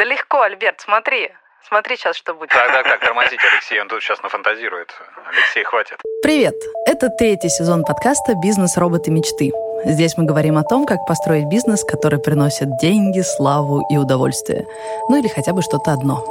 Да 0.00 0.06
легко, 0.06 0.40
Альберт, 0.40 0.80
смотри. 0.80 1.30
Смотри 1.68 1.98
сейчас, 1.98 2.16
что 2.16 2.32
будет. 2.32 2.48
Так, 2.48 2.72
так, 2.72 2.84
так, 2.84 3.00
тормозите, 3.00 3.46
Алексей, 3.52 3.78
он 3.82 3.86
тут 3.86 4.02
сейчас 4.02 4.22
нафантазирует. 4.22 4.88
Алексей, 5.30 5.62
хватит. 5.62 5.98
Привет! 6.22 6.54
Это 6.86 7.10
третий 7.10 7.50
сезон 7.50 7.84
подкаста 7.84 8.32
«Бизнес. 8.42 8.78
Роботы. 8.78 9.10
Мечты». 9.10 9.52
Здесь 9.84 10.16
мы 10.16 10.24
говорим 10.24 10.56
о 10.56 10.64
том, 10.64 10.86
как 10.86 11.04
построить 11.06 11.48
бизнес, 11.48 11.84
который 11.84 12.18
приносит 12.18 12.78
деньги, 12.78 13.20
славу 13.20 13.82
и 13.90 13.98
удовольствие. 13.98 14.64
Ну 15.10 15.16
или 15.16 15.28
хотя 15.28 15.52
бы 15.52 15.60
что-то 15.60 15.92
одно. 15.92 16.24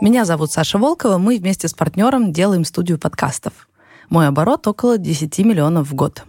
Меня 0.00 0.24
зовут 0.24 0.50
Саша 0.50 0.78
Волкова, 0.78 1.18
мы 1.18 1.36
вместе 1.36 1.68
с 1.68 1.74
партнером 1.74 2.32
делаем 2.32 2.64
студию 2.64 2.98
подкастов. 2.98 3.68
Мой 4.08 4.28
оборот 4.28 4.66
около 4.66 4.96
10 4.96 5.38
миллионов 5.40 5.88
в 5.90 5.94
год. 5.94 6.24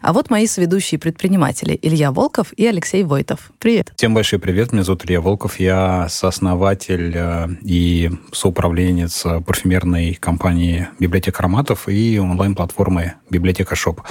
А 0.00 0.12
вот 0.12 0.30
мои 0.30 0.46
соведущие 0.46 1.00
предприниматели 1.00 1.76
Илья 1.82 2.12
Волков 2.12 2.52
и 2.52 2.64
Алексей 2.64 3.02
Войтов. 3.02 3.50
Привет. 3.58 3.92
Всем 3.96 4.14
большой 4.14 4.38
привет. 4.38 4.72
Меня 4.72 4.84
зовут 4.84 5.04
Илья 5.04 5.20
Волков. 5.20 5.58
Я 5.58 6.08
сооснователь 6.08 7.12
э, 7.16 7.48
и 7.62 8.12
соуправленец 8.30 9.24
парфюмерной 9.44 10.14
компании 10.14 10.86
«Библиотека 11.00 11.40
ароматов» 11.40 11.88
и 11.88 12.20
онлайн-платформы 12.20 13.14
«Библиотека 13.28 13.74
Шоп», 13.74 14.02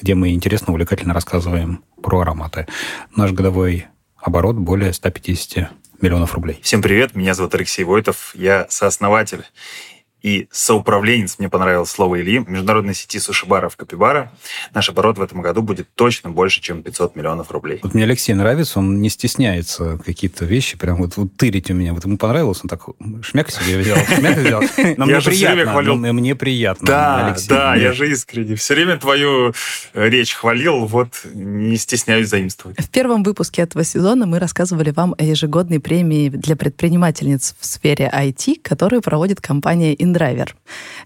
где 0.00 0.14
мы 0.14 0.32
интересно, 0.32 0.72
увлекательно 0.72 1.12
рассказываем 1.12 1.84
про 2.02 2.20
ароматы. 2.20 2.66
Наш 3.14 3.32
годовой 3.32 3.88
оборот 4.16 4.56
более 4.56 4.94
150 4.94 5.70
миллионов 6.00 6.34
рублей. 6.34 6.60
Всем 6.62 6.82
привет, 6.82 7.14
меня 7.14 7.34
зовут 7.34 7.54
Алексей 7.54 7.84
Войтов, 7.84 8.32
я 8.34 8.66
сооснователь 8.68 9.44
и 10.24 10.48
соуправленец, 10.50 11.38
мне 11.38 11.50
понравилось 11.50 11.90
слово 11.90 12.22
Ильи, 12.22 12.38
международной 12.38 12.94
сети 12.94 13.18
суши-баров 13.18 13.76
Капибара. 13.76 14.32
Наш 14.72 14.88
оборот 14.88 15.18
в 15.18 15.22
этом 15.22 15.42
году 15.42 15.60
будет 15.60 15.86
точно 15.94 16.30
больше, 16.30 16.62
чем 16.62 16.82
500 16.82 17.14
миллионов 17.14 17.50
рублей. 17.50 17.80
Вот 17.82 17.92
мне 17.92 18.04
Алексей 18.04 18.32
нравится, 18.32 18.78
он 18.78 19.02
не 19.02 19.10
стесняется 19.10 20.00
какие-то 20.02 20.46
вещи 20.46 20.78
прям 20.78 20.96
вот, 20.96 21.18
вот 21.18 21.36
тырить 21.36 21.70
у 21.70 21.74
меня. 21.74 21.92
Вот 21.92 22.06
ему 22.06 22.16
понравилось, 22.16 22.60
он 22.62 22.70
так 22.70 22.86
шмяк 23.22 23.50
себе 23.50 23.76
взял, 23.76 23.98
шмяк 24.18 24.38
взял. 24.38 24.62
Но 24.96 25.04
мне 25.04 25.20
приятно, 25.20 26.12
мне 26.14 26.34
приятно. 26.34 26.86
Да, 26.86 27.36
да, 27.46 27.74
я 27.74 27.92
же 27.92 28.10
искренне. 28.10 28.56
Все 28.56 28.74
время 28.74 28.96
твою 28.96 29.52
э, 29.92 30.08
речь 30.08 30.32
хвалил, 30.32 30.86
вот 30.86 31.08
не 31.34 31.76
стесняюсь 31.76 32.30
заимствовать. 32.30 32.78
В 32.80 32.88
первом 32.88 33.24
выпуске 33.24 33.60
этого 33.60 33.84
сезона 33.84 34.24
мы 34.24 34.38
рассказывали 34.38 34.90
вам 34.90 35.14
о 35.18 35.22
ежегодной 35.22 35.80
премии 35.80 36.30
для 36.30 36.56
предпринимательниц 36.56 37.56
в 37.60 37.66
сфере 37.66 38.10
IT, 38.10 38.60
которую 38.62 39.02
проводит 39.02 39.42
компания 39.42 39.92
Драйвер. 40.14 40.56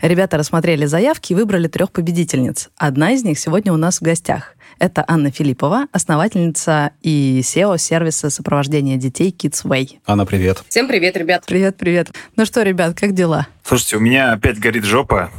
Ребята 0.01 0.39
рассмотрели 0.39 0.87
заявки 0.87 1.33
и 1.33 1.35
выбрали 1.35 1.67
трех 1.67 1.91
победительниц. 1.91 2.69
Одна 2.77 3.11
из 3.11 3.25
них 3.25 3.39
сегодня 3.39 3.73
у 3.73 3.77
нас 3.77 3.99
в 3.99 4.03
гостях. 4.03 4.55
Это 4.79 5.05
Анна 5.09 5.31
Филиппова, 5.33 5.87
основательница 5.91 6.93
и 7.03 7.41
SEO 7.43 7.79
сервиса 7.79 8.31
сопровождения 8.31 8.97
детей 8.97 9.35
Kids 9.37 9.65
Way. 9.65 9.99
Анна, 10.07 10.25
привет. 10.25 10.63
Всем 10.69 10.87
привет, 10.87 11.17
ребят. 11.17 11.45
Привет, 11.47 11.77
привет. 11.77 12.11
Ну 12.37 12.45
что, 12.45 12.63
ребят, 12.63 12.99
как 12.99 13.13
дела? 13.13 13.49
Слушайте, 13.69 13.99
у 13.99 14.01
меня 14.01 14.33
опять 14.33 14.59
горит 14.59 14.85
жопа. 14.85 15.31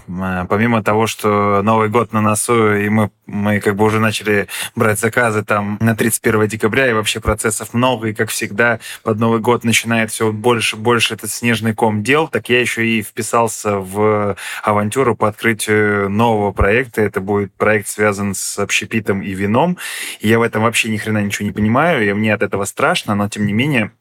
Помимо 0.49 0.83
того, 0.83 1.07
что 1.07 1.63
Новый 1.63 1.89
год 1.89 2.13
на 2.13 2.21
носу, 2.21 2.75
и 2.75 2.87
мы, 2.87 3.09
мы 3.25 3.59
как 3.59 3.75
бы 3.75 3.83
уже 3.85 3.99
начали 3.99 4.47
брать 4.75 4.99
заказы 4.99 5.43
там 5.43 5.79
на 5.81 5.95
31 5.95 6.47
декабря, 6.47 6.87
и 6.87 6.93
вообще 6.93 7.21
процессов 7.21 7.73
много, 7.73 8.09
и 8.09 8.13
как 8.13 8.29
всегда 8.29 8.79
под 9.01 9.17
Новый 9.17 9.39
год 9.39 9.63
начинает 9.63 10.11
все 10.11 10.31
больше 10.31 10.75
и 10.75 10.79
больше 10.79 11.15
этот 11.15 11.31
снежный 11.31 11.73
ком 11.73 12.03
дел, 12.03 12.27
так 12.27 12.49
я 12.49 12.61
еще 12.61 12.85
и 12.85 13.01
вписался 13.01 13.77
в 13.77 14.37
авантюру 14.61 15.15
по 15.15 15.27
открытию 15.27 16.07
нового 16.11 16.51
проекта. 16.51 17.01
Это 17.01 17.21
будет 17.21 17.51
проект, 17.53 17.87
связан 17.87 18.35
с 18.35 18.59
общепитом 18.59 19.21
и 19.29 19.35
вином. 19.35 19.77
Я 20.19 20.39
в 20.39 20.41
этом 20.41 20.63
вообще 20.63 20.89
ни 20.89 20.97
хрена 20.97 21.23
ничего 21.23 21.45
не 21.45 21.51
понимаю, 21.51 22.07
и 22.07 22.13
мне 22.13 22.33
от 22.33 22.43
этого 22.43 22.65
страшно, 22.65 23.15
но 23.15 23.29
тем 23.29 23.45
не 23.45 23.53
менее 23.53 23.91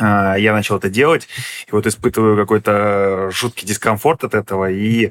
а, 0.00 0.36
я 0.36 0.52
начал 0.52 0.76
это 0.76 0.88
делать, 0.88 1.28
и 1.66 1.72
вот 1.72 1.86
испытываю 1.86 2.36
какой-то 2.36 3.30
жуткий 3.32 3.66
дискомфорт 3.66 4.22
от 4.24 4.34
этого, 4.34 4.70
и, 4.70 5.10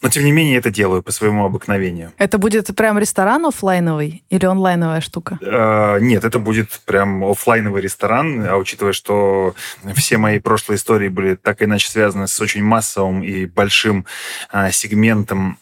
но 0.00 0.08
тем 0.08 0.24
не 0.24 0.32
менее 0.32 0.58
это 0.58 0.70
делаю 0.70 1.02
по 1.02 1.12
своему 1.12 1.44
обыкновению. 1.44 2.12
Это 2.16 2.38
будет 2.38 2.74
прям 2.74 2.98
ресторан 2.98 3.44
офлайновый 3.44 4.24
или 4.30 4.46
онлайновая 4.46 5.02
штука? 5.02 5.38
А, 5.42 5.98
нет, 5.98 6.24
это 6.24 6.38
будет 6.38 6.80
прям 6.86 7.22
офлайновый 7.24 7.82
ресторан, 7.82 8.46
а 8.48 8.56
учитывая, 8.56 8.94
что 8.94 9.54
все 9.94 10.16
мои 10.16 10.38
прошлые 10.38 10.76
истории 10.76 11.08
были 11.08 11.34
так 11.34 11.60
или 11.60 11.68
иначе 11.68 11.90
связаны 11.90 12.26
с 12.26 12.40
очень 12.40 12.64
массовым 12.64 13.22
и 13.22 13.44
большим 13.44 14.06
а, 14.50 14.70
сегментом 14.70 15.58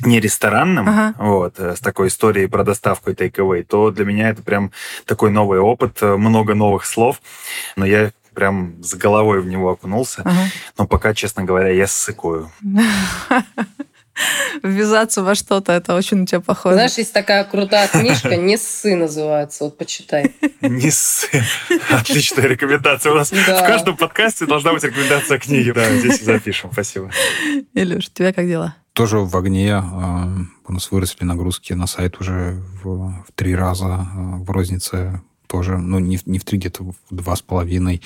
не 0.00 0.20
ресторанным, 0.20 0.88
ага. 0.88 1.14
вот, 1.18 1.58
э, 1.58 1.76
с 1.76 1.80
такой 1.80 2.08
историей 2.08 2.46
про 2.46 2.64
доставку 2.64 3.10
и 3.10 3.14
take 3.14 3.64
то 3.64 3.90
для 3.90 4.04
меня 4.04 4.30
это 4.30 4.42
прям 4.42 4.72
такой 5.04 5.30
новый 5.30 5.58
опыт, 5.58 5.98
э, 6.02 6.16
много 6.16 6.54
новых 6.54 6.84
слов, 6.86 7.20
но 7.76 7.86
я 7.86 8.10
прям 8.34 8.82
с 8.82 8.94
головой 8.94 9.40
в 9.40 9.46
него 9.46 9.70
окунулся. 9.70 10.22
Ага. 10.24 10.50
Но 10.78 10.86
пока, 10.86 11.14
честно 11.14 11.44
говоря, 11.44 11.70
я 11.70 11.86
ссыкую. 11.86 12.50
Ввязаться 14.62 15.22
во 15.22 15.34
что-то, 15.34 15.72
это 15.72 15.94
очень 15.94 16.22
у 16.22 16.26
тебя 16.26 16.40
похоже. 16.40 16.74
Знаешь, 16.76 16.94
есть 16.94 17.12
такая 17.12 17.44
крутая 17.44 17.88
книжка 17.88 18.36
«Не 18.36 18.56
ссы» 18.56 18.96
называется, 18.96 19.64
вот 19.64 19.76
почитай. 19.76 20.34
«Не 20.62 20.90
ссы». 20.90 21.42
Отличная 21.90 22.46
рекомендация. 22.46 23.12
У 23.12 23.14
нас 23.14 23.30
да. 23.30 23.62
в 23.62 23.66
каждом 23.66 23.96
подкасте 23.96 24.46
должна 24.46 24.72
быть 24.72 24.84
рекомендация 24.84 25.38
книги. 25.38 25.70
Да, 25.70 25.94
здесь 25.96 26.22
запишем. 26.22 26.70
Спасибо. 26.72 27.10
Илюш, 27.74 28.06
у 28.06 28.10
тебя 28.10 28.32
как 28.32 28.46
дела? 28.46 28.76
Тоже 28.96 29.18
в 29.18 29.36
огне. 29.36 29.74
А, 29.74 30.26
у 30.66 30.72
нас 30.72 30.90
выросли 30.90 31.26
нагрузки 31.26 31.74
на 31.74 31.86
сайт 31.86 32.18
уже 32.18 32.62
в, 32.82 33.10
в 33.10 33.26
три 33.34 33.54
раза. 33.54 33.86
А, 33.88 34.38
в 34.38 34.50
рознице 34.50 35.20
тоже, 35.46 35.76
ну, 35.76 35.98
не, 35.98 36.18
не 36.24 36.38
в 36.38 36.46
три, 36.46 36.58
где-то 36.58 36.82
в 36.82 36.94
два 37.10 37.36
с 37.36 37.42
половиной. 37.42 38.00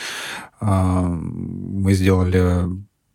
А, 0.59 1.03
мы 1.05 1.95
сделали 1.95 2.65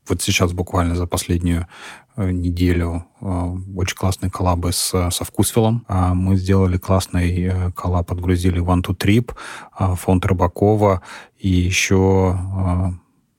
вот 0.08 0.22
сейчас 0.22 0.54
буквально 0.54 0.96
за 0.96 1.06
последнюю 1.06 1.68
э, 2.16 2.30
неделю 2.30 3.08
очень 3.20 3.98
классные 3.98 4.30
коллабы 4.30 4.72
с, 4.72 5.10
со 5.10 5.24
Вкусвиллом. 5.26 5.84
Мы 5.90 6.38
сделали 6.38 6.78
классный 6.78 7.42
э, 7.42 7.72
коллаб, 7.72 8.08
подгрузили 8.08 8.62
One 8.62 8.84
to 8.84 8.96
Trip, 8.96 9.36
фонд 9.96 10.26
Рыбакова 10.28 11.02
и 11.40 11.50
еще 11.50 12.40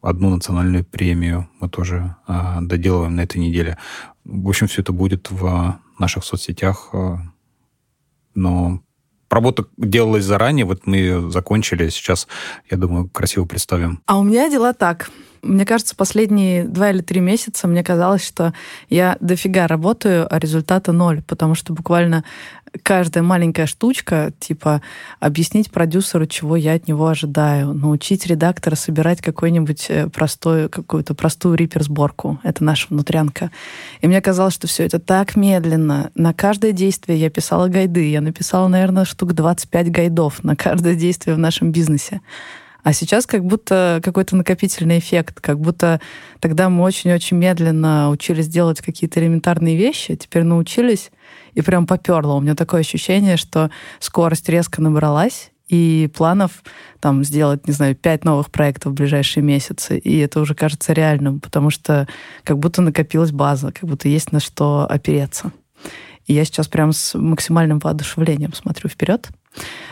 одну 0.02 0.30
национальную 0.30 0.84
премию 0.84 1.48
мы 1.60 1.68
тоже 1.68 2.16
доделываем 2.60 3.14
на 3.14 3.20
этой 3.20 3.38
неделе. 3.38 3.78
В 4.26 4.48
общем, 4.48 4.66
все 4.66 4.82
это 4.82 4.92
будет 4.92 5.30
в 5.30 5.78
наших 5.98 6.24
соцсетях, 6.24 6.90
э, 6.92 7.16
но 8.34 8.80
работа 9.30 9.66
делалась 9.76 10.24
заранее, 10.24 10.64
вот 10.64 10.86
мы 10.86 11.30
закончили, 11.30 11.88
сейчас, 11.90 12.26
я 12.68 12.76
думаю, 12.76 13.08
красиво 13.08 13.44
представим. 13.44 14.02
А 14.06 14.18
у 14.18 14.24
меня 14.24 14.50
дела 14.50 14.72
так. 14.72 15.10
Мне 15.42 15.64
кажется, 15.64 15.94
последние 15.96 16.64
два 16.64 16.90
или 16.90 17.00
три 17.00 17.20
месяца 17.20 17.68
мне 17.68 17.82
казалось, 17.82 18.26
что 18.26 18.52
я 18.88 19.16
дофига 19.20 19.66
работаю, 19.66 20.26
а 20.32 20.38
результата 20.38 20.92
ноль, 20.92 21.22
потому 21.22 21.54
что 21.54 21.72
буквально 21.72 22.24
каждая 22.82 23.22
маленькая 23.22 23.66
штучка, 23.66 24.32
типа 24.38 24.82
объяснить 25.20 25.70
продюсеру, 25.70 26.26
чего 26.26 26.56
я 26.56 26.74
от 26.74 26.88
него 26.88 27.06
ожидаю, 27.06 27.72
научить 27.74 28.26
редактора 28.26 28.74
собирать 28.74 29.20
какой-нибудь 29.20 29.86
э, 29.88 30.08
простой, 30.08 30.68
какую-то 30.68 31.14
простую 31.14 31.56
рипер-сборку. 31.56 32.38
Это 32.42 32.64
наша 32.64 32.88
внутрянка. 32.90 33.50
И 34.00 34.06
мне 34.06 34.20
казалось, 34.20 34.54
что 34.54 34.66
все 34.66 34.84
это 34.84 34.98
так 34.98 35.36
медленно. 35.36 36.10
На 36.14 36.34
каждое 36.34 36.72
действие 36.72 37.18
я 37.18 37.30
писала 37.30 37.68
гайды. 37.68 38.10
Я 38.10 38.20
написала, 38.20 38.68
наверное, 38.68 39.04
штук 39.04 39.32
25 39.32 39.90
гайдов 39.90 40.44
на 40.44 40.56
каждое 40.56 40.94
действие 40.94 41.36
в 41.36 41.38
нашем 41.38 41.72
бизнесе. 41.72 42.20
А 42.86 42.92
сейчас 42.92 43.26
как 43.26 43.44
будто 43.44 44.00
какой-то 44.00 44.36
накопительный 44.36 45.00
эффект, 45.00 45.40
как 45.40 45.58
будто 45.58 46.00
тогда 46.38 46.68
мы 46.68 46.84
очень-очень 46.84 47.36
медленно 47.36 48.10
учились 48.10 48.46
делать 48.46 48.80
какие-то 48.80 49.18
элементарные 49.18 49.76
вещи, 49.76 50.14
теперь 50.14 50.44
научились 50.44 51.10
и 51.54 51.62
прям 51.62 51.88
поперло. 51.88 52.34
У 52.34 52.40
меня 52.40 52.54
такое 52.54 52.82
ощущение, 52.82 53.38
что 53.38 53.72
скорость 53.98 54.48
резко 54.48 54.80
набралась, 54.80 55.50
и 55.66 56.08
планов 56.14 56.62
там 57.00 57.24
сделать, 57.24 57.66
не 57.66 57.72
знаю, 57.72 57.96
пять 57.96 58.24
новых 58.24 58.52
проектов 58.52 58.92
в 58.92 58.94
ближайшие 58.94 59.42
месяцы, 59.42 59.98
и 59.98 60.18
это 60.18 60.38
уже 60.38 60.54
кажется 60.54 60.92
реальным, 60.92 61.40
потому 61.40 61.70
что 61.70 62.06
как 62.44 62.60
будто 62.60 62.82
накопилась 62.82 63.32
база, 63.32 63.72
как 63.72 63.90
будто 63.90 64.08
есть 64.08 64.30
на 64.30 64.38
что 64.38 64.86
опереться. 64.88 65.50
И 66.26 66.34
я 66.34 66.44
сейчас 66.44 66.68
прям 66.68 66.92
с 66.92 67.18
максимальным 67.18 67.80
воодушевлением 67.80 68.52
смотрю 68.52 68.88
вперед, 68.88 69.28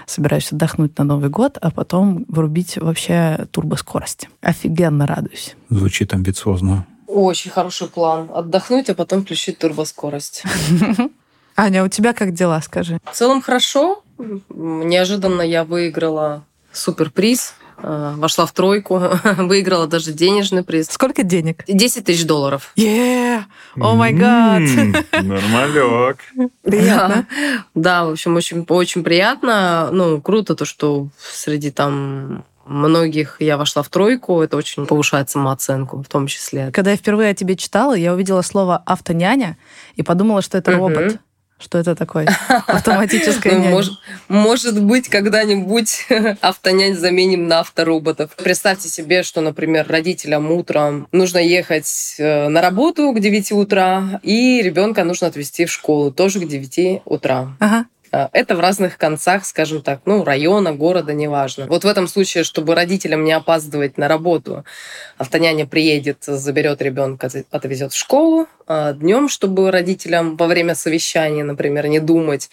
собираюсь 0.07 0.53
отдохнуть 0.53 0.97
на 0.99 1.05
Новый 1.05 1.31
год, 1.31 1.59
а 1.61 1.71
потом 1.71 2.25
врубить 2.29 2.77
вообще 2.77 3.47
турбоскорость. 3.51 4.29
Офигенно 4.41 5.07
радуюсь. 5.07 5.57
Звучит 5.71 6.13
амбициозно. 6.13 6.87
Очень 7.07 7.51
хороший 7.51 7.89
план. 7.89 8.31
Отдохнуть, 8.33 8.91
а 8.91 8.95
потом 8.95 9.23
включить 9.23 9.59
турбоскорость. 9.59 10.43
Аня, 11.57 11.85
у 11.85 11.89
тебя 11.89 12.13
как 12.13 12.33
дела, 12.33 12.61
скажи? 12.61 12.99
В 13.05 13.15
целом 13.15 13.41
хорошо. 13.41 14.03
Неожиданно 14.49 15.43
я 15.43 15.65
выиграла 15.65 16.45
суперприз 16.73 17.55
вошла 17.83 18.47
в 18.47 18.53
тройку, 18.53 19.01
выиграла 19.39 19.87
даже 19.87 20.13
денежный 20.13 20.63
приз. 20.63 20.89
Сколько 20.91 21.23
денег? 21.23 21.65
10 21.67 22.05
тысяч 22.05 22.25
долларов. 22.25 22.73
Yeah! 22.77 23.43
О 23.77 23.95
май 23.95 24.13
гад! 24.13 24.63
Нормалек. 25.23 26.19
Приятно. 26.63 27.27
Да, 27.75 28.05
в 28.05 28.11
общем, 28.13 28.37
очень, 28.37 28.65
очень 28.69 29.03
приятно. 29.05 29.89
Ну, 29.93 30.21
круто 30.21 30.55
то, 30.55 30.65
что 30.65 31.09
среди 31.19 31.71
там 31.71 32.45
многих 32.67 33.37
я 33.41 33.57
вошла 33.59 33.83
в 33.83 33.89
тройку. 33.89 34.41
Это 34.41 34.57
очень 34.57 34.87
повышает 34.87 35.29
самооценку 35.31 36.03
в 36.03 36.09
том 36.09 36.27
числе. 36.27 36.71
Когда 36.73 36.93
я 36.93 36.97
впервые 36.97 37.31
о 37.31 37.35
тебе 37.35 37.57
читала, 37.57 37.95
я 37.95 38.15
увидела 38.15 38.41
слово 38.43 38.83
«автоняня» 38.87 39.59
и 39.97 40.03
подумала, 40.03 40.41
что 40.41 40.57
это 40.59 40.71
Мгм. 40.71 40.81
робот. 40.81 41.19
Что 41.59 41.79
это 41.79 41.95
такое? 41.95 42.27
Автоматическая 42.67 43.55
Ну, 43.55 43.59
няня. 43.61 43.71
может, 43.71 43.93
может 44.29 44.83
быть, 44.83 45.09
когда-нибудь 45.09 46.07
автонянь 46.41 46.95
заменим 46.95 47.47
на 47.47 47.61
автороботов. 47.61 48.31
Представьте 48.37 48.89
себе, 48.89 49.23
что, 49.23 49.41
например, 49.41 49.87
родителям 49.89 50.51
утром 50.51 51.07
нужно 51.13 51.39
ехать 51.39 52.17
э, 52.19 52.49
на 52.49 52.61
работу 52.61 53.13
к 53.13 53.21
9 53.21 53.53
утра, 53.53 54.21
и 54.23 54.61
ребенка 54.63 55.05
нужно 55.05 55.29
отвезти 55.29 55.65
в 55.65 55.71
школу 55.71 56.11
тоже 56.11 56.41
к 56.41 56.47
9 56.49 57.03
утра. 57.05 57.57
Ага. 57.61 57.87
Э, 58.15 58.29
Это 58.33 58.55
в 58.55 58.61
разных 58.61 58.97
концах, 58.97 59.45
скажем 59.45 59.83
так, 59.83 60.01
ну, 60.05 60.25
района, 60.25 60.73
города, 60.73 61.13
неважно. 61.13 61.67
Вот 61.67 61.85
в 61.85 61.87
этом 61.89 62.07
случае, 62.07 62.45
чтобы 62.45 62.75
родителям 62.75 63.25
не 63.25 63.33
опаздывать 63.33 63.99
на 63.99 64.07
работу, 64.07 64.65
автоняня 65.19 65.67
приедет, 65.67 66.19
заберет 66.23 66.81
ребенка, 66.81 67.29
отвезет 67.51 67.93
в 67.93 67.97
школу. 67.97 68.47
Днем, 68.69 69.29
чтобы 69.29 69.71
родителям 69.71 70.37
во 70.37 70.47
время 70.47 70.75
совещания, 70.75 71.45
например, 71.45 71.87
не 71.89 72.01
думать, 72.01 72.51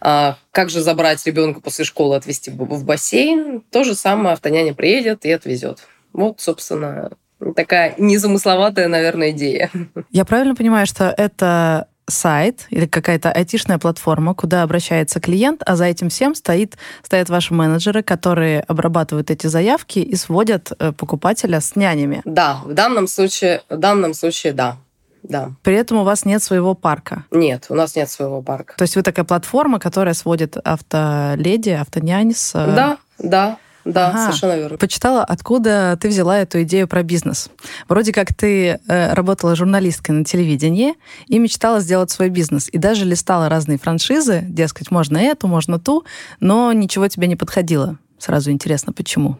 а, 0.00 0.36
как 0.52 0.70
же 0.70 0.80
забрать 0.80 1.26
ребенка 1.26 1.60
после 1.60 1.84
школы, 1.84 2.16
отвезти 2.16 2.50
в 2.50 2.84
бассейн, 2.84 3.62
то 3.70 3.84
же 3.84 3.94
самое 3.94 4.34
автоняня 4.34 4.74
приедет 4.74 5.24
и 5.24 5.32
отвезет. 5.32 5.80
Вот, 6.12 6.40
собственно, 6.40 7.10
такая 7.56 7.94
незамысловатая, 7.98 8.88
наверное, 8.88 9.30
идея. 9.30 9.70
Я 10.10 10.24
правильно 10.24 10.54
понимаю, 10.54 10.86
что 10.86 11.12
это 11.16 11.88
сайт 12.10 12.66
или 12.70 12.86
какая-то 12.86 13.30
айтишная 13.32 13.78
платформа, 13.78 14.34
куда 14.34 14.62
обращается 14.62 15.20
клиент, 15.20 15.62
а 15.64 15.76
за 15.76 15.84
этим 15.86 16.08
всем 16.08 16.34
стоит, 16.34 16.76
стоят 17.02 17.28
ваши 17.28 17.54
менеджеры, 17.54 18.02
которые 18.02 18.60
обрабатывают 18.60 19.30
эти 19.30 19.46
заявки 19.46 19.98
и 20.00 20.16
сводят 20.16 20.72
э, 20.78 20.92
покупателя 20.92 21.60
с 21.60 21.76
нянями. 21.76 22.22
Да, 22.24 22.60
в 22.64 22.74
данном 22.74 23.06
случае, 23.06 23.62
в 23.68 23.76
данном 23.76 24.14
случае, 24.14 24.52
да. 24.52 24.76
Да. 25.22 25.50
При 25.62 25.74
этом 25.74 25.98
у 25.98 26.04
вас 26.04 26.24
нет 26.24 26.42
своего 26.42 26.74
парка. 26.74 27.24
Нет, 27.30 27.66
у 27.68 27.74
нас 27.74 27.94
нет 27.94 28.10
своего 28.10 28.40
парка. 28.40 28.74
То 28.76 28.82
есть 28.82 28.96
вы 28.96 29.02
такая 29.02 29.24
платформа, 29.26 29.78
которая 29.78 30.14
сводит 30.14 30.56
автоледи, 30.56 31.70
автонянь 31.70 32.32
с... 32.34 32.54
э, 32.54 32.74
Да, 32.74 32.98
да, 33.18 33.58
да, 33.84 34.08
Ага. 34.10 34.24
совершенно 34.26 34.56
верно. 34.56 34.78
Почитала, 34.78 35.24
откуда 35.24 35.98
ты 36.00 36.08
взяла 36.08 36.38
эту 36.38 36.62
идею 36.62 36.86
про 36.88 37.02
бизнес. 37.02 37.48
Вроде 37.88 38.12
как 38.12 38.34
ты 38.34 38.78
э, 38.86 39.12
работала 39.14 39.56
журналисткой 39.56 40.14
на 40.16 40.24
телевидении 40.24 40.94
и 41.26 41.38
мечтала 41.38 41.80
сделать 41.80 42.10
свой 42.10 42.28
бизнес. 42.28 42.68
И 42.72 42.78
даже 42.78 43.04
листала 43.04 43.48
разные 43.48 43.78
франшизы, 43.78 44.44
дескать, 44.48 44.90
можно 44.90 45.18
эту, 45.18 45.48
можно 45.48 45.78
ту, 45.78 46.04
но 46.40 46.72
ничего 46.72 47.08
тебе 47.08 47.26
не 47.26 47.36
подходило. 47.36 47.98
Сразу 48.18 48.50
интересно, 48.50 48.92
почему. 48.92 49.38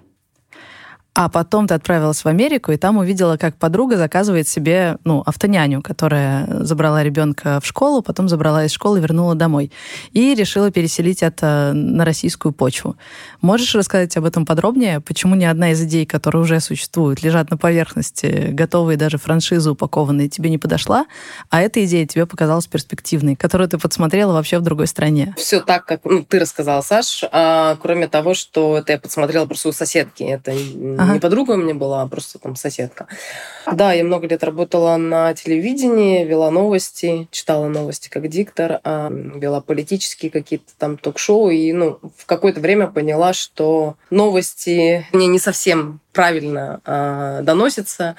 А 1.13 1.29
потом 1.29 1.67
ты 1.67 1.75
отправилась 1.75 2.25
в 2.25 2.27
Америку, 2.27 2.71
и 2.71 2.77
там 2.77 2.97
увидела, 2.99 3.37
как 3.37 3.57
подруга 3.57 3.97
заказывает 3.97 4.47
себе 4.47 4.97
ну, 5.05 5.23
автоняню, 5.27 5.83
которая 5.83 6.47
забрала 6.65 7.03
ребенка 7.03 7.59
в 7.61 7.67
школу, 7.67 8.01
потом 8.01 8.29
забрала 8.29 8.65
из 8.65 8.71
школы 8.71 9.01
вернула 9.01 9.35
домой. 9.35 9.73
И 10.13 10.35
решила 10.35 10.71
переселить 10.71 11.23
это 11.23 11.73
на 11.75 12.05
российскую 12.05 12.53
почву. 12.53 12.97
Можешь 13.41 13.75
рассказать 13.75 14.17
об 14.17 14.25
этом 14.25 14.47
подробнее? 14.47 15.01
Почему 15.01 15.35
ни 15.35 15.45
одна 15.45 15.73
из 15.73 15.83
идей, 15.83 16.07
которые 16.07 16.43
уже 16.43 16.61
существуют, 16.61 17.23
лежат 17.23 17.51
на 17.51 17.57
поверхности, 17.57 18.49
готовые 18.53 18.97
даже 18.97 19.19
франшизы 19.19 19.73
упакованные, 19.73 20.29
тебе 20.29 20.49
не 20.49 20.59
подошла, 20.59 21.07
а 21.49 21.61
эта 21.61 21.85
идея 21.85 22.07
тебе 22.07 22.25
показалась 22.25 22.69
перспективной, 22.69 23.35
которую 23.35 23.69
ты 23.69 23.79
подсмотрела 23.79 24.33
вообще 24.33 24.59
в 24.59 24.63
другой 24.63 24.87
стране? 24.87 25.35
Все 25.37 25.61
так, 25.61 25.85
как 25.87 26.05
ну, 26.05 26.23
ты 26.23 26.39
рассказала, 26.39 26.83
Саш. 26.83 27.25
А, 27.33 27.77
кроме 27.83 28.07
того, 28.07 28.35
что 28.35 28.79
это 28.79 28.93
я 28.93 28.99
подсмотрела 28.99 29.47
просто 29.47 29.71
у 29.71 29.73
соседки. 29.73 30.23
Это 30.23 30.53
Ага. 31.01 31.15
не 31.15 31.21
подруга 31.21 31.53
у 31.53 31.57
меня 31.57 31.75
была, 31.75 32.03
а 32.03 32.07
просто 32.07 32.39
там 32.39 32.57
соседка. 32.57 33.07
Да, 33.71 33.93
я 33.93 34.05
много 34.05 34.27
лет 34.27 34.43
работала 34.45 34.97
на 34.97 35.33
телевидении, 35.35 36.25
вела 36.25 36.51
новости, 36.51 37.29
читала 37.31 37.69
новости 37.69 38.09
как 38.09 38.29
диктор, 38.29 38.81
а, 38.85 39.11
вела 39.11 39.61
политические 39.61 40.31
какие-то 40.31 40.73
там 40.79 40.99
ток-шоу. 40.99 41.51
И 41.51 41.73
ну, 41.73 41.99
в 42.17 42.27
какое-то 42.27 42.61
время 42.61 42.87
поняла, 42.89 43.33
что 43.33 43.97
новости 44.11 45.07
мне 45.13 45.27
не 45.27 45.39
совсем 45.39 46.01
правильно 46.13 46.81
а, 46.85 47.43
доносятся. 47.43 48.17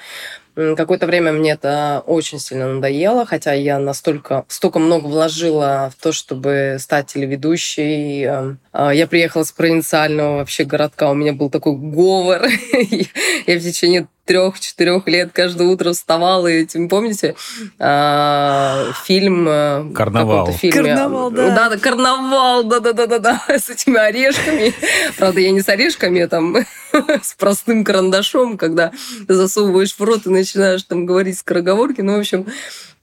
Какое-то 0.54 1.06
время 1.06 1.32
мне 1.32 1.52
это 1.52 2.02
очень 2.06 2.38
сильно 2.38 2.74
надоело, 2.74 3.24
хотя 3.24 3.54
я 3.54 3.78
настолько, 3.78 4.44
столько 4.48 4.78
много 4.78 5.06
вложила 5.06 5.90
в 5.96 6.02
то, 6.02 6.12
чтобы 6.12 6.76
стать 6.78 7.06
телеведущей. 7.06 8.24
Эм, 8.24 8.58
а, 8.70 8.92
Я 8.92 9.06
приехала 9.06 9.44
с 9.44 9.52
провинциального 9.52 10.36
вообще 10.38 10.64
городка, 10.64 11.10
у 11.10 11.14
меня 11.14 11.32
был 11.32 11.48
такой 11.48 11.74
говор. 11.74 12.42
Я 13.46 13.58
в 13.58 13.62
течение 13.62 14.08
трех-четырех 14.24 15.06
лет 15.08 15.32
каждое 15.32 15.68
утро 15.68 15.92
вставала, 15.92 16.46
и 16.46 16.62
этим, 16.62 16.88
помните, 16.88 17.34
а, 17.78 18.92
фильм... 19.04 19.48
э, 19.48 19.82
в 19.82 19.92
Карнавал. 19.92 20.52
фильме. 20.52 20.94
Карнавал, 20.94 21.30
да. 21.30 21.54
Да, 21.54 21.68
да, 21.70 21.78
карнавал, 21.78 22.64
да-да-да-да, 22.64 23.42
с 23.48 23.70
этими 23.70 23.98
орешками. 23.98 24.72
Правда, 25.16 25.40
я 25.40 25.50
не 25.50 25.60
с 25.60 25.68
орешками, 25.68 26.18
я 26.20 26.28
там 26.28 26.56
с 27.22 27.34
простым 27.34 27.84
карандашом, 27.84 28.56
когда 28.56 28.92
засовываешь 29.28 29.94
в 29.94 30.02
рот 30.02 30.26
и 30.26 30.30
начинаешь 30.30 30.82
там 30.84 31.04
говорить 31.06 31.38
скороговорки. 31.38 32.00
Ну, 32.00 32.16
в 32.16 32.20
общем, 32.20 32.46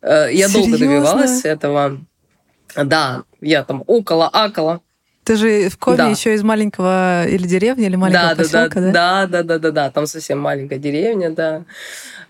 э, 0.01 0.29
я 0.31 0.47
долго 0.47 0.77
добивалась 0.77 1.43
этого. 1.43 1.99
Да, 2.75 3.23
я 3.41 3.63
там 3.63 3.83
около-акола. 3.87 4.81
Ты 5.29 5.35
же 5.35 5.69
в 5.69 5.77
Коме 5.77 5.97
Да. 5.97 6.07
еще 6.07 6.33
из 6.33 6.41
маленького 6.41 7.27
или 7.27 7.45
деревни, 7.45 7.85
или 7.85 7.95
маленького 7.95 8.29
Да, 8.29 8.29
да, 8.29 8.35
да, 8.35 8.43
поселка, 8.43 8.81
да? 8.81 8.91
да, 8.91 9.27
да, 9.27 9.43
да, 9.43 9.59
да, 9.59 9.71
да, 9.71 9.91
там 9.91 10.07
совсем 10.07 10.39
маленькая 10.39 10.79
деревня, 10.79 11.29
да. 11.29 11.65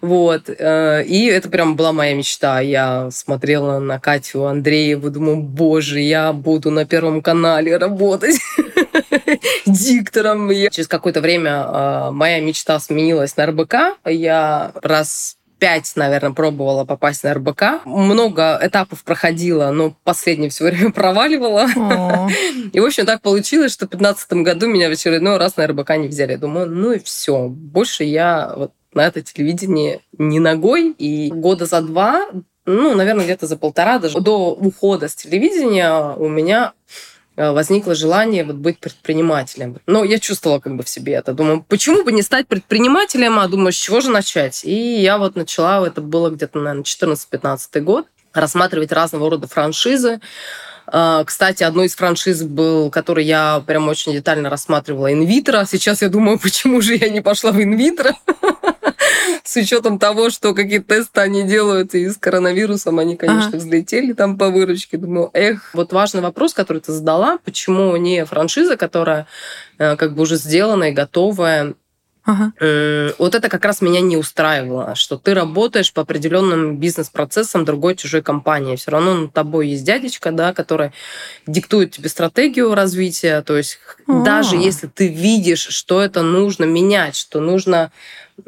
Вот. 0.01 0.49
э, 0.49 1.03
И 1.05 1.27
это 1.27 1.47
прям 1.49 1.77
была 1.77 1.93
моя 1.93 2.13
мечта. 2.13 2.59
Я 2.59 3.07
смотрела 3.11 3.79
на 3.79 4.01
Катю 4.01 4.43
Андрееву, 4.47 5.09
думаю, 5.11 5.37
боже, 5.37 6.01
я 6.01 6.33
буду 6.33 6.71
на 6.71 6.85
Первом 6.85 7.21
канале 7.21 7.77
работать 7.77 8.35
диктором. 9.65 10.49
Через 10.71 10.87
какое-то 10.89 11.21
время 11.21 11.65
э, 11.67 12.11
моя 12.11 12.41
мечта 12.41 12.79
сменилась 12.81 13.37
на 13.37 13.45
РБК. 13.45 13.75
Я 14.05 14.71
раз 14.81 15.37
пять, 15.59 15.91
наверное, 15.95 16.31
пробовала 16.31 16.85
попасть 16.85 17.23
на 17.23 17.33
РБК. 17.33 17.85
Много 17.85 18.59
этапов 18.61 19.03
проходила, 19.03 19.71
но 19.71 19.93
последнее 20.03 20.49
все 20.49 20.65
время 20.65 20.91
проваливала. 20.93 21.67
О, 21.75 22.29
И, 22.73 22.79
в 22.79 22.85
общем, 22.85 23.05
так 23.05 23.21
получилось, 23.21 23.73
что 23.73 23.85
в 23.85 23.89
2015 23.89 24.33
году 24.43 24.67
меня 24.67 24.89
в 24.89 24.93
очередной 24.93 25.37
раз 25.37 25.57
на 25.57 25.67
РБК 25.67 25.97
не 25.97 26.07
взяли. 26.07 26.31
Я 26.31 26.37
думаю, 26.37 26.69
ну 26.69 26.93
и 26.93 26.99
все. 26.99 27.47
Больше 27.47 28.03
я 28.03 28.53
вот 28.55 28.71
на 28.93 29.05
это 29.05 29.21
телевидение 29.21 30.01
не 30.17 30.39
ногой. 30.39 30.95
И 30.97 31.29
года 31.29 31.65
за 31.65 31.81
два, 31.81 32.27
ну, 32.65 32.95
наверное, 32.95 33.25
где-то 33.25 33.47
за 33.47 33.57
полтора, 33.57 33.99
даже 33.99 34.19
до 34.19 34.51
ухода 34.53 35.07
с 35.07 35.15
телевидения 35.15 36.15
у 36.15 36.27
меня 36.27 36.73
возникло 37.39 37.95
желание 37.95 38.43
вот 38.43 38.57
быть 38.57 38.79
предпринимателем. 38.79 39.77
Но 39.87 40.03
я 40.03 40.19
чувствовала 40.19 40.59
как 40.59 40.75
бы 40.75 40.83
в 40.83 40.89
себе 40.89 41.13
это. 41.13 41.33
Думаю, 41.33 41.65
почему 41.67 42.03
бы 42.03 42.11
не 42.11 42.21
стать 42.21 42.47
предпринимателем, 42.47 43.39
а 43.39 43.47
думаю, 43.47 43.71
с 43.71 43.75
чего 43.75 44.01
же 44.01 44.09
начать? 44.09 44.65
И 44.65 45.01
я 45.01 45.17
вот 45.17 45.35
начала, 45.35 45.87
это 45.87 46.01
было 46.01 46.29
где-то, 46.29 46.59
наверное, 46.59 46.83
14-15 46.83 47.79
год, 47.81 48.07
рассматривать 48.33 48.91
разного 48.91 49.29
рода 49.29 49.47
франшизы. 49.47 50.19
А, 50.91 51.23
Кстати, 51.23 51.63
одной 51.63 51.85
из 51.85 51.95
франшиз 51.95 52.43
был, 52.43 52.89
который 52.89 53.23
я 53.23 53.63
прям 53.65 53.87
очень 53.87 54.13
детально 54.13 54.49
рассматривала, 54.49 55.13
инвитро. 55.13 55.65
Сейчас 55.65 56.01
я 56.01 56.09
думаю, 56.09 56.39
почему 56.43 56.81
же 56.81 56.95
я 56.95 57.09
не 57.09 57.21
пошла 57.21 57.51
в 57.51 57.61
инвитро? 57.61 58.15
С 59.43 59.55
учетом 59.55 59.99
того, 59.99 60.29
что 60.29 60.53
какие 60.53 60.79
тесты 60.79 61.21
они 61.21 61.43
делают 61.43 61.93
и 61.95 62.09
с 62.09 62.17
коронавирусом, 62.17 62.99
они, 62.99 63.15
конечно, 63.17 63.49
Ага. 63.49 63.57
взлетели 63.57 64.13
там 64.13 64.37
по 64.37 64.49
выручке. 64.49 64.97
Думаю, 64.97 65.29
эх, 65.33 65.71
вот 65.73 65.91
важный 65.93 66.21
вопрос, 66.21 66.53
который 66.53 66.81
ты 66.81 66.91
задала, 66.91 67.37
почему 67.43 67.95
не 67.97 68.25
франшиза, 68.25 68.77
которая 68.77 69.27
э, 69.77 69.95
как 69.95 70.13
бы 70.13 70.21
уже 70.23 70.35
сделана 70.37 70.85
и 70.85 70.91
готовая, 70.91 71.73
ага. 72.25 72.51
Э, 72.59 73.11
Вот 73.17 73.33
это 73.35 73.49
как 73.49 73.65
раз 73.65 73.81
меня 73.81 74.01
не 74.01 74.17
устраивало, 74.17 74.93
что 74.95 75.17
ты 75.17 75.33
работаешь 75.33 75.91
по 75.93 76.01
определенным 76.03 76.77
бизнес-процессам 76.77 77.65
другой 77.65 77.95
чужой 77.95 78.21
компании. 78.21 78.75
Все 78.75 78.91
равно 78.91 79.13
над 79.15 79.33
тобой 79.33 79.69
есть 79.69 79.83
дядечка, 79.83 80.31
да, 80.31 80.53
который 80.53 80.91
диктует 81.47 81.91
тебе 81.91 82.09
стратегию 82.09 82.75
развития. 82.75 83.41
То 83.41 83.57
есть 83.57 83.79
А. 84.09 84.23
даже 84.23 84.55
если 84.55 84.87
ты 84.87 85.07
видишь, 85.07 85.67
что 85.67 86.01
это 86.01 86.23
нужно 86.23 86.63
менять, 86.65 87.15
что 87.15 87.39
нужно 87.39 87.91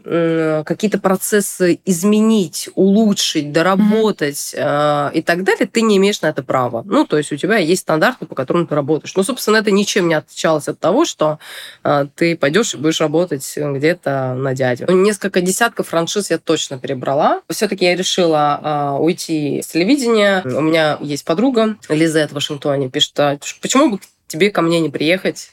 какие-то 0.03 1.00
процессы 1.00 1.80
изменить, 1.86 2.70
улучшить, 2.75 3.51
доработать 3.51 4.53
mm-hmm. 4.56 5.13
и 5.13 5.22
так 5.22 5.44
далее, 5.44 5.68
ты 5.68 5.82
не 5.82 5.98
имеешь 5.98 6.22
на 6.22 6.27
это 6.27 6.44
права. 6.44 6.84
Ну, 6.86 7.06
то 7.06 7.18
есть 7.18 7.32
у 7.32 7.36
тебя 7.38 7.58
есть 7.58 7.82
стандарты, 7.82 8.25
по 8.25 8.36
которым 8.36 8.68
ты 8.68 8.75
работаешь. 8.75 9.13
Ну, 9.15 9.24
собственно, 9.24 9.58
это 9.58 9.72
ничем 9.72 10.08
не 10.08 10.13
отличалось 10.13 10.68
от 10.68 10.80
того, 10.80 11.06
что 11.06 11.39
э, 11.84 12.06
ты 12.15 12.38
пойдешь 12.38 12.74
и 12.74 12.77
будешь 12.77 13.01
работать 13.01 13.53
где-то 13.56 14.34
на 14.36 14.53
дядю. 14.53 14.91
Несколько 14.91 15.41
десятков 15.41 15.89
франшиз 15.89 16.30
я 16.30 16.38
точно 16.38 16.80
перебрала. 16.80 17.41
Все-таки 17.50 17.86
я 17.86 17.96
решила 17.96 18.96
э, 18.98 19.01
уйти 19.01 19.62
с 19.62 19.68
телевидения. 19.68 20.41
У 20.46 20.62
меня 20.62 20.98
есть 21.01 21.25
подруга 21.25 21.77
Лизет 21.89 22.32
в 22.32 22.36
Вашингтоне, 22.36 22.89
пишет, 22.89 23.20
а 23.20 23.38
почему 23.62 23.91
бы 23.91 24.00
тебе 24.32 24.50
ко 24.50 24.62
мне 24.62 24.80
не 24.80 24.90
приехать 24.90 25.52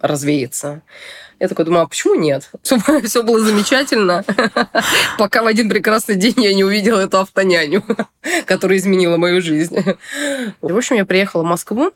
развеяться? 0.00 0.82
Я 1.38 1.48
такой 1.48 1.64
думаю, 1.64 1.84
а 1.84 1.88
почему 1.88 2.14
нет? 2.14 2.50
Все 3.04 3.22
было 3.22 3.40
замечательно, 3.40 4.24
пока 5.18 5.42
в 5.42 5.46
один 5.46 5.70
прекрасный 5.70 6.16
день 6.16 6.34
я 6.36 6.54
не 6.54 6.64
увидела 6.64 7.00
эту 7.00 7.18
автоняню, 7.18 7.82
которая 8.46 8.78
изменила 8.78 9.16
мою 9.16 9.40
жизнь. 9.40 9.78
В 10.60 10.76
общем, 10.76 10.96
я 10.96 11.06
приехала 11.06 11.42
в 11.42 11.46
Москву, 11.46 11.92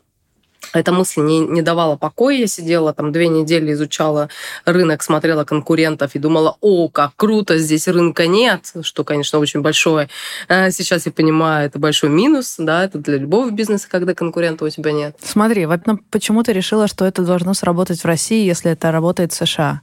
эта 0.73 0.91
мысль 0.91 1.21
не, 1.21 1.39
не 1.39 1.61
давала 1.61 1.95
покоя. 1.95 2.35
Я 2.35 2.47
сидела 2.47 2.93
там 2.93 3.11
две 3.11 3.27
недели, 3.27 3.73
изучала 3.73 4.29
рынок, 4.65 5.03
смотрела 5.03 5.43
конкурентов 5.43 6.15
и 6.15 6.19
думала, 6.19 6.57
о, 6.61 6.89
как 6.89 7.11
круто, 7.15 7.57
здесь 7.57 7.87
рынка 7.87 8.27
нет, 8.27 8.73
что, 8.81 9.03
конечно, 9.03 9.39
очень 9.39 9.61
большое. 9.61 10.09
А 10.47 10.71
сейчас 10.71 11.05
я 11.05 11.11
понимаю, 11.11 11.67
это 11.67 11.79
большой 11.79 12.09
минус, 12.09 12.55
да, 12.57 12.83
это 12.83 12.97
для 12.99 13.17
любого 13.17 13.49
бизнеса, 13.51 13.87
когда 13.89 14.13
конкурента 14.13 14.65
у 14.65 14.69
тебя 14.69 14.91
нет. 14.91 15.15
Смотри, 15.21 15.67
ну, 15.85 15.99
почему 16.11 16.43
ты 16.43 16.53
решила, 16.53 16.87
что 16.87 17.05
это 17.05 17.23
должно 17.23 17.53
сработать 17.53 18.01
в 18.01 18.05
России, 18.05 18.45
если 18.45 18.71
это 18.71 18.91
работает 18.91 19.31
в 19.31 19.35
США? 19.35 19.81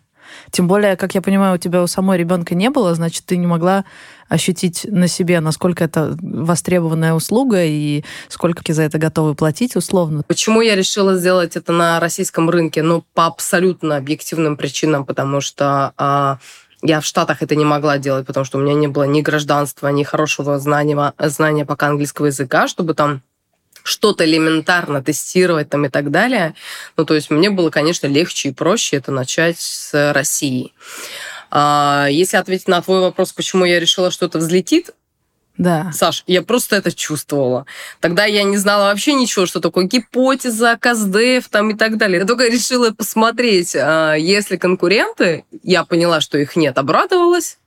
Тем 0.50 0.68
более, 0.68 0.96
как 0.96 1.14
я 1.14 1.22
понимаю, 1.22 1.54
у 1.54 1.58
тебя 1.58 1.82
у 1.82 1.86
самой 1.86 2.18
ребенка 2.18 2.54
не 2.54 2.70
было, 2.70 2.94
значит, 2.94 3.24
ты 3.26 3.36
не 3.36 3.46
могла 3.46 3.84
ощутить 4.28 4.86
на 4.88 5.08
себе, 5.08 5.40
насколько 5.40 5.84
это 5.84 6.16
востребованная 6.20 7.12
услуга 7.12 7.64
и 7.64 8.02
сколько 8.28 8.72
за 8.72 8.82
это 8.82 8.98
готовы 8.98 9.34
платить 9.34 9.76
условно. 9.76 10.22
Почему 10.26 10.62
я 10.62 10.74
решила 10.74 11.16
сделать 11.16 11.56
это 11.56 11.72
на 11.72 12.00
российском 12.00 12.48
рынке? 12.48 12.82
Ну, 12.82 13.04
по 13.14 13.26
абсолютно 13.26 13.96
объективным 13.96 14.56
причинам, 14.56 15.04
потому 15.04 15.42
что 15.42 15.92
а, 15.98 16.38
я 16.82 17.00
в 17.00 17.04
Штатах 17.04 17.42
это 17.42 17.54
не 17.54 17.64
могла 17.64 17.98
делать, 17.98 18.26
потому 18.26 18.44
что 18.44 18.58
у 18.58 18.60
меня 18.62 18.74
не 18.74 18.88
было 18.88 19.04
ни 19.04 19.20
гражданства, 19.20 19.88
ни 19.88 20.02
хорошего 20.02 20.58
знания, 20.58 21.12
знания 21.18 21.66
пока 21.66 21.88
английского 21.88 22.26
языка, 22.26 22.68
чтобы 22.68 22.94
там 22.94 23.22
что-то 23.82 24.24
элементарно 24.24 25.02
тестировать 25.02 25.68
там 25.68 25.86
и 25.86 25.88
так 25.88 26.10
далее. 26.10 26.54
Ну, 26.96 27.04
то 27.04 27.14
есть 27.14 27.30
мне 27.30 27.50
было, 27.50 27.70
конечно, 27.70 28.06
легче 28.06 28.50
и 28.50 28.52
проще 28.52 28.96
это 28.96 29.12
начать 29.12 29.58
с 29.58 30.12
России. 30.12 30.72
А, 31.50 32.06
если 32.10 32.36
ответить 32.36 32.68
на 32.68 32.80
твой 32.80 33.00
вопрос, 33.00 33.32
почему 33.32 33.64
я 33.64 33.78
решила, 33.78 34.10
что 34.10 34.26
это 34.26 34.38
взлетит, 34.38 34.90
да. 35.58 35.90
Саш, 35.92 36.24
я 36.26 36.42
просто 36.42 36.76
это 36.76 36.92
чувствовала. 36.92 37.66
Тогда 38.00 38.24
я 38.24 38.42
не 38.42 38.56
знала 38.56 38.84
вообще 38.84 39.12
ничего, 39.12 39.44
что 39.44 39.60
такое 39.60 39.84
гипотеза, 39.84 40.78
КАЗДЕФ 40.80 41.48
там 41.50 41.70
и 41.70 41.74
так 41.74 41.98
далее. 41.98 42.20
Я 42.20 42.26
только 42.26 42.48
решила 42.48 42.90
посмотреть, 42.90 43.76
а, 43.76 44.14
если 44.14 44.56
конкуренты, 44.56 45.44
я 45.62 45.84
поняла, 45.84 46.20
что 46.22 46.38
их 46.38 46.56
нет, 46.56 46.78
обрадовалась, 46.78 47.58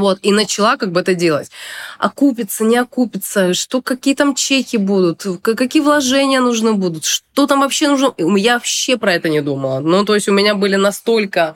вот, 0.00 0.18
и 0.22 0.32
начала 0.32 0.76
как 0.76 0.92
бы 0.92 1.00
это 1.00 1.14
делать. 1.14 1.50
Окупится, 1.98 2.64
не 2.64 2.76
окупится, 2.76 3.54
что, 3.54 3.82
какие 3.82 4.14
там 4.14 4.34
чеки 4.34 4.76
будут, 4.76 5.24
какие 5.42 5.82
вложения 5.82 6.40
нужны 6.40 6.74
будут, 6.74 7.04
что 7.04 7.46
там 7.46 7.60
вообще 7.60 7.88
нужно. 7.88 8.14
Я 8.18 8.54
вообще 8.54 8.96
про 8.96 9.14
это 9.14 9.28
не 9.28 9.40
думала. 9.40 9.80
Ну, 9.80 10.04
то 10.04 10.14
есть 10.14 10.28
у 10.28 10.32
меня 10.32 10.54
были 10.54 10.76
настолько 10.76 11.54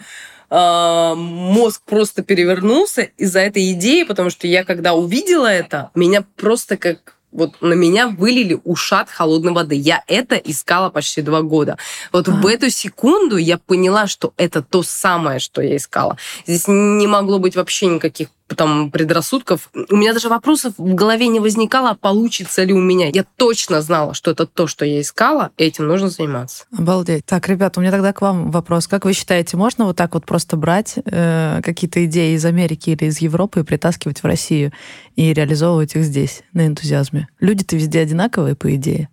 э, 0.51 1.15
мозг 1.17 1.83
просто 1.85 2.23
перевернулся 2.23 3.11
из-за 3.17 3.41
этой 3.41 3.73
идеи, 3.73 4.05
потому 4.05 4.31
что 4.31 4.47
я, 4.47 4.65
когда 4.65 4.95
увидела 4.95 5.47
это, 5.47 5.91
меня 5.95 6.25
просто 6.37 6.77
как 6.77 7.16
вот 7.33 7.61
на 7.61 7.75
меня 7.75 8.09
вылили 8.09 8.59
ушат 8.65 9.11
холодной 9.11 9.53
воды. 9.53 9.75
Я 9.75 10.03
это 10.07 10.37
искала 10.37 10.91
почти 10.91 11.23
два 11.23 11.43
года. 11.43 11.77
Вот 12.13 12.29
а. 12.29 12.33
в 12.33 12.47
эту 12.47 12.71
секунду 12.71 13.37
я 13.37 13.59
поняла, 13.59 14.07
что 14.07 14.33
это 14.37 14.63
то 14.63 14.83
самое, 14.83 15.39
что 15.39 15.61
я 15.63 15.77
искала. 15.77 16.17
Здесь 16.47 16.69
не 16.69 17.07
могло 17.07 17.39
быть 17.39 17.57
вообще 17.57 17.87
никаких 17.87 18.29
там 18.55 18.91
предрассудков. 18.91 19.71
У 19.91 19.97
меня 19.97 20.13
даже 20.13 20.29
вопросов 20.29 20.75
в 20.79 20.95
голове 20.95 21.27
не 21.29 21.41
возникало, 21.41 21.91
а 21.91 21.95
получится 21.95 22.63
ли 22.63 22.73
у 22.73 22.81
меня. 22.81 23.09
Я 23.09 23.25
точно 23.37 23.83
знала, 23.83 24.15
что 24.15 24.31
это 24.31 24.47
то, 24.47 24.67
что 24.67 24.85
я 24.85 25.01
искала, 25.01 25.51
и 25.57 25.65
этим 25.65 25.89
нужно 25.89 26.11
заниматься. 26.11 26.65
Обалдеть. 26.77 27.27
Так, 27.27 27.49
ребята, 27.49 27.81
у 27.81 27.83
меня 27.83 27.91
тогда 27.91 28.13
к 28.13 28.21
вам 28.21 28.51
вопрос. 28.51 28.87
Как 28.87 29.05
вы 29.05 29.13
считаете, 29.15 29.57
можно 29.57 29.87
вот 29.87 29.97
так 29.97 30.15
вот 30.15 30.25
просто 30.25 30.57
брать 30.57 30.95
э, 31.05 31.61
какие-то 31.65 32.05
идеи 32.05 32.35
из 32.35 32.45
Америки 32.45 32.91
или 32.91 33.07
из 33.07 33.19
Европы 33.19 33.61
и 33.61 33.65
притаскивать 33.65 34.23
в 34.23 34.27
Россию 34.27 34.73
и 35.17 35.33
реализовывать 35.33 35.97
их 35.97 36.05
здесь 36.05 36.43
на 36.53 36.67
энтузиазме? 36.67 37.29
Люди-то 37.41 37.77
везде 37.77 38.01
одинаковые, 38.01 38.55
по 38.55 38.75
идее. 38.75 39.09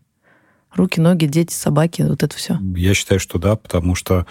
Руки, 0.75 0.99
ноги, 0.99 1.25
дети, 1.25 1.53
собаки, 1.53 2.01
вот 2.01 2.23
это 2.23 2.35
все. 2.35 2.57
Я 2.75 2.95
считаю, 2.95 3.19
что 3.19 3.37
да, 3.37 3.55
потому 3.55 3.93
что 3.93 4.25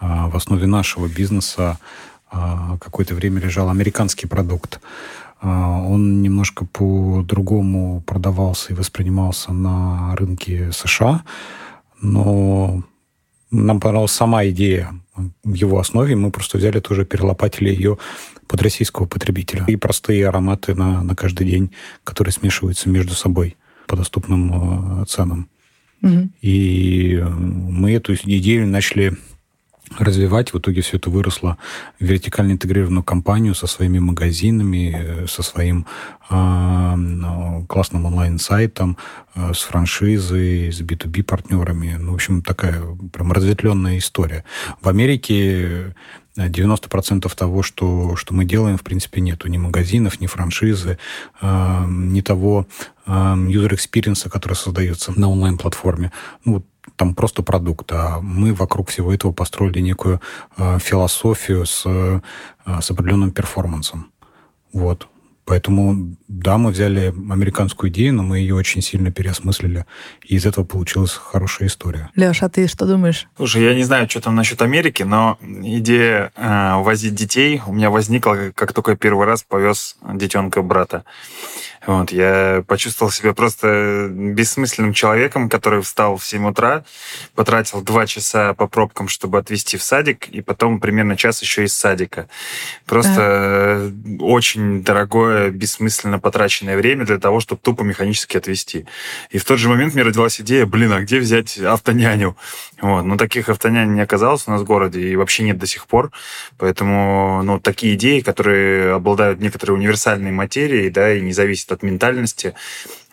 э, 0.00 0.06
в 0.06 0.36
основе 0.36 0.66
нашего 0.66 1.08
бизнеса 1.08 1.78
какое-то 2.80 3.14
время 3.14 3.40
лежал 3.40 3.68
американский 3.68 4.26
продукт. 4.26 4.80
А, 5.40 5.80
он 5.82 6.22
немножко 6.22 6.64
по-другому 6.64 8.02
продавался 8.06 8.72
и 8.72 8.76
воспринимался 8.76 9.52
на 9.52 10.14
рынке 10.16 10.70
США, 10.72 11.22
но 12.00 12.82
нам 13.50 13.80
понравилась 13.80 14.12
сама 14.12 14.46
идея 14.46 14.94
в 15.44 15.54
его 15.54 15.78
основе, 15.78 16.16
мы 16.16 16.30
просто 16.30 16.58
взяли 16.58 16.80
тоже, 16.80 17.04
перелопатили 17.04 17.70
ее 17.70 17.98
под 18.46 18.62
российского 18.62 19.06
потребителя. 19.06 19.64
И 19.66 19.76
простые 19.76 20.28
ароматы 20.28 20.74
на, 20.74 21.02
на 21.02 21.14
каждый 21.14 21.46
день, 21.46 21.70
которые 22.04 22.32
смешиваются 22.32 22.88
между 22.88 23.14
собой 23.14 23.56
по 23.86 23.96
доступным 23.96 25.02
э, 25.02 25.04
ценам. 25.06 25.48
Угу. 26.02 26.30
И 26.42 27.24
мы 27.24 27.92
эту 27.92 28.14
идею 28.14 28.66
начали 28.68 29.16
развивать. 29.98 30.52
В 30.52 30.58
итоге 30.58 30.80
все 30.80 30.96
это 30.96 31.10
выросло 31.10 31.58
в 31.98 32.04
вертикально 32.04 32.52
интегрированную 32.52 33.04
компанию 33.04 33.54
со 33.54 33.66
своими 33.66 33.98
магазинами, 33.98 34.94
э, 34.96 35.26
со 35.26 35.42
своим 35.42 35.86
э, 36.28 37.64
классным 37.68 38.06
онлайн-сайтом, 38.06 38.96
э, 39.34 39.52
с 39.54 39.62
франшизой, 39.62 40.72
с 40.72 40.80
B2B 40.80 41.22
партнерами. 41.22 41.96
Ну, 41.98 42.12
в 42.12 42.14
общем, 42.14 42.42
такая 42.42 42.82
прям 43.12 43.32
разветвленная 43.32 43.98
история. 43.98 44.44
В 44.80 44.88
Америке 44.88 45.94
90% 46.36 47.34
того, 47.34 47.62
что, 47.62 48.16
что 48.16 48.34
мы 48.34 48.44
делаем, 48.44 48.76
в 48.76 48.82
принципе, 48.82 49.20
нету 49.20 49.48
ни 49.48 49.56
магазинов, 49.58 50.20
ни 50.20 50.26
франшизы, 50.26 50.98
э, 51.40 51.84
ни 51.88 52.20
того 52.20 52.66
э, 53.06 53.10
user 53.10 53.70
experience, 53.70 54.28
который 54.28 54.54
создается 54.54 55.18
на 55.18 55.30
онлайн-платформе. 55.30 56.12
Ну, 56.44 56.54
вот 56.54 56.66
там 56.96 57.14
просто 57.14 57.42
продукт, 57.42 57.90
а 57.92 58.20
мы 58.20 58.54
вокруг 58.54 58.90
всего 58.90 59.12
этого 59.12 59.32
построили 59.32 59.80
некую 59.80 60.20
э, 60.56 60.78
философию 60.78 61.66
с, 61.66 61.82
э, 61.84 62.20
с 62.80 62.90
определенным 62.90 63.32
перформансом. 63.32 64.12
Вот. 64.72 65.08
Поэтому, 65.46 66.16
да, 66.26 66.58
мы 66.58 66.72
взяли 66.72 67.14
американскую 67.30 67.88
идею, 67.90 68.14
но 68.14 68.24
мы 68.24 68.38
ее 68.38 68.56
очень 68.56 68.82
сильно 68.82 69.12
переосмыслили, 69.12 69.86
и 70.24 70.34
из 70.34 70.44
этого 70.44 70.64
получилась 70.64 71.12
хорошая 71.12 71.68
история. 71.68 72.10
Леш, 72.16 72.42
а 72.42 72.48
ты 72.48 72.66
что 72.66 72.84
думаешь? 72.84 73.28
Слушай, 73.36 73.62
я 73.62 73.74
не 73.74 73.84
знаю, 73.84 74.10
что 74.10 74.20
там 74.20 74.34
насчет 74.34 74.60
Америки, 74.60 75.04
но 75.04 75.38
идея 75.40 76.32
э, 76.34 76.74
увозить 76.74 77.14
детей 77.14 77.62
у 77.64 77.72
меня 77.72 77.90
возникла, 77.90 78.50
как 78.56 78.72
только 78.72 78.90
я 78.90 78.96
первый 78.96 79.24
раз 79.24 79.44
повез 79.44 79.96
детенка 80.02 80.62
брата. 80.62 81.04
Вот, 81.86 82.10
я 82.10 82.64
почувствовал 82.66 83.12
себя 83.12 83.32
просто 83.32 84.08
бессмысленным 84.10 84.92
человеком, 84.92 85.48
который 85.48 85.82
встал 85.82 86.16
в 86.16 86.26
7 86.26 86.48
утра, 86.48 86.84
потратил 87.36 87.80
2 87.80 88.06
часа 88.06 88.54
по 88.54 88.66
пробкам, 88.66 89.06
чтобы 89.06 89.38
отвезти 89.38 89.76
в 89.76 89.82
садик, 89.84 90.28
и 90.28 90.40
потом 90.40 90.80
примерно 90.80 91.16
час 91.16 91.40
еще 91.42 91.64
из 91.64 91.74
садика. 91.74 92.28
Просто 92.86 93.92
да. 93.92 94.24
очень 94.24 94.82
дорогое, 94.82 95.35
бессмысленно 95.50 96.18
потраченное 96.18 96.76
время 96.76 97.04
для 97.04 97.18
того, 97.18 97.40
чтобы 97.40 97.60
тупо 97.62 97.82
механически 97.82 98.36
отвезти. 98.36 98.86
И 99.30 99.38
в 99.38 99.44
тот 99.44 99.58
же 99.58 99.68
момент 99.68 99.94
мне 99.94 100.02
родилась 100.02 100.40
идея, 100.40 100.66
блин, 100.66 100.92
а 100.92 101.00
где 101.00 101.18
взять 101.18 101.58
автоняню? 101.58 102.36
Вот. 102.80 103.02
Но 103.02 103.16
таких 103.16 103.48
автонянь 103.48 103.94
не 103.94 104.00
оказалось 104.00 104.44
у 104.46 104.50
нас 104.50 104.62
в 104.62 104.64
городе, 104.64 105.00
и 105.00 105.16
вообще 105.16 105.42
нет 105.42 105.58
до 105.58 105.66
сих 105.66 105.86
пор. 105.86 106.10
Поэтому 106.58 107.42
ну, 107.42 107.60
такие 107.60 107.94
идеи, 107.94 108.20
которые 108.20 108.94
обладают 108.94 109.40
некоторой 109.40 109.76
универсальной 109.76 110.32
материей, 110.32 110.90
да, 110.90 111.12
и 111.12 111.20
не 111.20 111.32
зависят 111.32 111.72
от 111.72 111.82
ментальности. 111.82 112.54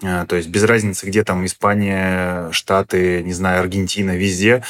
А, 0.02 0.26
то 0.26 0.36
есть 0.36 0.50
без 0.50 0.64
разницы, 0.64 1.06
где 1.06 1.24
там 1.24 1.46
Испания, 1.46 2.52
Штаты, 2.52 3.24
не 3.24 3.34
знаю, 3.34 3.62
Аргентина, 3.62 4.18
везде 4.18 4.64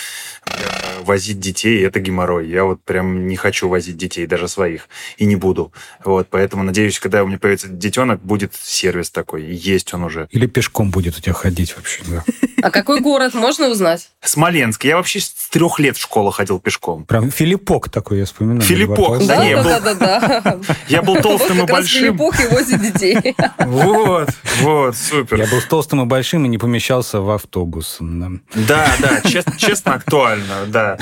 возить 1.04 1.40
детей– 1.40 1.86
это 1.88 2.00
геморрой. 2.00 2.50
Я 2.50 2.66
вот 2.66 2.82
прям 2.84 3.28
не 3.28 3.36
хочу 3.36 3.70
возить 3.70 3.98
детей, 3.98 4.26
даже 4.26 4.48
своих, 4.48 4.88
и 5.18 5.26
не 5.26 5.36
буду. 5.36 5.72
Вот, 6.04 6.28
поэтому 6.30 6.64
надеюсь, 6.64 7.00
когда 7.00 7.24
у 7.24 7.28
меня 7.28 7.38
появится 7.38 7.68
детенок, 7.68 8.22
будет 8.22 8.54
сервис 8.56 9.10
такой, 9.12 9.44
есть 9.44 9.94
он 9.94 10.04
уже. 10.04 10.28
Или 10.32 10.48
пешком 10.48 10.92
будет 10.92 11.18
у 11.18 11.22
тебя 11.22 11.34
ходить 11.34 11.76
вообще, 11.76 12.02
да. 12.08 12.24
А 12.62 12.72
какой 12.72 13.02
город, 13.02 13.34
можно 13.34 13.68
узнать? 13.68 14.10
Смоленск. 14.22 14.86
Я 14.86 14.96
вообще 14.96 15.20
трех 15.52 15.80
лет 15.80 15.98
в 15.98 16.02
школу 16.02 16.32
ходил 16.32 16.60
пешком. 16.60 17.06
Прям 17.06 17.30
Филиппок 17.30 17.90
такой, 17.90 18.20
я 18.20 18.26
вспоминаю. 18.26 18.62
Филиппок, 18.62 19.26
да, 19.26 19.64
Да, 19.64 19.80
да, 19.80 19.94
да. 19.96 20.58
Я 20.88 21.02
был 21.02 21.18
толстым 21.18 21.64
и 21.64 21.66
большим. 21.66 22.18
Филиппок 22.18 22.40
и 22.40 22.48
возит 22.48 22.82
детей. 22.82 23.36
Вот, 23.60 24.30
вот, 24.62 24.96
супер. 24.96 25.42
Я 25.42 25.48
был 25.48 25.62
толстым 25.62 26.04
и 26.04 26.06
большим 26.06 26.46
и 26.46 26.48
не 26.48 26.58
помещался 26.58 27.20
в 27.20 27.30
автобус. 27.30 27.98
Да. 28.00 28.32
Да, 29.00 29.22
честно, 29.58 29.94
актуально, 29.96 30.66
да. 30.68 30.93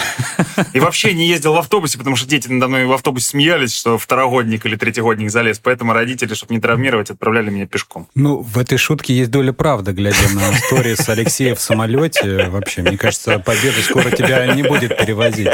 И 0.74 0.80
вообще 0.80 1.14
не 1.14 1.28
ездил 1.28 1.54
в 1.54 1.58
автобусе, 1.58 1.98
потому 1.98 2.16
что 2.16 2.28
дети 2.28 2.48
надо 2.48 2.68
мной 2.68 2.86
в 2.86 2.92
автобусе 2.92 3.28
смеялись, 3.28 3.76
что 3.76 3.98
второгодник 3.98 4.66
или 4.66 4.76
третьегодник 4.76 5.30
залез. 5.30 5.60
Поэтому 5.60 5.94
родители, 5.94 6.34
чтобы 6.34 6.54
не 6.54 6.62
травмировать, 6.62 7.10
отправляли 7.10 7.50
меня 7.50 7.68
пешком. 7.68 8.08
Ну, 8.16 8.42
в 8.42 8.58
этой 8.58 8.78
шутке 8.78 9.14
есть 9.14 9.32
доля 9.32 9.54
правды, 9.54 9.92
глядя 9.92 10.30
на 10.34 10.54
сторис 10.66 11.08
Алексея 11.10 11.56
в 11.56 11.62
самолете. 11.62 12.50
Вообще, 12.50 12.82
мне 12.82 12.98
кажется, 12.98 13.40
Победа 13.40 13.82
скоро 13.82 14.12
тебя 14.12 14.46
не 14.54 14.64
будет 14.64 14.98
перевозить. 14.98 15.50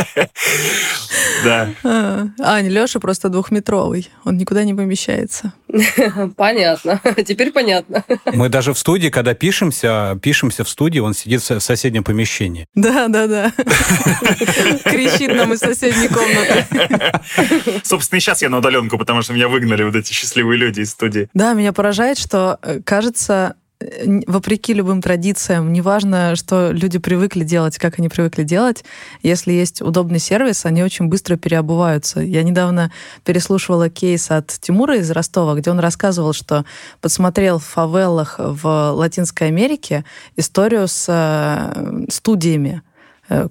Да. 1.43 1.69
Ань, 1.83 2.67
Леша 2.67 2.99
просто 2.99 3.29
двухметровый. 3.29 4.09
Он 4.23 4.37
никуда 4.37 4.63
не 4.63 4.73
помещается. 4.73 5.53
Понятно. 6.35 7.01
Теперь 7.25 7.51
понятно. 7.51 8.03
Мы 8.25 8.49
даже 8.49 8.73
в 8.73 8.79
студии, 8.79 9.09
когда 9.09 9.33
пишемся, 9.33 10.17
пишемся 10.21 10.63
в 10.63 10.69
студии, 10.69 10.99
он 10.99 11.13
сидит 11.13 11.41
в 11.41 11.59
соседнем 11.59 12.03
помещении. 12.03 12.65
Да, 12.75 13.07
да, 13.07 13.27
да. 13.27 13.51
Кричит 14.85 15.35
нам 15.35 15.53
из 15.53 15.59
соседней 15.59 16.07
комнаты. 16.07 16.65
Собственно, 17.83 18.17
и 18.17 18.21
сейчас 18.21 18.41
я 18.41 18.49
на 18.49 18.59
удаленку, 18.59 18.97
потому 18.97 19.21
что 19.21 19.33
меня 19.33 19.47
выгнали 19.47 19.83
вот 19.83 19.95
эти 19.95 20.13
счастливые 20.13 20.57
люди 20.57 20.81
из 20.81 20.91
студии. 20.91 21.29
Да, 21.33 21.53
меня 21.53 21.73
поражает, 21.73 22.17
что, 22.17 22.59
э, 22.61 22.81
кажется, 22.83 23.55
вопреки 23.79 24.73
любым 24.73 25.01
традициям, 25.01 25.71
неважно, 25.71 26.35
что 26.35 26.71
люди 26.71 26.97
привыкли 26.97 27.43
делать, 27.43 27.77
как 27.77 27.99
они 27.99 28.09
привыкли 28.09 28.43
делать, 28.43 28.83
если 29.21 29.51
есть 29.51 29.81
удобный 29.81 30.19
сервис, 30.19 30.65
они 30.65 30.83
очень 30.83 31.05
быстро 31.05 31.35
переобуваются. 31.35 32.19
Я 32.21 32.43
недавно 32.43 32.91
переслушивала 33.23 33.89
кейс 33.89 34.31
от 34.31 34.47
Тимура 34.47 34.97
из 34.97 35.11
Ростова, 35.11 35.53
где 35.55 35.69
он 35.69 35.79
рассказывал, 35.79 36.33
что 36.33 36.65
подсмотрел 37.01 37.59
в 37.59 37.65
фавелах 37.65 38.35
в 38.39 38.91
Латинской 38.93 39.47
Америке 39.47 40.03
историю 40.35 40.87
с 40.87 41.05
э, 41.07 42.05
студиями 42.09 42.81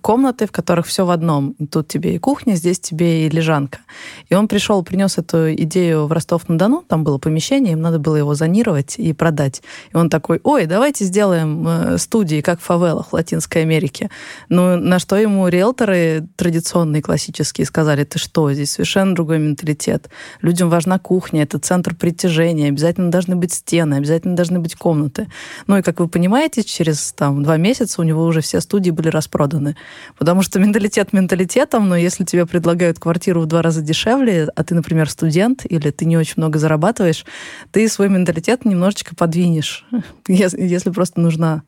комнаты, 0.01 0.47
в 0.47 0.53
которых 0.53 0.87
все 0.87 1.05
в 1.05 1.11
одном. 1.11 1.55
Тут 1.71 1.89
тебе 1.89 2.15
и 2.15 2.19
кухня, 2.19 2.55
здесь 2.55 2.81
тебе 2.81 3.27
и 3.27 3.31
лежанка. 3.31 3.79
И 4.29 4.35
он 4.35 4.49
пришел, 4.49 4.83
принес 4.83 5.19
эту 5.19 5.55
идею 5.55 6.07
в 6.07 6.13
Ростов-на-Дону, 6.13 6.85
там 6.87 7.05
было 7.05 7.19
помещение, 7.19 7.73
им 7.73 7.81
надо 7.81 7.99
было 7.99 8.17
его 8.17 8.35
зонировать 8.35 8.99
и 8.99 9.13
продать. 9.13 9.63
И 9.93 9.97
он 9.97 10.09
такой, 10.11 10.41
ой, 10.45 10.67
давайте 10.67 11.05
сделаем 11.05 11.67
э, 11.67 11.99
студии, 11.99 12.41
как 12.41 12.61
в 12.61 12.63
фавелах 12.63 13.09
в 13.09 13.13
Латинской 13.13 13.63
Америке. 13.63 14.11
Ну, 14.49 14.77
на 14.77 14.99
что 14.99 15.17
ему 15.17 15.49
риэлторы 15.49 16.27
традиционные, 16.37 17.03
классические, 17.03 17.67
сказали, 17.67 18.05
ты 18.05 18.19
что, 18.19 18.53
здесь 18.53 18.73
совершенно 18.73 19.15
другой 19.15 19.39
менталитет. 19.39 20.09
Людям 20.43 20.71
важна 20.71 20.99
кухня, 20.99 21.43
это 21.43 21.59
центр 21.59 21.95
притяжения, 21.95 22.69
обязательно 22.69 23.11
должны 23.11 23.35
быть 23.35 23.53
стены, 23.53 23.95
обязательно 23.95 24.37
должны 24.37 24.61
быть 24.61 24.77
комнаты. 24.77 25.29
Ну 25.67 25.79
и, 25.79 25.83
как 25.83 26.01
вы 26.01 26.09
понимаете, 26.09 26.63
через 26.63 27.13
там, 27.13 27.43
два 27.43 27.57
месяца 27.57 28.01
у 28.01 28.05
него 28.05 28.25
уже 28.25 28.41
все 28.41 28.61
студии 28.61 28.91
были 28.91 29.09
распроданы. 29.09 29.66
Потому 30.19 30.43
что 30.43 30.59
менталитет 30.59 31.13
менталитетом, 31.13 31.89
но 31.89 31.97
если 31.97 32.25
тебе 32.25 32.47
предлагают 32.47 32.99
квартиру 32.99 33.41
в 33.41 33.47
два 33.47 33.63
раза 33.63 33.83
дешевле, 33.83 34.49
а 34.55 34.65
ты, 34.65 34.75
например, 34.75 35.09
студент, 35.09 35.65
или 35.69 35.91
ты 35.91 36.05
не 36.05 36.17
очень 36.17 36.35
много 36.37 36.59
зарабатываешь, 36.59 37.25
ты 37.73 37.89
свой 37.89 38.09
менталитет 38.09 38.65
немножечко 38.65 39.15
подвинешь, 39.15 39.87
если 40.29 40.61
если 40.63 40.91
просто 40.91 41.21
нужна, 41.21 41.63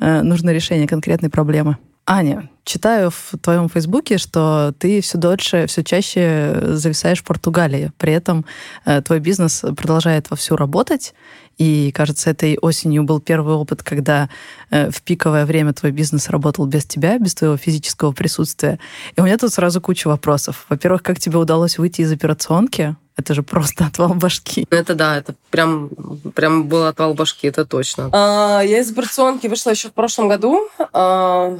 э, 0.00 0.22
нужно 0.22 0.50
решение 0.50 0.88
конкретной 0.88 1.30
проблемы. 1.30 1.76
Аня, 2.04 2.50
читаю 2.64 3.10
в 3.10 3.38
твоем 3.40 3.68
фейсбуке, 3.68 4.18
что 4.18 4.74
ты 4.78 5.00
все 5.00 5.18
дольше, 5.18 5.66
все 5.68 5.84
чаще 5.84 6.58
зависаешь 6.74 7.20
в 7.20 7.24
Португалии. 7.24 7.92
При 7.96 8.12
этом 8.12 8.44
э, 8.84 9.00
твой 9.02 9.20
бизнес 9.20 9.64
продолжает 9.76 10.28
вовсю 10.30 10.56
работать. 10.56 11.14
И, 11.58 11.92
кажется, 11.92 12.30
этой 12.30 12.58
осенью 12.58 13.04
был 13.04 13.20
первый 13.20 13.54
опыт, 13.54 13.84
когда 13.84 14.28
э, 14.70 14.90
в 14.90 15.00
пиковое 15.02 15.46
время 15.46 15.72
твой 15.74 15.92
бизнес 15.92 16.28
работал 16.28 16.66
без 16.66 16.86
тебя, 16.86 17.18
без 17.18 17.34
твоего 17.34 17.56
физического 17.56 18.10
присутствия. 18.10 18.80
И 19.16 19.20
у 19.20 19.24
меня 19.24 19.38
тут 19.38 19.52
сразу 19.52 19.80
куча 19.80 20.08
вопросов. 20.08 20.66
Во-первых, 20.68 21.04
как 21.04 21.20
тебе 21.20 21.38
удалось 21.38 21.78
выйти 21.78 22.00
из 22.00 22.10
операционки? 22.10 22.96
Это 23.16 23.34
же 23.34 23.42
просто 23.42 23.86
отвал 23.92 24.14
башки. 24.14 24.66
Это 24.70 24.94
да, 24.94 25.18
это 25.18 25.34
прям, 25.50 25.90
прям 26.34 26.66
был 26.66 26.86
отвал 26.86 27.14
башки, 27.14 27.46
это 27.46 27.64
точно. 27.64 28.10
А, 28.12 28.60
я 28.62 28.80
из 28.80 28.90
операционки 28.90 29.46
вышла 29.46 29.70
еще 29.70 29.88
в 29.88 29.92
прошлом 29.92 30.28
году, 30.28 30.68
а, 30.92 31.58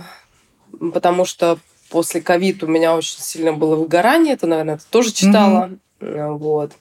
потому 0.92 1.24
что 1.24 1.58
после 1.90 2.20
ковид 2.20 2.62
у 2.62 2.66
меня 2.66 2.94
очень 2.96 3.18
сильно 3.18 3.52
было 3.52 3.76
выгорание, 3.76 4.34
это, 4.34 4.46
наверное, 4.46 4.78
ты 4.78 4.84
тоже 4.90 5.12
читала. 5.12 5.70
А, 6.00 6.32
Вот. 6.32 6.72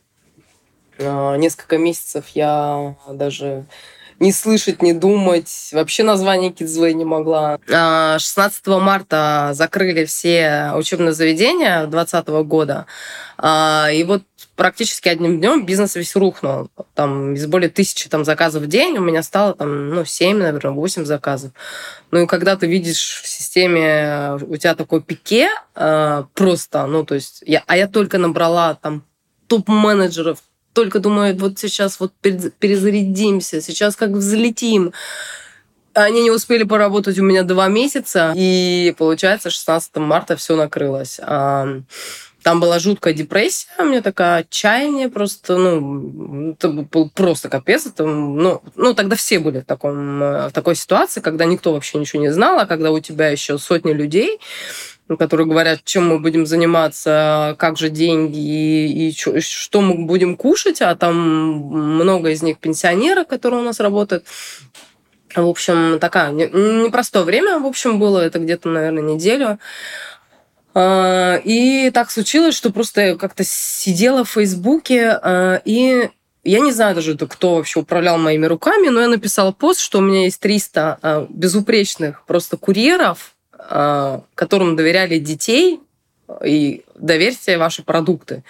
А, 1.00 1.36
Несколько 1.36 1.78
месяцев 1.78 2.26
я 2.34 2.96
даже 3.10 3.66
не 4.22 4.32
слышать, 4.32 4.84
не 4.84 4.94
думать. 4.94 5.70
Вообще 5.74 6.04
название 6.04 6.52
Kidsway 6.52 6.94
не 6.94 7.06
могла. 7.06 7.60
А, 7.74 8.20
16 8.20 8.68
марта 8.68 9.50
закрыли 9.54 10.06
все 10.06 10.72
учебные 10.76 11.12
заведения 11.12 11.88
2020 11.88 12.28
года. 12.46 12.86
А, 13.40 13.90
И 13.92 14.04
вот 14.04 14.22
практически 14.56 15.10
одним 15.10 15.40
днем 15.40 15.66
бизнес 15.66 15.96
весь 15.96 16.16
рухнул. 16.16 16.70
Там 16.94 17.34
из 17.34 17.48
более 17.48 17.70
тысячи 17.70 18.10
там, 18.10 18.24
заказов 18.24 18.62
в 18.62 18.68
день 18.68 18.96
у 19.00 19.02
меня 19.02 19.24
стало 19.24 19.56
там, 19.56 19.90
ну, 19.90 20.06
7, 20.06 20.38
наверное, 20.38 20.74
8 20.74 21.04
заказов. 21.04 21.52
Ну 22.12 22.22
и 22.22 22.28
когда 22.28 22.56
ты 22.56 22.68
видишь 22.68 23.22
в 23.24 23.28
системе, 23.28 24.38
у 24.48 24.56
тебя 24.56 24.76
такой 24.76 25.02
пике 25.02 25.50
э, 25.74 26.24
просто, 26.36 26.86
ну 26.86 27.04
то 27.04 27.16
есть, 27.16 27.44
я, 27.48 27.64
а 27.66 27.76
я 27.76 27.88
только 27.88 28.20
набрала 28.20 28.76
там 28.76 29.04
топ-менеджеров, 29.48 30.38
только 30.74 31.00
думаю, 31.00 31.36
вот 31.38 31.60
сейчас 31.60 32.00
вот 32.00 32.14
перез- 32.22 32.52
перезарядимся, 32.60 33.62
сейчас 33.62 33.96
как 33.96 34.12
взлетим. 34.12 34.94
Они 35.94 36.24
не 36.24 36.32
успели 36.32 36.64
поработать 36.64 37.20
у 37.20 37.24
меня 37.24 37.44
два 37.44 37.68
месяца, 37.68 38.32
и 38.36 38.96
получается 38.98 39.50
16 39.50 39.98
марта 39.98 40.38
все 40.38 40.56
накрылось. 40.56 41.20
А, 41.22 41.68
Там 42.44 42.60
была 42.60 42.80
жуткая 42.80 43.14
депрессия, 43.14 43.68
у 43.78 43.84
меня 43.84 44.02
такая 44.02 44.40
отчаяние 44.40 45.10
просто, 45.10 45.58
ну, 45.58 46.54
это 46.54 46.70
был 46.70 47.10
просто 47.12 47.50
капец. 47.50 47.86
Это, 47.86 48.04
ну, 48.06 48.64
ну, 48.76 48.94
тогда 48.96 49.16
все 49.16 49.38
были 49.38 49.60
в, 49.60 49.66
таком, 49.66 50.24
э, 50.24 50.48
в 50.48 50.52
такой 50.52 50.76
ситуации, 50.76 51.22
когда 51.22 51.46
никто 51.46 51.72
вообще 51.72 52.00
ничего 52.00 52.20
не 52.22 52.34
знал, 52.34 52.58
а 52.58 52.66
когда 52.66 52.90
у 52.92 53.00
тебя 53.00 53.28
еще 53.30 53.60
сотни 53.60 53.94
людей, 53.94 54.40
которые 55.18 55.48
говорят, 55.48 55.84
чем 55.84 56.08
мы 56.08 56.20
будем 56.20 56.46
заниматься, 56.46 57.56
как 57.60 57.78
же 57.78 57.90
деньги 57.90 58.38
и, 58.38 59.10
и 59.10 59.14
чё- 59.14 59.40
что 59.42 59.82
мы 59.82 60.06
будем 60.06 60.36
кушать, 60.36 60.82
а 60.82 60.96
там 60.96 61.16
много 61.16 62.30
из 62.32 62.42
них 62.42 62.58
пенсионеры, 62.60 63.26
которые 63.26 63.62
у 63.62 63.64
нас 63.64 63.80
работают. 63.80 64.26
В 65.36 65.48
общем, 65.48 65.98
такая 66.00 66.32
не- 66.32 66.50
непростое 66.86 67.24
время, 67.24 67.60
в 67.60 67.66
общем, 67.66 68.00
было 68.00 68.20
это 68.20 68.40
где-то, 68.40 68.70
наверное, 68.70 69.04
неделю. 69.04 69.60
А, 70.74 71.38
И 71.44 71.90
так 71.92 72.12
случилось, 72.12 72.56
что 72.56 72.72
просто 72.72 73.16
как-то 73.18 73.44
сидела 73.46 74.24
в 74.24 74.30
Фейсбуке, 74.30 75.20
а, 75.22 75.62
и 75.66 76.10
я 76.44 76.60
не 76.60 76.72
знаю 76.72 76.96
даже, 76.96 77.18
кто 77.18 77.56
вообще 77.56 77.80
управлял 77.82 78.18
моими 78.18 78.46
руками, 78.46 78.88
но 78.88 79.02
я 79.02 79.08
написала 79.08 79.52
пост, 79.52 79.80
что 79.82 80.00
у 80.00 80.02
меня 80.02 80.24
есть 80.24 80.40
300 80.40 80.98
а, 81.02 81.28
безупречных 81.30 82.24
просто 82.26 82.58
курьеров, 82.58 83.31
которым 84.36 84.76
доверяли 84.76 85.20
детей, 85.20 85.80
и 86.46 86.84
доверьте 86.96 87.58
ваши 87.58 87.84
продукты. 87.84 88.44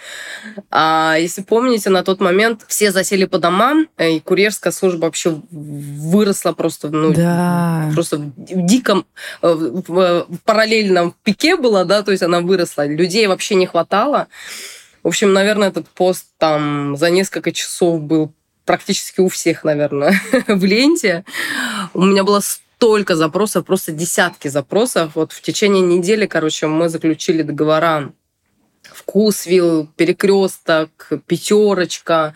А 0.70 1.16
если 1.18 1.42
помните, 1.42 1.90
на 1.90 2.02
тот 2.02 2.20
момент 2.20 2.62
все 2.68 2.92
засели 2.92 3.24
по 3.24 3.38
домам, 3.38 3.88
и 3.98 4.20
курьерская 4.20 4.72
служба 4.72 5.06
вообще 5.06 5.40
выросла 5.50 6.52
просто, 6.52 6.88
ну, 6.90 7.12
Да. 7.12 7.90
просто 7.94 8.18
в 8.18 8.32
диком, 8.36 9.06
э, 9.42 9.52
в 9.52 10.26
параллельном 10.44 11.14
пике 11.22 11.56
была, 11.56 11.84
да, 11.84 12.02
то 12.02 12.12
есть 12.12 12.22
она 12.22 12.40
выросла. 12.40 12.86
Людей 12.86 13.26
вообще 13.26 13.54
не 13.54 13.66
хватало. 13.66 14.28
В 15.02 15.08
общем, 15.08 15.32
наверное, 15.32 15.68
этот 15.68 15.88
пост 15.88 16.26
там 16.38 16.96
за 16.96 17.10
несколько 17.10 17.50
часов 17.52 18.00
был 18.00 18.32
практически 18.64 19.20
у 19.20 19.28
всех, 19.28 19.64
наверное, 19.64 20.20
в 20.46 20.64
ленте. 20.64 21.24
У 21.94 22.02
меня 22.04 22.22
было 22.22 22.40
столько 22.82 23.14
запросов, 23.14 23.64
просто 23.64 23.92
десятки 23.92 24.48
запросов. 24.48 25.12
Вот 25.14 25.30
в 25.30 25.40
течение 25.40 25.82
недели, 25.82 26.26
короче, 26.26 26.66
мы 26.66 26.88
заключили 26.88 27.42
договора 27.42 28.12
Вкусвилл, 28.82 29.86
Перекресток, 29.94 31.12
Пятерочка. 31.28 32.34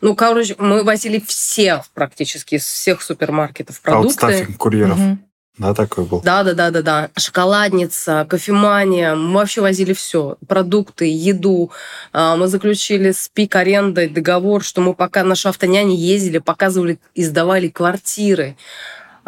Ну, 0.00 0.14
короче, 0.14 0.54
мы 0.58 0.84
возили 0.84 1.20
все 1.26 1.82
практически 1.94 2.54
из 2.54 2.64
всех 2.64 3.02
супермаркетов 3.02 3.80
продукты. 3.80 4.26
Аутстаффинг 4.26 4.56
курьеров. 4.56 4.98
Мгм. 4.98 5.24
Да, 5.58 5.74
такой 5.74 6.04
был. 6.04 6.20
Да, 6.20 6.44
да, 6.44 6.54
да, 6.54 6.70
да, 6.70 6.82
да. 6.82 7.10
Шоколадница, 7.16 8.24
кофемания. 8.30 9.16
Мы 9.16 9.34
вообще 9.34 9.60
возили 9.60 9.92
все. 9.92 10.36
Продукты, 10.46 11.10
еду. 11.12 11.72
А, 12.12 12.36
Мы 12.36 12.46
заключили 12.46 13.10
с 13.10 13.28
пик 13.28 13.56
арендой 13.56 14.08
договор, 14.08 14.62
что 14.62 14.80
мы 14.80 14.94
пока 14.94 15.24
наши 15.24 15.48
автоняне 15.48 15.96
ездили, 15.96 16.38
показывали 16.38 17.00
и 17.16 17.24
сдавали 17.24 17.66
квартиры. 17.66 18.56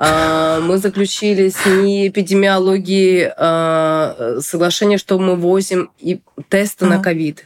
А, 0.02 0.60
мы 0.60 0.78
заключили 0.78 1.50
с 1.50 1.66
ней 1.66 2.08
эпидемиологии 2.08 3.30
а, 3.36 4.38
соглашение, 4.40 4.96
что 4.96 5.18
мы 5.18 5.36
возим 5.36 5.90
и 5.98 6.22
тесты 6.48 6.86
на 6.86 7.02
ковид. 7.02 7.44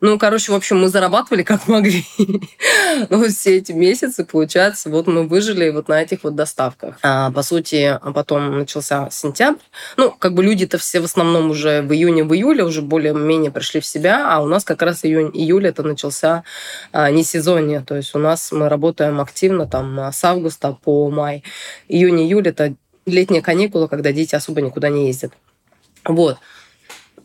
Ну, 0.00 0.18
короче, 0.18 0.52
в 0.52 0.54
общем, 0.54 0.78
мы 0.78 0.88
зарабатывали 0.88 1.42
как 1.42 1.68
могли. 1.68 2.04
Но 3.10 3.24
все 3.28 3.56
эти 3.56 3.72
месяцы, 3.72 4.24
получается, 4.24 4.90
вот 4.90 5.06
мы 5.06 5.26
выжили 5.26 5.70
вот 5.70 5.88
на 5.88 6.02
этих 6.02 6.24
вот 6.24 6.34
доставках. 6.34 6.98
А, 7.02 7.30
по 7.30 7.42
сути, 7.42 7.98
потом 8.14 8.58
начался 8.58 9.08
сентябрь. 9.10 9.60
Ну, 9.96 10.10
как 10.10 10.34
бы 10.34 10.44
люди-то 10.44 10.76
все 10.78 11.00
в 11.00 11.04
основном 11.04 11.50
уже 11.50 11.80
в 11.82 11.92
июне, 11.92 12.24
в 12.24 12.34
июле 12.34 12.64
уже 12.64 12.82
более-менее 12.82 13.50
пришли 13.50 13.80
в 13.80 13.86
себя, 13.86 14.30
а 14.30 14.42
у 14.42 14.46
нас 14.46 14.64
как 14.64 14.82
раз 14.82 15.04
июнь-июль 15.04 15.66
это 15.66 15.82
начался 15.82 16.44
а, 16.92 17.10
не 17.10 17.24
сезонье. 17.24 17.80
То 17.80 17.96
есть 17.96 18.14
у 18.14 18.18
нас 18.18 18.52
мы 18.52 18.68
работаем 18.68 19.20
активно 19.20 19.66
там 19.66 19.98
с 19.98 20.22
августа 20.24 20.76
по 20.82 21.10
май. 21.10 21.42
Июнь-июль 21.88 22.48
это 22.48 22.74
летние 23.06 23.40
каникулы, 23.40 23.88
когда 23.88 24.12
дети 24.12 24.34
особо 24.34 24.60
никуда 24.60 24.90
не 24.90 25.06
ездят. 25.06 25.32
Вот. 26.04 26.38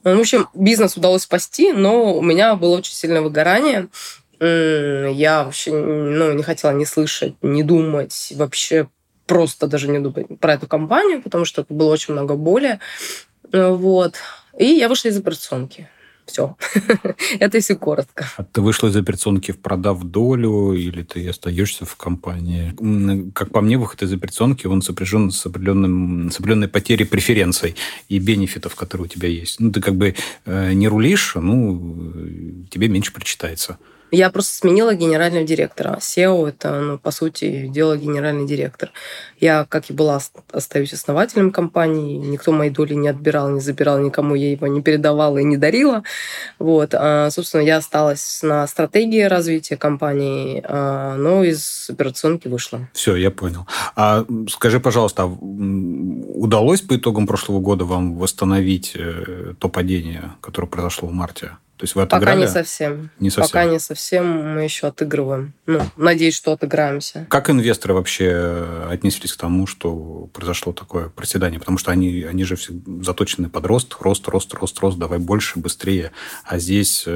В 0.03 0.19
общем, 0.19 0.47
бизнес 0.53 0.97
удалось 0.97 1.23
спасти, 1.23 1.71
но 1.71 2.15
у 2.17 2.21
меня 2.21 2.55
было 2.55 2.77
очень 2.77 2.93
сильное 2.93 3.21
выгорание. 3.21 3.89
Я 4.39 5.43
вообще 5.43 5.71
ну, 5.71 6.33
не 6.33 6.41
хотела 6.41 6.71
ни 6.71 6.85
слышать, 6.85 7.35
ни 7.43 7.61
думать, 7.61 8.33
вообще 8.35 8.87
просто 9.27 9.67
даже 9.67 9.87
не 9.87 9.99
думать 9.99 10.27
про 10.39 10.53
эту 10.53 10.67
компанию, 10.67 11.21
потому 11.21 11.45
что 11.45 11.65
было 11.69 11.91
очень 11.91 12.13
много 12.13 12.35
боли. 12.35 12.79
Вот. 13.51 14.15
И 14.57 14.65
я 14.65 14.89
вышла 14.89 15.09
из 15.09 15.17
операционки. 15.17 15.87
Все. 16.31 16.55
Это 17.39 17.57
если 17.57 17.73
коротко. 17.73 18.25
А 18.37 18.43
ты 18.43 18.61
вышла 18.61 18.87
из 18.87 18.95
операционки, 18.95 19.51
продав 19.51 20.01
долю, 20.03 20.73
или 20.73 21.03
ты 21.03 21.27
остаешься 21.27 21.85
в 21.85 21.97
компании? 21.97 22.73
Как 23.33 23.51
по 23.51 23.59
мне, 23.59 23.77
выход 23.77 24.01
из 24.03 24.13
операционки, 24.13 24.65
он 24.65 24.81
сопряжен 24.81 25.31
с, 25.31 25.45
определенным, 25.45 26.31
с 26.31 26.39
определенной 26.39 26.69
потерей 26.69 27.05
преференций 27.05 27.75
и 28.07 28.19
бенефитов, 28.19 28.75
которые 28.75 29.05
у 29.05 29.09
тебя 29.09 29.27
есть. 29.27 29.59
Ну, 29.59 29.71
ты 29.73 29.81
как 29.81 29.95
бы 29.95 30.15
э, 30.45 30.73
не 30.73 30.87
рулишь, 30.87 31.35
ну, 31.35 32.65
тебе 32.69 32.87
меньше 32.87 33.11
прочитается. 33.11 33.77
Я 34.13 34.29
просто 34.29 34.53
сменила 34.53 34.93
генерального 34.93 35.45
директора. 35.45 35.97
SEO– 36.01 36.47
это, 36.49 36.81
ну, 36.81 36.99
по 36.99 37.11
сути, 37.11 37.67
дело 37.67 37.97
генеральный 37.97 38.45
директор. 38.45 38.91
Я, 39.41 39.65
как 39.67 39.89
и 39.89 39.93
была, 39.93 40.19
остаюсь 40.51 40.93
основателем 40.93 41.51
компании. 41.51 42.17
Никто 42.17 42.51
мои 42.51 42.69
доли 42.69 42.93
не 42.93 43.07
отбирал, 43.07 43.49
не 43.49 43.59
забирал, 43.59 43.99
никому 43.99 44.35
я 44.35 44.51
его 44.51 44.67
не 44.67 44.83
передавала 44.83 45.39
и 45.39 45.43
не 45.43 45.57
дарила. 45.57 46.03
Вот. 46.59 46.93
А, 46.93 47.29
собственно, 47.31 47.61
я 47.61 47.77
осталась 47.77 48.41
на 48.43 48.67
стратегии 48.67 49.23
развития 49.23 49.77
компании, 49.77 50.63
а, 50.63 51.15
но 51.17 51.43
из 51.43 51.89
операционки 51.89 52.47
вышла. 52.47 52.87
Все, 52.93 53.15
я 53.15 53.31
понял. 53.31 53.65
А 53.95 54.25
скажи, 54.47 54.79
пожалуйста, 54.79 55.23
а 55.23 55.25
удалось 55.25 56.81
по 56.81 56.95
итогам 56.95 57.25
прошлого 57.25 57.59
года 57.59 57.83
вам 57.83 58.17
восстановить 58.17 58.93
э, 58.95 59.55
то 59.57 59.69
падение, 59.69 60.33
которое 60.41 60.67
произошло 60.67 61.09
в 61.09 61.13
марте? 61.13 61.51
То 61.81 61.85
есть 61.85 61.95
вы 61.95 62.03
отыграли? 62.03 62.35
Пока 62.35 62.35
не 62.35 62.47
совсем. 62.47 63.09
Не 63.19 63.29
совсем. 63.31 63.51
Пока 63.51 63.65
не 63.65 63.79
совсем. 63.79 64.53
Мы 64.53 64.61
еще 64.65 64.85
отыгрываем. 64.85 65.53
Ну, 65.65 65.81
надеюсь, 65.97 66.35
что 66.35 66.51
отыграемся. 66.51 67.25
Как 67.27 67.49
инвесторы 67.49 67.95
вообще 67.95 68.85
отнеслись 68.87 69.30
к 69.33 69.37
тому, 69.37 69.67
что 69.67 70.29
произошло 70.33 70.73
такое 70.73 71.09
проседание? 71.09 71.59
Потому 71.59 71.77
что 71.77 71.91
они, 71.91 72.23
они 72.23 72.43
же 72.43 72.55
все 72.55 72.73
заточены 73.01 73.49
под 73.49 73.65
рост, 73.65 73.95
рост, 73.99 74.27
рост, 74.27 74.53
рост, 74.53 74.79
рост, 74.79 74.97
давай 74.97 75.19
больше, 75.19 75.59
быстрее. 75.59 76.11
А 76.43 76.59
здесь... 76.59 77.07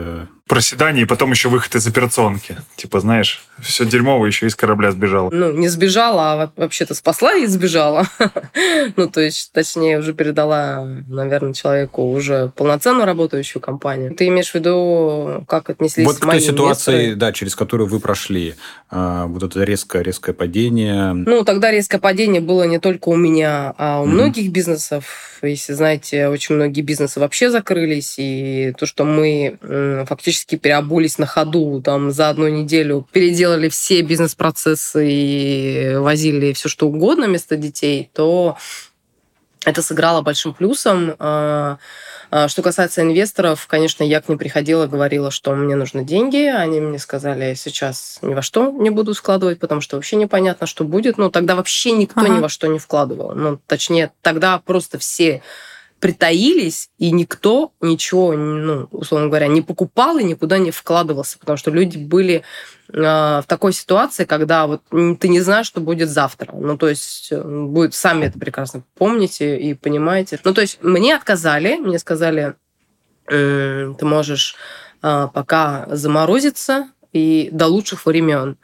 Проседание 0.47 1.03
и 1.03 1.07
потом 1.07 1.31
еще 1.31 1.49
выход 1.49 1.73
из 1.73 1.87
операционки. 1.87 2.57
Типа, 2.75 2.99
знаешь, 2.99 3.43
все 3.59 3.83
дерьмово 3.83 4.27
еще 4.27 4.45
из 4.45 4.55
корабля 4.55 4.91
сбежало. 4.91 5.31
Ну, 5.31 5.51
не 5.51 5.69
сбежала, 5.69 6.33
а 6.33 6.51
вообще-то 6.55 6.93
спасла 6.93 7.33
и 7.33 7.47
сбежала. 7.47 8.07
ну, 8.95 9.09
то 9.09 9.21
есть, 9.21 9.51
точнее, 9.53 9.97
уже 9.97 10.13
передала, 10.13 10.85
наверное, 11.07 11.53
человеку 11.53 12.11
уже 12.11 12.51
полноценную 12.55 13.07
работающую 13.07 13.59
компанию. 13.59 14.13
Ты 14.13 14.27
имеешь 14.27 14.51
в 14.51 14.55
виду, 14.55 15.43
как 15.47 15.71
отнеслись 15.71 16.05
Вот 16.05 16.17
к 16.17 16.29
той 16.29 16.39
ситуации, 16.39 17.15
да, 17.15 17.33
через 17.33 17.55
которую 17.55 17.89
вы 17.89 17.99
прошли, 17.99 18.53
а, 18.91 19.25
вот 19.25 19.41
это 19.41 19.63
резкое, 19.63 20.03
резкое 20.03 20.33
падение. 20.33 21.13
Ну, 21.13 21.43
тогда 21.43 21.71
резкое 21.71 21.97
падение 21.97 22.41
было 22.41 22.63
не 22.63 22.77
только 22.77 23.09
у 23.09 23.15
меня, 23.15 23.73
а 23.79 23.99
у 24.01 24.05
многих 24.05 24.51
бизнесов. 24.51 25.34
Если 25.51 25.73
знаете, 25.73 26.27
очень 26.27 26.55
многие 26.55 26.81
бизнесы 26.81 27.19
вообще 27.19 27.49
закрылись, 27.49 28.15
и 28.17 28.73
то, 28.77 28.85
что 28.85 29.05
мы 29.05 29.57
фактически 30.07 30.55
переобулись 30.55 31.17
на 31.17 31.25
ходу, 31.25 31.81
там 31.83 32.11
за 32.11 32.29
одну 32.29 32.47
неделю 32.47 33.07
переделали 33.11 33.69
все 33.69 34.01
бизнес-процессы 34.01 35.07
и 35.07 35.95
возили 35.95 36.53
все 36.53 36.69
что 36.69 36.87
угодно 36.87 37.27
вместо 37.27 37.57
детей, 37.57 38.09
то 38.13 38.57
это 39.65 39.81
сыграло 39.81 40.21
большим 40.21 40.53
плюсом. 40.53 41.15
А, 42.37 42.49
что 42.49 42.61
касается 42.61 43.01
инвесторов, 43.01 43.65
конечно, 43.65 44.03
я 44.03 44.19
к 44.19 44.27
ним 44.27 44.37
приходила, 44.37 44.87
говорила, 44.87 45.31
что 45.31 45.55
мне 45.55 45.73
нужны 45.73 46.03
деньги. 46.03 46.47
Они 46.47 46.81
мне 46.81 46.99
сказали, 46.99 47.53
сейчас 47.53 48.19
ни 48.21 48.33
во 48.33 48.41
что 48.41 48.71
не 48.71 48.89
буду 48.89 49.13
складывать, 49.13 49.57
потому 49.57 49.79
что 49.79 49.95
вообще 49.95 50.17
непонятно, 50.17 50.67
что 50.67 50.83
будет. 50.83 51.17
Ну, 51.17 51.31
тогда 51.31 51.55
вообще 51.55 51.93
никто 51.93 52.19
ага. 52.19 52.27
ни 52.35 52.41
во 52.41 52.49
что 52.49 52.67
не 52.67 52.77
вкладывал. 52.77 53.33
Ну, 53.33 53.57
точнее, 53.67 54.11
тогда 54.21 54.59
просто 54.59 54.99
все 54.99 55.43
притаились, 56.05 56.91
и 56.99 57.09
никто 57.09 57.71
ничего, 57.81 58.33
ну, 58.33 58.87
условно 58.91 59.25
говоря, 59.25 59.47
не 59.47 59.63
покупал 59.63 60.19
и 60.19 60.23
никуда 60.23 60.59
не 60.59 60.69
вкладывался, 60.69 61.39
потому 61.39 61.57
что 61.57 61.71
люди 61.71 61.97
были 61.97 62.43
э, 62.93 63.01
в 63.01 63.45
такой 63.47 63.73
ситуации, 63.73 64.25
когда 64.25 64.67
вот 64.67 64.83
ты 64.91 65.27
не 65.27 65.41
знаешь, 65.41 65.65
что 65.65 65.81
будет 65.81 66.09
завтра. 66.09 66.51
Ну, 66.53 66.77
то 66.77 66.89
есть 66.89 67.29
э, 67.31 67.41
будет, 67.41 67.95
сами 67.95 68.25
это 68.25 68.37
прекрасно 68.37 68.83
помните 68.93 69.57
и 69.57 69.73
понимаете. 69.73 70.39
Ну, 70.43 70.53
то 70.53 70.61
есть 70.61 70.77
мне 70.83 71.15
отказали, 71.15 71.77
мне 71.77 71.97
сказали, 71.97 72.53
ты 73.27 73.97
можешь 74.01 74.57
э, 75.01 75.27
пока 75.33 75.87
заморозиться 75.89 76.89
и 77.13 77.49
до 77.51 77.65
лучших 77.65 78.05
времен. 78.05 78.59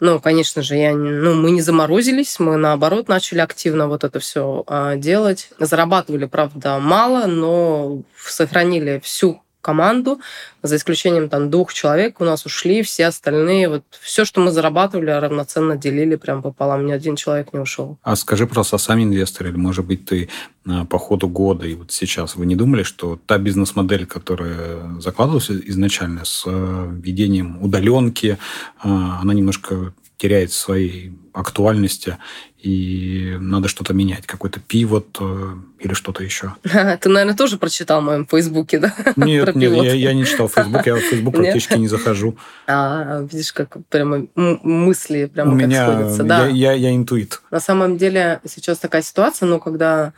Ну, 0.00 0.18
конечно 0.18 0.62
же, 0.62 0.76
я, 0.76 0.94
ну, 0.94 1.34
мы 1.34 1.50
не 1.50 1.60
заморозились, 1.60 2.40
мы 2.40 2.56
наоборот 2.56 3.08
начали 3.08 3.40
активно 3.40 3.86
вот 3.86 4.02
это 4.02 4.18
все 4.18 4.64
а, 4.66 4.96
делать. 4.96 5.50
Зарабатывали, 5.58 6.24
правда, 6.24 6.78
мало, 6.78 7.26
но 7.26 8.02
сохранили 8.16 9.00
всю 9.04 9.42
команду, 9.60 10.20
за 10.62 10.76
исключением 10.76 11.28
там 11.28 11.50
двух 11.50 11.72
человек 11.72 12.20
у 12.20 12.24
нас 12.24 12.46
ушли, 12.46 12.82
все 12.82 13.06
остальные, 13.06 13.68
вот 13.68 13.84
все, 14.00 14.24
что 14.24 14.40
мы 14.40 14.50
зарабатывали, 14.50 15.10
равноценно 15.10 15.76
делили 15.76 16.16
прям 16.16 16.42
пополам, 16.42 16.86
ни 16.86 16.92
один 16.92 17.16
человек 17.16 17.52
не 17.52 17.60
ушел. 17.60 17.98
А 18.02 18.16
скажи, 18.16 18.46
просто, 18.46 18.76
а 18.76 18.78
сами 18.78 19.04
инвесторы, 19.04 19.50
или, 19.50 19.56
может 19.56 19.84
быть, 19.84 20.04
ты 20.04 20.28
а, 20.66 20.84
по 20.84 20.98
ходу 20.98 21.28
года 21.28 21.66
и 21.66 21.74
вот 21.74 21.92
сейчас, 21.92 22.36
вы 22.36 22.46
не 22.46 22.56
думали, 22.56 22.82
что 22.82 23.18
та 23.26 23.38
бизнес-модель, 23.38 24.06
которая 24.06 25.00
закладывалась 25.00 25.50
изначально 25.50 26.24
с 26.24 26.44
э, 26.46 26.88
введением 26.90 27.62
удаленки, 27.62 28.38
а, 28.78 29.20
она 29.20 29.34
немножко 29.34 29.92
теряет 30.20 30.52
своей 30.52 31.12
актуальности, 31.32 32.18
и 32.62 33.36
надо 33.40 33.68
что-то 33.68 33.94
менять, 33.94 34.26
какой-то 34.26 34.60
пивот 34.60 35.16
э, 35.20 35.54
или 35.78 35.94
что-то 35.94 36.22
еще. 36.22 36.54
Ты, 36.62 37.08
наверное, 37.08 37.34
тоже 37.34 37.56
прочитал 37.56 38.02
в 38.02 38.04
моем 38.04 38.26
Фейсбуке, 38.26 38.78
да? 38.78 38.94
Нет, 39.16 39.54
нет, 39.54 39.72
я, 39.72 39.94
я 39.94 40.12
не 40.12 40.26
читал 40.26 40.48
Фейсбук, 40.48 40.86
я 40.86 40.94
в 40.94 41.00
Фейсбук 41.00 41.34
практически 41.34 41.74
не 41.74 41.88
захожу. 41.88 42.36
А, 42.72 43.22
видишь, 43.22 43.52
как 43.52 43.78
прямо 43.88 44.26
мысли 44.36 45.26
прямо 45.26 45.54
У 45.54 45.58
как 45.58 45.66
меня, 45.66 45.86
сходятся. 45.86 46.22
Да. 46.22 46.46
Я, 46.46 46.72
я, 46.72 46.90
я 46.90 46.94
интуит. 46.94 47.40
На 47.50 47.58
самом 47.58 47.96
деле 47.96 48.40
сейчас 48.48 48.78
такая 48.78 49.02
ситуация, 49.02 49.46
но 49.46 49.58
когда... 49.58 50.12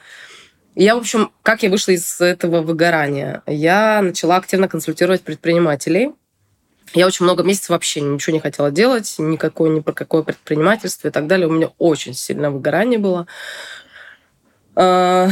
Я, 0.75 0.97
в 0.97 0.99
общем, 0.99 1.31
как 1.43 1.63
я 1.63 1.71
вышла 1.71 1.93
из 1.93 2.21
этого 2.21 2.61
выгорания? 2.61 3.43
Я 3.47 4.03
начала 4.03 4.37
активно 4.37 4.69
консультировать 4.69 5.23
предпринимателей, 5.23 6.13
я 6.95 7.07
очень 7.07 7.25
много 7.25 7.43
месяцев 7.43 7.71
вообще 7.71 8.01
ничего 8.01 8.35
не 8.35 8.41
хотела 8.41 8.71
делать, 8.71 9.15
никакое, 9.19 9.71
ни 9.71 9.81
про 9.81 9.93
какое 9.93 10.23
предпринимательство 10.23 11.09
и 11.09 11.11
так 11.11 11.27
далее. 11.27 11.49
У 11.49 11.53
меня 11.53 11.71
очень 11.79 12.15
сильное 12.15 12.51
выгорание 12.51 12.99
было. 12.99 13.27
А, 14.75 15.29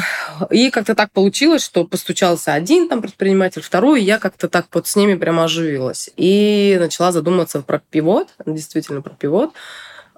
и 0.51 0.71
как-то 0.71 0.95
так 0.95 1.13
получилось, 1.13 1.65
что 1.65 1.85
постучался 1.85 2.53
один 2.53 2.89
там 2.89 3.01
предприниматель, 3.01 3.63
второй, 3.63 4.03
и 4.03 4.05
я 4.05 4.19
как-то 4.19 4.49
так 4.49 4.67
вот 4.73 4.87
с 4.87 4.97
ними 4.97 5.15
прямо 5.15 5.45
оживилась. 5.45 6.11
И 6.17 6.77
начала 6.79 7.11
задуматься 7.13 7.63
про 7.63 7.81
пивот, 7.91 8.29
действительно 8.45 9.01
про 9.01 9.15
пивот. 9.15 9.53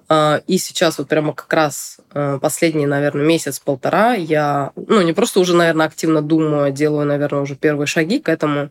А, 0.08 0.42
и 0.46 0.58
сейчас 0.58 0.98
вот 0.98 1.08
прямо 1.08 1.32
как 1.32 1.52
раз 1.52 1.98
а, 2.12 2.38
последний, 2.38 2.86
наверное, 2.86 3.24
месяц-полтора 3.24 4.14
я, 4.14 4.72
ну, 4.74 5.00
не 5.02 5.12
просто 5.12 5.40
уже, 5.40 5.54
наверное, 5.54 5.86
активно 5.86 6.20
думаю, 6.20 6.64
а 6.64 6.70
делаю, 6.70 7.06
наверное, 7.06 7.40
уже 7.40 7.54
первые 7.54 7.86
шаги 7.86 8.18
к 8.18 8.28
этому, 8.28 8.70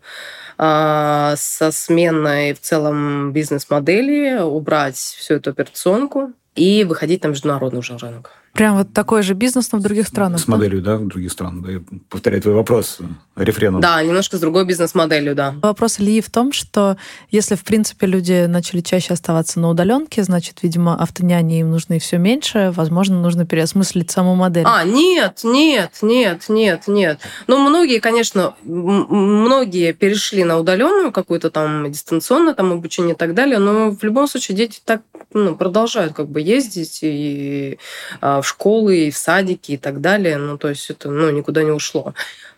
со 0.62 1.70
сменой 1.72 2.54
в 2.54 2.60
целом 2.60 3.32
бизнес-модели, 3.34 4.40
убрать 4.42 4.96
всю 4.96 5.36
эту 5.36 5.50
операционку, 5.50 6.34
и 6.56 6.84
выходить 6.84 7.24
на 7.24 7.30
международный 7.30 7.80
уже 7.80 7.98
рынок. 7.98 8.32
Прям 8.54 8.78
вот 8.78 8.92
такой 8.92 9.24
же 9.24 9.34
бизнес, 9.34 9.72
но 9.72 9.80
в 9.80 9.82
других 9.82 10.08
странах. 10.08 10.42
С 10.42 10.48
моделью, 10.48 10.82
да, 10.82 10.98
в 10.98 11.08
других 11.08 11.32
странах. 11.32 11.64
Да, 11.64 11.72
я 11.72 11.82
повторяю 12.10 12.42
твой 12.42 12.56
вопрос 12.56 13.00
рефреном. 13.38 13.80
Да, 13.80 14.04
немножко 14.04 14.36
с 14.36 14.42
другой 14.42 14.66
бизнес-моделью, 14.66 15.36
да. 15.36 15.56
Вопрос 15.62 16.02
Ильи 16.02 16.20
в 16.20 16.30
том, 16.30 16.52
что 16.52 16.98
если, 17.30 17.56
в 17.56 17.64
принципе, 17.64 18.08
люди 18.08 18.46
начали 18.48 18.82
чаще 18.82 19.14
оставаться 19.14 19.62
на 19.62 19.70
удаленке, 19.70 20.24
значит, 20.24 20.64
видимо, 20.64 21.02
автоняне 21.02 21.62
им 21.62 21.72
нужны 21.72 22.00
все 22.00 22.18
меньше, 22.18 22.74
возможно, 22.76 23.22
нужно 23.22 23.46
переосмыслить 23.46 24.12
саму 24.12 24.36
модель. 24.36 24.66
А, 24.68 24.84
нет, 24.84 25.40
нет, 25.46 25.92
нет, 26.02 26.44
нет, 26.50 26.84
нет. 26.88 27.20
Ну, 27.48 27.58
многие, 27.58 28.00
конечно, 28.00 28.56
многие 28.66 29.94
перешли 29.94 30.44
на 30.52 30.60
удаленную 30.60 31.12
какую-то 31.12 31.50
там 31.50 31.90
дистанционное 31.90 32.54
там 32.54 32.74
обучение 32.74 33.14
и 33.14 33.18
так 33.18 33.34
далее, 33.34 33.58
но 33.58 33.92
в 33.92 34.04
любом 34.04 34.28
случае 34.28 34.58
дети 34.58 34.82
так 34.84 35.02
ну, 35.34 35.56
продолжают 35.56 36.14
как 36.14 36.28
бы 36.28 36.42
ездить 36.42 37.00
и 37.02 37.78
а, 38.20 38.42
в 38.42 38.48
школы, 38.48 39.08
и 39.08 39.12
в 39.12 39.18
садики 39.18 39.74
и 39.74 39.78
так 39.78 40.02
далее. 40.02 40.38
Ну, 40.38 40.58
то 40.58 40.70
есть 40.70 40.90
это 40.90 41.10
ну, 41.10 41.30
никуда 41.30 41.64
не 41.64 41.72
ушло. 41.72 42.14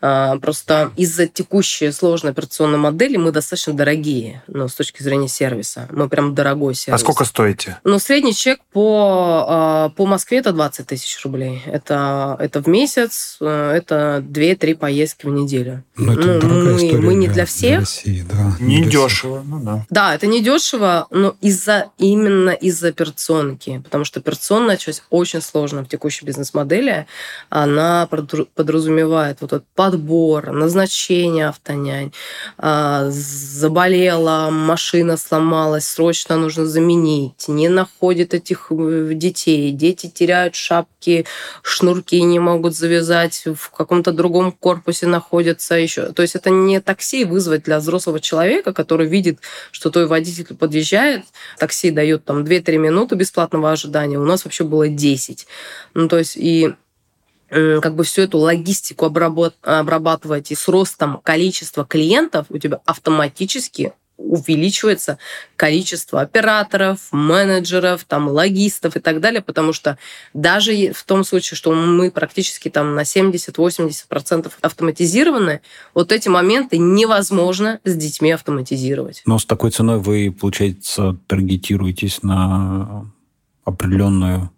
А, 0.06 0.38
просто 0.40 0.92
из-за 0.98 1.28
текущей 1.28 1.92
сложной 1.92 2.34
операционной 2.34 2.78
модели 2.78 3.16
мы 3.16 3.32
достаточно 3.32 3.74
дорогие, 3.74 4.44
ну, 4.48 4.68
с 4.68 4.74
точки 4.74 5.02
зрения 5.02 5.30
сервиса. 5.30 5.88
Мы 5.92 6.10
прям 6.10 6.36
дорогой 6.36 6.76
сервис. 6.76 7.02
А 7.02 7.04
сколько 7.04 7.24
стоите? 7.24 7.80
Ну, 7.86 8.00
средний 8.00 8.34
чек 8.34 8.60
по, 8.74 9.46
а, 9.48 9.90
по 9.90 10.06
Москве 10.06 10.40
это 10.40 10.52
20 10.52 10.88
тысяч 10.88 11.24
рублей. 11.24 11.62
Это, 11.66 12.36
это 12.40 12.62
в 12.62 12.68
месяц, 12.68 13.38
это 13.40 14.22
2-3 14.28 14.76
поездки 14.76 15.26
в 15.26 15.30
неделю. 15.30 15.84
Ну, 15.96 16.12
это 16.12 16.48
ну, 16.48 16.72
мы, 16.72 16.76
история 16.76 16.98
мы 16.98 17.14
не 17.14 17.28
для 17.28 17.46
всех. 17.46 17.70
Для 17.70 17.80
России, 17.80 18.26
да. 18.30 18.58
Не, 18.60 18.82
не 18.82 18.90
дешево, 18.90 19.42
ну 19.46 19.60
да. 19.62 19.86
Да, 19.90 20.16
это 20.16 20.28
не 20.28 20.44
дешево, 20.44 21.08
но 21.12 21.36
из-за 21.40 21.92
именно 21.98 22.50
из-за 22.64 22.90
операционки, 22.90 23.82
потому 23.84 24.06
что 24.06 24.20
операционная 24.20 24.78
часть 24.78 25.04
очень 25.10 25.42
сложная 25.42 25.84
в 25.84 25.90
текущей 25.90 26.26
бизнес-модели. 26.26 27.08
Она 27.50 28.08
подразумевает 28.08 29.42
вот 29.42 29.54
этот 29.54 29.68
подбор, 29.76 30.52
назначение 30.52 31.48
автонянь. 31.48 32.14
А, 32.58 33.10
заболела, 33.10 34.50
машина 34.50 35.18
сломалась, 35.18 35.88
срочно 35.88 36.38
нужно 36.38 36.66
заменить. 36.66 37.48
Не 37.48 37.70
находит 37.70 38.34
этих 38.34 38.68
э, 38.72 39.12
детей. 39.14 39.72
Дети 39.72 40.08
теряют 40.08 40.56
шапки, 40.56 41.26
шнурки 41.62 42.22
не 42.22 42.40
могут 42.40 42.76
завязать, 42.76 43.44
в 43.46 43.72
каком-то 43.72 44.12
другом 44.12 44.52
корпусе 44.52 45.08
находятся 45.08 45.76
еще. 45.76 46.14
То 46.14 46.22
есть 46.22 46.36
это 46.36 46.50
не 46.50 46.80
такси 46.80 47.26
вызвать 47.26 47.64
для 47.64 47.80
взрослого 47.80 48.20
человека, 48.20 48.74
который 48.74 49.08
видит, 49.08 49.40
что 49.72 49.90
твой 49.90 50.08
водитель 50.08 50.56
подъезжает, 50.56 51.26
такси 51.58 51.92
дает 51.92 52.26
там 52.26 52.44
2-3 52.60 52.78
минуты 52.78 53.16
бесплатного 53.16 53.72
ожидания. 53.72 54.20
У 54.20 54.26
нас 54.26 54.46
вообще 54.46 54.64
было 54.64 54.88
10. 54.88 55.48
Ну, 55.94 56.08
то 56.08 56.18
есть 56.18 56.38
и 56.38 56.74
э, 57.50 57.80
как 57.82 57.96
бы 57.96 58.04
всю 58.04 58.24
эту 58.24 58.38
логистику 58.40 59.06
обрабатывать 59.06 60.52
и 60.52 60.56
с 60.56 60.68
ростом 60.68 61.20
количества 61.24 61.86
клиентов 61.86 62.48
у 62.50 62.58
тебя 62.58 62.80
автоматически 62.86 63.94
увеличивается 64.24 65.18
количество 65.56 66.22
операторов, 66.22 67.00
менеджеров, 67.12 68.06
там, 68.06 68.28
логистов 68.28 68.96
и 68.96 69.00
так 69.00 69.20
далее, 69.20 69.42
потому 69.42 69.74
что 69.74 69.98
даже 70.34 70.94
в 70.94 71.04
том 71.04 71.24
случае, 71.24 71.58
что 71.58 71.74
мы 71.74 72.10
практически 72.10 72.70
там 72.70 72.96
на 72.96 73.02
70-80% 73.02 74.52
автоматизированы, 74.62 75.62
вот 75.94 76.12
эти 76.12 76.30
моменты 76.30 76.78
невозможно 76.78 77.80
с 77.84 77.96
детьми 77.96 78.32
автоматизировать. 78.32 79.22
Но 79.26 79.38
с 79.38 79.46
такой 79.46 79.72
ценой 79.72 80.00
вы, 80.00 80.32
получается, 80.32 81.18
таргетируетесь 81.28 82.24
на 82.24 83.06
определенную 83.66 84.52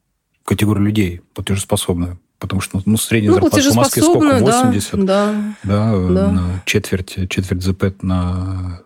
категорию 0.44 0.86
людей, 0.86 1.22
платежеспособную. 1.34 2.20
Потому 2.38 2.62
что 2.62 2.82
ну, 2.86 2.98
средняя 2.98 3.32
ну, 3.32 3.42
зарплата 3.42 3.72
в 3.72 3.76
Москве 3.76 4.04
сколько? 4.04 4.40
80? 4.40 5.06
Да, 5.06 5.34
да, 5.64 5.92
да. 5.92 6.32
На 6.32 6.64
четверть, 6.66 7.30
четверть 7.30 7.64
ЗП 7.64 8.04
на 8.04 8.82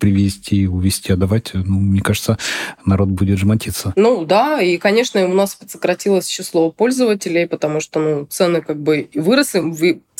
привезти, 0.00 0.66
увезти, 0.66 1.12
отдавать, 1.12 1.50
ну, 1.52 1.78
мне 1.78 2.00
кажется, 2.00 2.38
народ 2.84 3.08
будет 3.08 3.38
жмотиться. 3.38 3.92
Ну, 3.96 4.24
да, 4.24 4.60
и, 4.60 4.78
конечно, 4.78 5.24
у 5.26 5.34
нас 5.34 5.56
сократилось 5.68 6.26
число 6.26 6.72
пользователей, 6.72 7.46
потому 7.46 7.80
что, 7.80 8.00
ну, 8.00 8.26
цены 8.26 8.62
как 8.62 8.80
бы 8.80 9.08
выросли, 9.14 9.60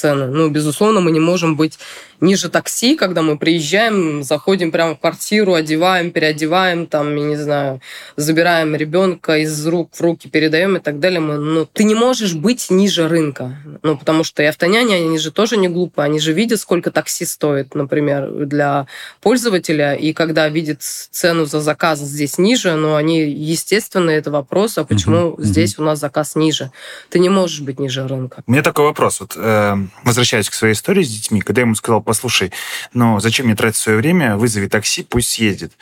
цены. 0.00 0.26
Ну, 0.26 0.48
безусловно, 0.48 1.00
мы 1.00 1.10
не 1.10 1.20
можем 1.20 1.56
быть 1.56 1.78
ниже 2.20 2.48
такси, 2.48 2.96
когда 2.96 3.22
мы 3.22 3.38
приезжаем, 3.38 4.22
заходим 4.22 4.72
прямо 4.72 4.94
в 4.94 5.00
квартиру, 5.00 5.54
одеваем, 5.54 6.10
переодеваем, 6.10 6.86
там, 6.86 7.14
я 7.16 7.24
не 7.24 7.36
знаю, 7.36 7.80
забираем 8.16 8.74
ребенка 8.74 9.38
из 9.38 9.66
рук 9.66 9.90
в 9.92 10.00
руки, 10.00 10.28
передаем 10.28 10.76
и 10.76 10.80
так 10.80 11.00
далее. 11.00 11.20
Мы, 11.20 11.36
ну, 11.36 11.66
ты 11.66 11.84
не 11.84 11.94
можешь 11.94 12.34
быть 12.34 12.70
ниже 12.70 13.08
рынка. 13.08 13.56
Ну, 13.82 13.96
потому 13.96 14.24
что 14.24 14.42
и 14.42 14.46
автоняне, 14.46 14.96
они 14.96 15.18
же 15.18 15.30
тоже 15.30 15.56
не 15.56 15.68
глупые, 15.68 16.06
они 16.06 16.20
же 16.20 16.32
видят, 16.32 16.60
сколько 16.60 16.90
такси 16.90 17.24
стоит, 17.24 17.74
например, 17.74 18.46
для 18.46 18.86
пользователя, 19.20 19.69
и 19.72 20.12
когда 20.12 20.48
видят 20.48 20.82
цену 20.82 21.44
за 21.46 21.60
заказ 21.60 22.00
здесь 22.00 22.38
ниже, 22.38 22.74
ну, 22.74 22.94
они, 22.94 23.20
естественно, 23.20 24.10
это 24.10 24.30
вопрос, 24.30 24.78
а 24.78 24.84
почему 24.84 25.30
uh-huh, 25.30 25.42
здесь 25.42 25.74
uh-huh. 25.74 25.82
у 25.82 25.84
нас 25.84 25.98
заказ 26.00 26.34
ниже? 26.34 26.70
Ты 27.08 27.18
не 27.18 27.28
можешь 27.28 27.60
быть 27.60 27.78
ниже 27.78 28.06
рынка. 28.06 28.42
У 28.46 28.52
меня 28.52 28.62
такой 28.62 28.84
вопрос. 28.84 29.20
Вот, 29.20 29.34
э, 29.36 29.76
возвращаясь 30.04 30.50
к 30.50 30.54
своей 30.54 30.74
истории 30.74 31.02
с 31.02 31.08
детьми, 31.08 31.40
когда 31.40 31.60
я 31.60 31.64
ему 31.64 31.74
сказал, 31.74 32.02
послушай, 32.02 32.52
ну 32.92 33.20
зачем 33.20 33.46
мне 33.46 33.56
тратить 33.56 33.78
свое 33.78 33.98
время, 33.98 34.36
вызови 34.36 34.66
такси, 34.66 35.02
пусть 35.02 35.30
съездит. 35.30 35.72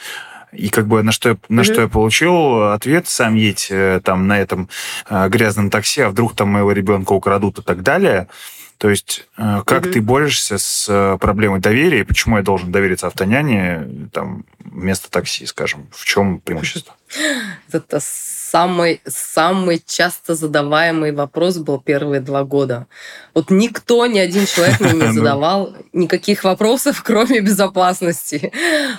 И 0.52 0.70
как 0.70 0.86
бы 0.86 1.02
на 1.02 1.12
что, 1.12 1.30
я, 1.30 1.36
на 1.48 1.60
mm-hmm. 1.60 1.64
что 1.64 1.80
я 1.82 1.88
получил 1.88 2.72
ответ, 2.72 3.06
сам 3.08 3.34
едь 3.34 3.68
э, 3.70 4.00
там 4.02 4.26
на 4.26 4.38
этом 4.38 4.68
э, 5.08 5.28
грязном 5.28 5.70
такси, 5.70 6.02
а 6.02 6.08
вдруг 6.08 6.34
там 6.34 6.48
моего 6.48 6.72
ребенка 6.72 7.12
украдут 7.12 7.58
и 7.58 7.62
так 7.62 7.82
далее. 7.82 8.28
То 8.78 8.88
есть 8.90 9.26
э, 9.36 9.62
как 9.66 9.86
mm-hmm. 9.86 9.92
ты 9.92 10.00
борешься 10.00 10.58
с 10.58 11.18
проблемой 11.20 11.60
доверия, 11.60 12.00
и 12.00 12.04
почему 12.04 12.36
я 12.36 12.42
должен 12.42 12.72
довериться 12.72 13.08
автоняне 13.08 14.08
там, 14.12 14.44
вместо 14.58 15.10
такси, 15.10 15.46
скажем? 15.46 15.88
В 15.90 16.04
чем 16.04 16.40
преимущество? 16.40 16.94
Это 17.72 17.98
самый, 18.00 19.00
самый 19.06 19.82
часто 19.84 20.34
задаваемый 20.34 21.12
вопрос 21.12 21.58
был 21.58 21.80
первые 21.80 22.20
два 22.20 22.44
года. 22.44 22.86
Вот 23.34 23.50
никто, 23.50 24.06
ни 24.06 24.18
один 24.18 24.46
человек 24.46 24.80
мне 24.80 24.92
не 24.92 25.02
ну. 25.06 25.12
задавал 25.12 25.76
никаких 25.92 26.44
вопросов, 26.44 27.02
кроме 27.04 27.40
безопасности. 27.40 28.52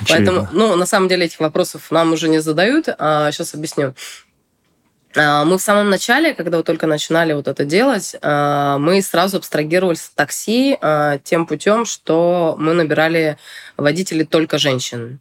Поэтому, 0.08 0.48
ну, 0.52 0.76
на 0.76 0.86
самом 0.86 1.08
деле 1.08 1.26
этих 1.26 1.40
вопросов 1.40 1.90
нам 1.92 2.14
уже 2.14 2.30
не 2.30 2.40
задают. 2.40 2.90
А 2.98 3.32
сейчас 3.32 3.54
объясню. 3.54 3.94
А, 5.16 5.44
мы 5.44 5.58
в 5.58 5.62
самом 5.62 5.90
начале, 5.90 6.34
когда 6.34 6.58
вот 6.58 6.66
только 6.66 6.86
начинали 6.86 7.34
вот 7.34 7.48
это 7.48 7.66
делать, 7.66 8.16
а, 8.22 8.78
мы 8.78 9.02
сразу 9.02 9.38
абстрагировались 9.38 10.08
от 10.08 10.14
такси 10.16 10.78
а, 10.82 11.18
тем 11.20 11.46
путем, 11.46 11.86
что 11.86 12.56
мы 12.60 12.74
набирали 12.74 13.38
водителей 13.78 14.26
только 14.26 14.58
женщин 14.58 15.20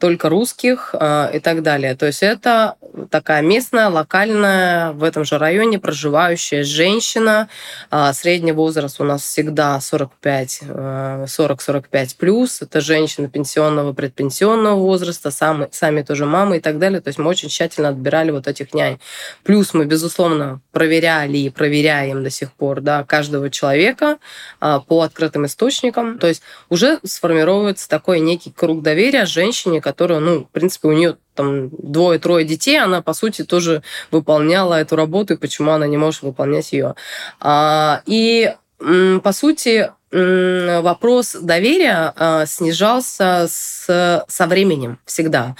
только 0.00 0.28
русских 0.28 0.94
э, 0.98 1.36
и 1.36 1.40
так 1.40 1.62
далее. 1.62 1.94
То 1.94 2.06
есть 2.06 2.22
это 2.22 2.76
такая 3.10 3.42
местная, 3.42 3.88
локальная, 3.88 4.92
в 4.92 5.04
этом 5.04 5.24
же 5.24 5.38
районе 5.38 5.78
проживающая 5.78 6.64
женщина. 6.64 7.48
Э, 7.90 8.12
средний 8.12 8.52
возраст 8.52 9.00
у 9.00 9.04
нас 9.04 9.22
всегда 9.22 9.80
45, 9.80 10.60
э, 10.62 11.26
40-45 11.28 12.16
плюс. 12.18 12.62
Это 12.62 12.80
женщина 12.80 13.28
пенсионного, 13.28 13.92
предпенсионного 13.92 14.76
возраста, 14.76 15.30
сами, 15.30 15.68
сами 15.70 16.02
тоже 16.02 16.26
мамы 16.26 16.56
и 16.56 16.60
так 16.60 16.78
далее. 16.78 17.00
То 17.00 17.08
есть 17.08 17.18
мы 17.18 17.28
очень 17.28 17.48
тщательно 17.48 17.90
отбирали 17.90 18.30
вот 18.30 18.48
этих 18.48 18.74
нянь. 18.74 18.98
Плюс 19.44 19.74
мы, 19.74 19.84
безусловно, 19.84 20.60
проверяли 20.72 21.38
и 21.38 21.50
проверяем 21.50 22.24
до 22.24 22.30
сих 22.30 22.52
пор 22.52 22.80
да, 22.80 23.04
каждого 23.04 23.50
человека 23.50 24.18
э, 24.60 24.80
по 24.86 25.02
открытым 25.02 25.46
источникам. 25.46 26.18
То 26.18 26.26
есть 26.26 26.42
уже 26.68 26.98
сформировывается 27.04 27.88
такой 27.88 28.20
некий 28.20 28.50
круг 28.50 28.82
доверия 28.82 29.26
женщине, 29.26 29.80
которая, 29.90 30.20
ну, 30.20 30.44
в 30.44 30.48
принципе, 30.50 30.86
у 30.88 30.92
нее 30.92 31.16
там 31.34 31.70
двое-трое 31.70 32.44
детей, 32.46 32.78
она, 32.78 33.02
по 33.02 33.12
сути, 33.12 33.42
тоже 33.42 33.82
выполняла 34.12 34.74
эту 34.74 34.94
работу, 34.94 35.34
и 35.34 35.36
почему 35.36 35.72
она 35.72 35.88
не 35.88 35.96
может 35.96 36.22
выполнять 36.22 36.72
ее. 36.72 36.94
А, 37.40 38.02
и, 38.06 38.54
по 38.78 39.32
сути, 39.32 39.90
вопрос 40.12 41.36
доверия 41.40 42.12
а, 42.16 42.44
снижался 42.44 43.46
с, 43.48 44.24
со 44.26 44.46
временем 44.46 44.98
всегда. 45.04 45.54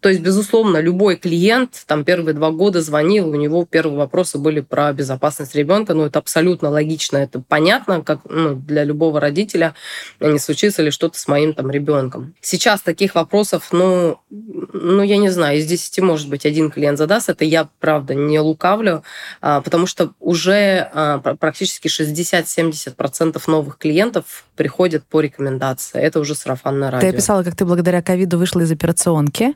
То 0.00 0.08
есть, 0.08 0.20
безусловно, 0.20 0.78
любой 0.78 1.16
клиент 1.16 1.82
там 1.86 2.04
первые 2.04 2.34
два 2.34 2.52
года 2.52 2.80
звонил, 2.82 3.28
у 3.28 3.34
него 3.34 3.64
первые 3.64 3.98
вопросы 3.98 4.38
были 4.38 4.60
про 4.60 4.92
безопасность 4.92 5.56
ребенка, 5.56 5.94
ну 5.94 6.04
это 6.04 6.20
абсолютно 6.20 6.70
логично, 6.70 7.16
это 7.16 7.40
понятно, 7.40 8.02
как 8.02 8.20
ну, 8.28 8.54
для 8.54 8.84
любого 8.84 9.20
родителя, 9.20 9.74
не 10.20 10.38
случится 10.38 10.82
ли 10.82 10.92
что-то 10.92 11.18
с 11.18 11.26
моим 11.26 11.52
там 11.52 11.70
ребенком. 11.72 12.34
Сейчас 12.40 12.82
таких 12.82 13.16
вопросов, 13.16 13.70
ну, 13.72 14.20
ну 14.30 15.02
я 15.02 15.16
не 15.16 15.30
знаю, 15.30 15.58
из 15.58 15.66
10 15.66 15.98
может 16.00 16.28
быть 16.28 16.46
один 16.46 16.70
клиент 16.70 16.98
задаст, 16.98 17.28
это 17.28 17.44
я 17.44 17.68
правда 17.80 18.14
не 18.14 18.38
лукавлю, 18.38 19.02
а, 19.40 19.60
потому 19.62 19.86
что 19.86 20.12
уже 20.20 20.88
а, 20.92 21.18
практически 21.18 21.88
60-70% 21.88 23.42
новых 23.48 23.78
клиентов 23.78 23.95
клиентов 23.96 24.44
приходят 24.56 25.04
по 25.04 25.20
рекомендации. 25.20 25.98
Это 25.98 26.20
уже 26.20 26.34
сарафанное 26.34 26.90
радио. 26.90 27.08
Ты 27.08 27.14
описала, 27.14 27.42
как 27.42 27.56
ты 27.56 27.64
благодаря 27.64 28.02
ковиду 28.02 28.36
вышла 28.36 28.60
из 28.60 28.70
операционки, 28.70 29.54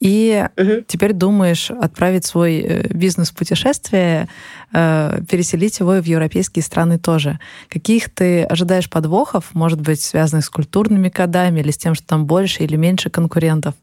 И 0.00 0.46
угу. 0.56 0.84
теперь 0.86 1.14
думаешь 1.14 1.70
отправить 1.70 2.26
свой 2.26 2.58
э, 2.60 2.88
бизнес 2.88 3.30
в 3.30 3.34
путешествие, 3.34 4.28
э, 4.72 5.20
переселить 5.30 5.78
его 5.80 5.92
в 5.92 6.04
европейские 6.04 6.62
страны 6.62 6.98
тоже. 6.98 7.38
Каких 7.68 8.10
ты 8.10 8.44
ожидаешь 8.44 8.90
подвохов, 8.90 9.54
может 9.54 9.80
быть, 9.80 10.02
связанных 10.02 10.44
с 10.44 10.50
культурными 10.50 11.08
кодами 11.08 11.60
или 11.60 11.70
с 11.70 11.78
тем, 11.78 11.94
что 11.94 12.06
там 12.06 12.26
больше 12.26 12.64
или 12.64 12.76
меньше 12.76 13.08
конкурентов? 13.08 13.74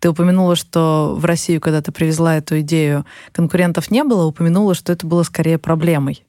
Ты 0.00 0.08
упомянула, 0.08 0.56
что 0.56 1.14
в 1.16 1.24
Россию, 1.24 1.60
когда 1.60 1.80
ты 1.80 1.92
привезла 1.92 2.36
эту 2.36 2.60
идею, 2.60 3.04
конкурентов 3.32 3.90
не 3.90 4.02
было, 4.02 4.26
упомянула, 4.26 4.74
что 4.74 4.92
это 4.92 5.06
было 5.06 5.22
скорее 5.22 5.58
проблемой. 5.58 6.24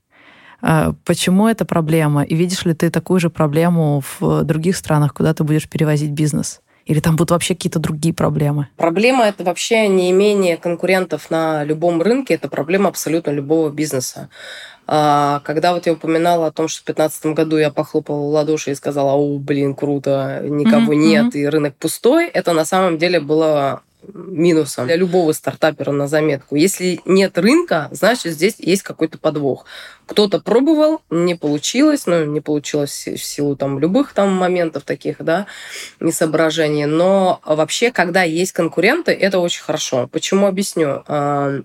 Э, 0.61 0.93
почему 1.03 1.47
это 1.47 1.65
проблема? 1.65 2.23
И 2.23 2.35
видишь 2.35 2.65
ли 2.65 2.73
ты 2.73 2.89
такую 2.89 3.19
же 3.19 3.29
проблему 3.29 4.01
в 4.19 4.43
других 4.43 4.77
странах, 4.77 5.13
куда 5.13 5.33
ты 5.33 5.43
будешь 5.43 5.69
перевозить 5.69 6.11
бизнес? 6.11 6.61
Или 6.85 6.99
там 6.99 7.15
будут 7.15 7.31
вообще 7.31 7.55
какие-то 7.55 7.79
другие 7.79 8.13
проблемы? 8.13 8.67
Проблема— 8.77 9.25
это 9.25 9.43
вообще 9.43 9.87
не 9.87 10.11
имение 10.11 10.55
конкурентов 10.55 11.31
на 11.31 11.63
любом 11.63 12.01
рынке, 12.01 12.35
это 12.35 12.47
проблема 12.47 12.89
абсолютно 12.89 13.31
любого 13.31 13.71
бизнеса. 13.71 14.29
А, 14.87 15.41
когда 15.43 15.73
вот 15.73 15.87
я 15.87 15.93
упоминала 15.93 16.47
о 16.47 16.51
том, 16.51 16.67
что 16.67 16.83
в 16.83 16.85
2015 16.85 17.25
году 17.35 17.57
я 17.57 17.71
похлопала 17.71 18.19
в 18.19 18.29
ладоши 18.29 18.71
и 18.71 18.75
сказала, 18.75 19.13
о, 19.13 19.39
блин, 19.39 19.73
круто, 19.73 20.41
никого 20.43 20.93
mm-hmm. 20.93 20.95
нет, 20.95 21.35
и 21.35 21.47
рынок 21.47 21.75
пустой, 21.75 22.27
это 22.27 22.53
на 22.53 22.65
самом 22.65 22.99
деле 22.99 23.19
было 23.19 23.81
минусом 24.13 24.85
для 24.87 24.95
любого 24.95 25.31
стартапера 25.31 25.91
на 25.91 26.07
заметку. 26.07 26.55
Если 26.55 26.99
нет 27.05 27.37
рынка, 27.37 27.89
значит, 27.91 28.33
здесь 28.33 28.55
есть 28.59 28.83
какой-то 28.83 29.17
подвох. 29.17 29.65
Кто-то 30.05 30.39
пробовал, 30.39 31.01
не 31.09 31.35
получилось, 31.35 32.05
ну, 32.05 32.25
не 32.25 32.41
получилось 32.41 33.07
в 33.07 33.23
силу 33.23 33.55
там 33.55 33.79
любых 33.79 34.13
там 34.13 34.31
моментов 34.31 34.83
таких, 34.83 35.17
да, 35.23 35.47
несоображений. 35.99 36.85
Но 36.85 37.41
вообще, 37.45 37.91
когда 37.91 38.23
есть 38.23 38.51
конкуренты, 38.51 39.11
это 39.11 39.39
очень 39.39 39.63
хорошо. 39.63 40.07
Почему 40.11 40.47
объясню? 40.47 41.03
А, 41.07 41.61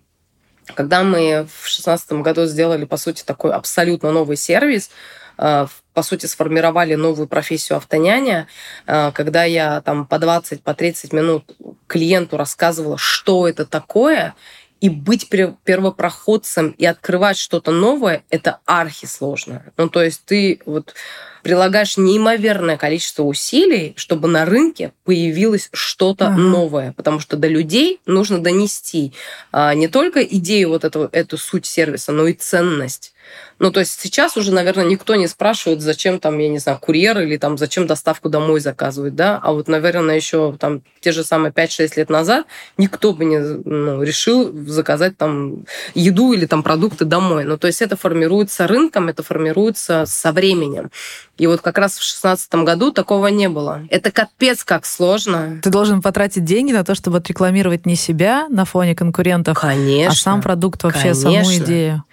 когда 0.75 1.03
мы 1.03 1.47
в 1.49 1.65
2016 1.65 2.13
году 2.13 2.47
сделали, 2.47 2.85
по 2.85 2.97
сути, 2.97 3.23
такой 3.25 3.53
абсолютно 3.53 4.13
новый 4.13 4.37
сервис, 4.37 4.91
а, 5.37 5.69
по 6.01 6.05
сути, 6.05 6.25
сформировали 6.25 6.95
новую 6.95 7.29
профессию 7.29 7.77
автоняня, 7.77 8.49
а, 8.87 9.13
когда 9.13 9.45
я 9.45 9.83
там 9.83 10.07
по 10.07 10.19
20, 10.19 10.63
по 10.63 10.73
30 10.73 11.13
минут 11.13 11.45
клиенту 11.89 12.39
рассказывала, 12.39 12.97
что 12.97 13.47
это 13.47 13.67
такое, 13.67 14.35
и 14.81 14.89
быть 14.89 15.29
первопроходцем 15.29 16.71
и 16.71 16.87
открывать 16.87 17.37
что-то 17.37 17.71
новое, 17.71 18.25
это 18.31 18.61
архисложно. 18.65 19.63
Ну, 19.77 19.91
то 19.91 20.03
есть 20.03 20.23
ты 20.25 20.63
вот 20.65 20.95
прилагаешь 21.43 21.99
неимоверное 21.99 22.79
количество 22.79 23.25
усилий, 23.25 23.93
чтобы 23.99 24.27
на 24.27 24.47
рынке 24.47 24.93
появилось 25.05 25.69
что-то 25.75 26.29
ага. 26.29 26.39
новое, 26.39 26.93
потому 26.93 27.21
что 27.21 27.37
до 27.37 27.47
людей 27.47 28.01
нужно 28.07 28.39
донести 28.39 29.13
а, 29.53 29.75
не 29.75 29.89
только 29.89 30.23
идею 30.23 30.71
вот 30.71 30.85
этого, 30.85 31.11
эту 31.13 31.37
суть 31.37 31.67
сервиса, 31.67 32.13
но 32.13 32.27
и 32.27 32.33
ценность. 32.33 33.13
Ну, 33.59 33.71
то 33.71 33.81
есть 33.81 34.01
сейчас 34.01 34.37
уже, 34.37 34.53
наверное, 34.53 34.87
никто 34.87 35.15
не 35.15 35.27
спрашивает, 35.27 35.83
зачем 35.83 36.19
там, 36.19 36.39
я 36.39 36.49
не 36.49 36.59
знаю, 36.59 36.79
курьер 36.79 37.21
или 37.21 37.37
там 37.37 37.59
зачем 37.59 37.87
доставку 37.87 38.31
домой 38.31 38.61
заказывать, 38.61 39.15
да, 39.15 39.39
а 39.43 39.53
вот, 39.53 39.69
наверное, 39.69 40.17
еще 40.17 40.57
там 40.59 40.83
те 41.01 41.13
же 41.13 41.25
самые 41.25 41.53
5-6 41.53 41.93
лет 41.97 42.11
назад 42.11 42.47
никто 42.79 43.13
бы 43.13 43.25
не 43.25 43.39
ну, 43.39 44.03
решил 44.03 44.51
заказать 44.67 45.19
там 45.19 45.65
еду 45.95 46.33
или 46.33 46.47
там 46.47 46.63
продукты 46.63 47.05
домой. 47.05 47.45
Ну, 47.45 47.59
то 47.59 47.67
есть 47.67 47.83
это 47.83 47.97
формируется 47.97 48.67
рынком, 48.67 49.09
это 49.09 49.23
формируется 49.23 50.05
со 50.07 50.33
временем. 50.33 50.91
И 51.37 51.47
вот 51.47 51.61
как 51.61 51.79
раз 51.79 51.93
в 51.93 51.97
2016 51.97 52.55
году 52.55 52.93
такого 52.93 53.29
не 53.29 53.49
было. 53.49 53.83
Это 53.91 54.11
капец 54.11 54.65
как 54.65 54.85
сложно. 54.87 55.61
Ты 55.63 55.71
должен 55.71 56.03
потратить 56.03 56.45
деньги 56.45 56.73
на 56.73 56.85
то, 56.85 56.95
чтобы 56.95 57.19
отрекламировать 57.19 57.87
не 57.87 57.97
себя 57.97 58.47
на 58.49 58.65
фоне 58.65 58.95
конкурентов, 58.95 59.59
Конечно. 59.59 60.13
а 60.13 60.15
сам 60.15 60.43
продукт 60.43 60.83
вообще, 60.83 61.15
Конечно. 61.15 61.45
саму 61.45 61.57
идею. 61.57 62.05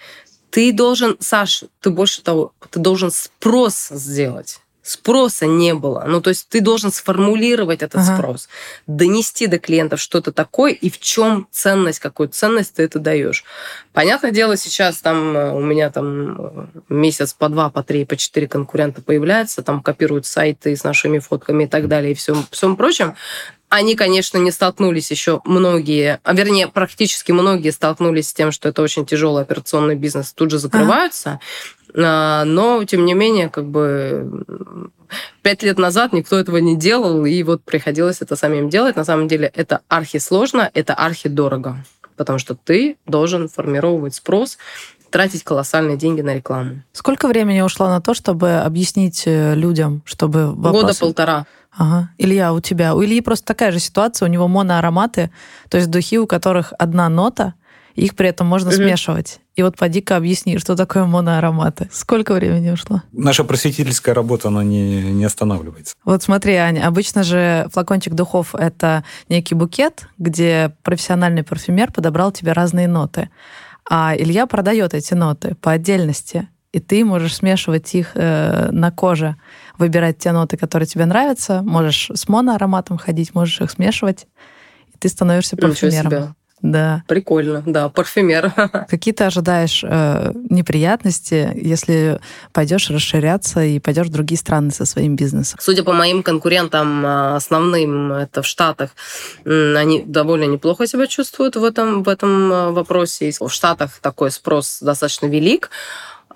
Ты 0.50 0.72
должен, 0.72 1.18
Саш, 1.20 1.64
ты 1.82 1.90
больше 1.90 2.22
того, 2.22 2.54
ты 2.70 2.80
должен 2.80 3.12
спрос 3.12 3.90
сделать. 3.90 4.60
Спроса 4.88 5.48
не 5.48 5.74
было. 5.74 6.06
Ну, 6.08 6.22
то 6.22 6.30
есть 6.30 6.48
ты 6.48 6.62
должен 6.62 6.94
сформулировать 6.94 7.82
этот 7.82 8.00
ага. 8.00 8.16
спрос, 8.16 8.48
донести 8.88 9.48
до 9.48 9.60
клиентов 9.60 10.00
что-то 10.00 10.32
такое 10.32 10.72
и 10.72 10.90
в 10.90 10.98
чем 11.02 11.46
ценность, 11.52 12.00
какую 12.00 12.30
ценность 12.30 12.76
ты 12.76 12.84
это 12.84 12.98
даешь. 12.98 13.44
Понятное 13.92 14.32
дело, 14.32 14.56
сейчас 14.56 15.02
там 15.02 15.36
э, 15.36 15.52
у 15.52 15.60
меня 15.60 15.90
там 15.90 16.38
э, 16.40 16.66
месяц 16.88 17.34
по 17.34 17.50
два, 17.50 17.70
по 17.70 17.84
три, 17.84 18.06
по 18.06 18.16
четыре 18.16 18.48
конкурента 18.48 19.02
появляются, 19.02 19.62
там 19.62 19.82
копируют 19.82 20.26
сайты 20.26 20.74
с 20.74 20.86
нашими 20.86 21.20
фотками 21.20 21.66
и 21.66 21.68
так 21.68 21.90
далее 21.90 22.14
и 22.14 22.16
всем, 22.16 22.48
всем 22.50 22.78
прочем. 22.78 23.16
Они, 23.70 23.96
конечно, 23.96 24.38
не 24.38 24.52
столкнулись 24.52 25.12
еще 25.12 25.42
многие, 25.44 26.22
а 26.24 26.34
вернее, 26.34 26.70
практически 26.70 27.34
многие 27.34 27.72
столкнулись 27.72 28.30
с 28.30 28.34
тем, 28.34 28.54
что 28.54 28.70
это 28.70 28.82
очень 28.82 29.06
тяжелый 29.06 29.44
операционный 29.44 29.96
бизнес, 29.96 30.32
тут 30.32 30.52
же 30.52 30.58
закрываются. 30.58 31.40
А. 31.94 32.46
Но, 32.46 32.84
тем 32.86 33.06
не 33.06 33.14
менее, 33.14 33.50
как 33.50 33.66
бы 33.66 34.44
пять 35.42 35.64
лет 35.64 35.78
назад 35.78 36.14
никто 36.14 36.38
этого 36.38 36.58
не 36.58 36.78
делал, 36.78 37.26
и 37.26 37.44
вот 37.44 37.64
приходилось 37.64 38.22
это 38.22 38.36
самим 38.36 38.70
делать. 38.70 38.96
На 38.96 39.04
самом 39.04 39.28
деле 39.28 39.52
это 39.54 39.82
архисложно, 39.90 40.70
это 40.74 40.94
архидорого, 40.94 41.84
потому 42.16 42.40
что 42.40 42.56
ты 42.56 42.98
должен 43.06 43.50
формировать 43.50 44.16
спрос, 44.16 44.58
тратить 45.10 45.44
колоссальные 45.44 45.98
деньги 45.98 46.22
на 46.22 46.36
рекламу. 46.36 46.84
Сколько 46.94 47.28
времени 47.28 47.62
ушло 47.62 47.88
на 47.88 48.02
то, 48.02 48.14
чтобы 48.14 48.58
объяснить 48.58 49.24
э, 49.26 49.56
людям, 49.56 50.02
чтобы 50.06 50.54
вопросы... 50.54 50.86
Года 50.86 51.00
полтора. 51.00 51.46
Ага. 51.78 52.10
Илья, 52.18 52.54
у 52.54 52.60
тебя? 52.60 52.96
У 52.96 53.04
Ильи 53.04 53.22
просто 53.22 53.46
такая 53.46 53.72
же 53.72 53.80
ситуация, 53.80 54.28
у 54.28 54.32
него 54.32 54.48
моноароматы, 54.48 55.32
то 55.70 55.78
есть 55.78 55.90
духи, 55.90 56.18
у 56.18 56.26
которых 56.26 56.74
одна 56.78 57.08
нота, 57.08 57.54
их 57.94 58.16
при 58.16 58.30
этом 58.30 58.46
можно 58.46 58.70
угу. 58.70 58.76
смешивать. 58.76 59.40
И 59.56 59.64
вот 59.64 59.76
поди-ка 59.76 60.18
объясни, 60.18 60.60
что 60.60 60.76
такое 60.76 61.06
моноароматы. 61.06 61.90
Сколько 61.92 62.34
времени 62.34 62.70
ушло? 62.70 63.02
Наша 63.12 63.44
просветительская 63.44 64.14
работа, 64.14 64.50
она 64.50 64.64
не, 64.64 65.02
не 65.02 65.26
останавливается. 65.26 65.96
Вот 66.04 66.22
смотри, 66.22 66.54
Аня, 66.56 66.86
обычно 66.88 67.24
же 67.24 67.68
флакончик 67.74 68.14
духов— 68.14 68.54
это 68.56 69.04
некий 69.30 69.56
букет, 69.56 70.08
где 70.20 70.76
профессиональный 70.84 71.44
парфюмер 71.44 71.92
подобрал 71.92 72.32
тебе 72.32 72.52
разные 72.52 72.88
ноты. 72.88 73.30
А 73.90 74.14
Илья 74.16 74.46
продает 74.46 74.94
эти 74.94 75.16
ноты 75.16 75.56
по 75.56 75.72
отдельности, 75.72 76.50
и 76.72 76.80
ты 76.80 77.04
можешь 77.04 77.38
смешивать 77.38 77.96
их 77.96 78.12
э, 78.14 78.70
на 78.72 78.92
коже 78.92 79.38
выбирать 79.78 80.18
те 80.18 80.32
ноты, 80.32 80.58
которые 80.58 80.88
тебе 80.88 81.06
нравятся. 81.06 81.62
Можешь 81.62 82.12
с 82.14 82.28
моноароматом 82.28 82.98
ходить, 82.98 83.34
можешь 83.34 83.62
их 83.62 83.72
смешивать, 83.72 84.28
и 84.94 84.98
ты 84.98 85.10
становишься 85.10 85.58
парфюмером. 85.58 86.06
Ничего 86.06 86.22
себе. 86.22 86.34
Да. 86.62 87.04
Прикольно, 87.08 87.62
да, 87.66 87.88
парфюмер. 87.90 88.52
Какие 88.90 89.14
ты 89.14 89.26
ожидаешь 89.26 89.84
э, 89.88 90.32
неприятности, 90.50 91.52
если 91.54 92.20
пойдешь 92.52 92.90
расширяться 92.90 93.64
и 93.64 93.80
пойдешь 93.80 94.08
в 94.08 94.12
другие 94.12 94.40
страны 94.40 94.72
со 94.72 94.86
своим 94.86 95.16
бизнесом? 95.16 95.60
Судя 95.62 95.84
по 95.84 95.94
моим 95.94 96.24
конкурентам 96.24 97.06
э, 97.06 97.36
основным, 97.36 98.12
это 98.12 98.42
в 98.42 98.48
Штатах, 98.48 98.92
они 99.46 100.04
довольно 100.06 100.46
неплохо 100.46 100.88
себя 100.88 101.06
чувствуют 101.06 101.56
в 101.56 101.64
этом, 101.64 102.02
в 102.02 102.10
этом 102.10 102.52
э, 102.52 102.72
вопросе. 102.72 103.32
В 103.40 103.50
Штатах 103.50 104.00
такой 104.02 104.32
спрос 104.32 104.80
достаточно 104.82 105.28
велик. 105.28 105.70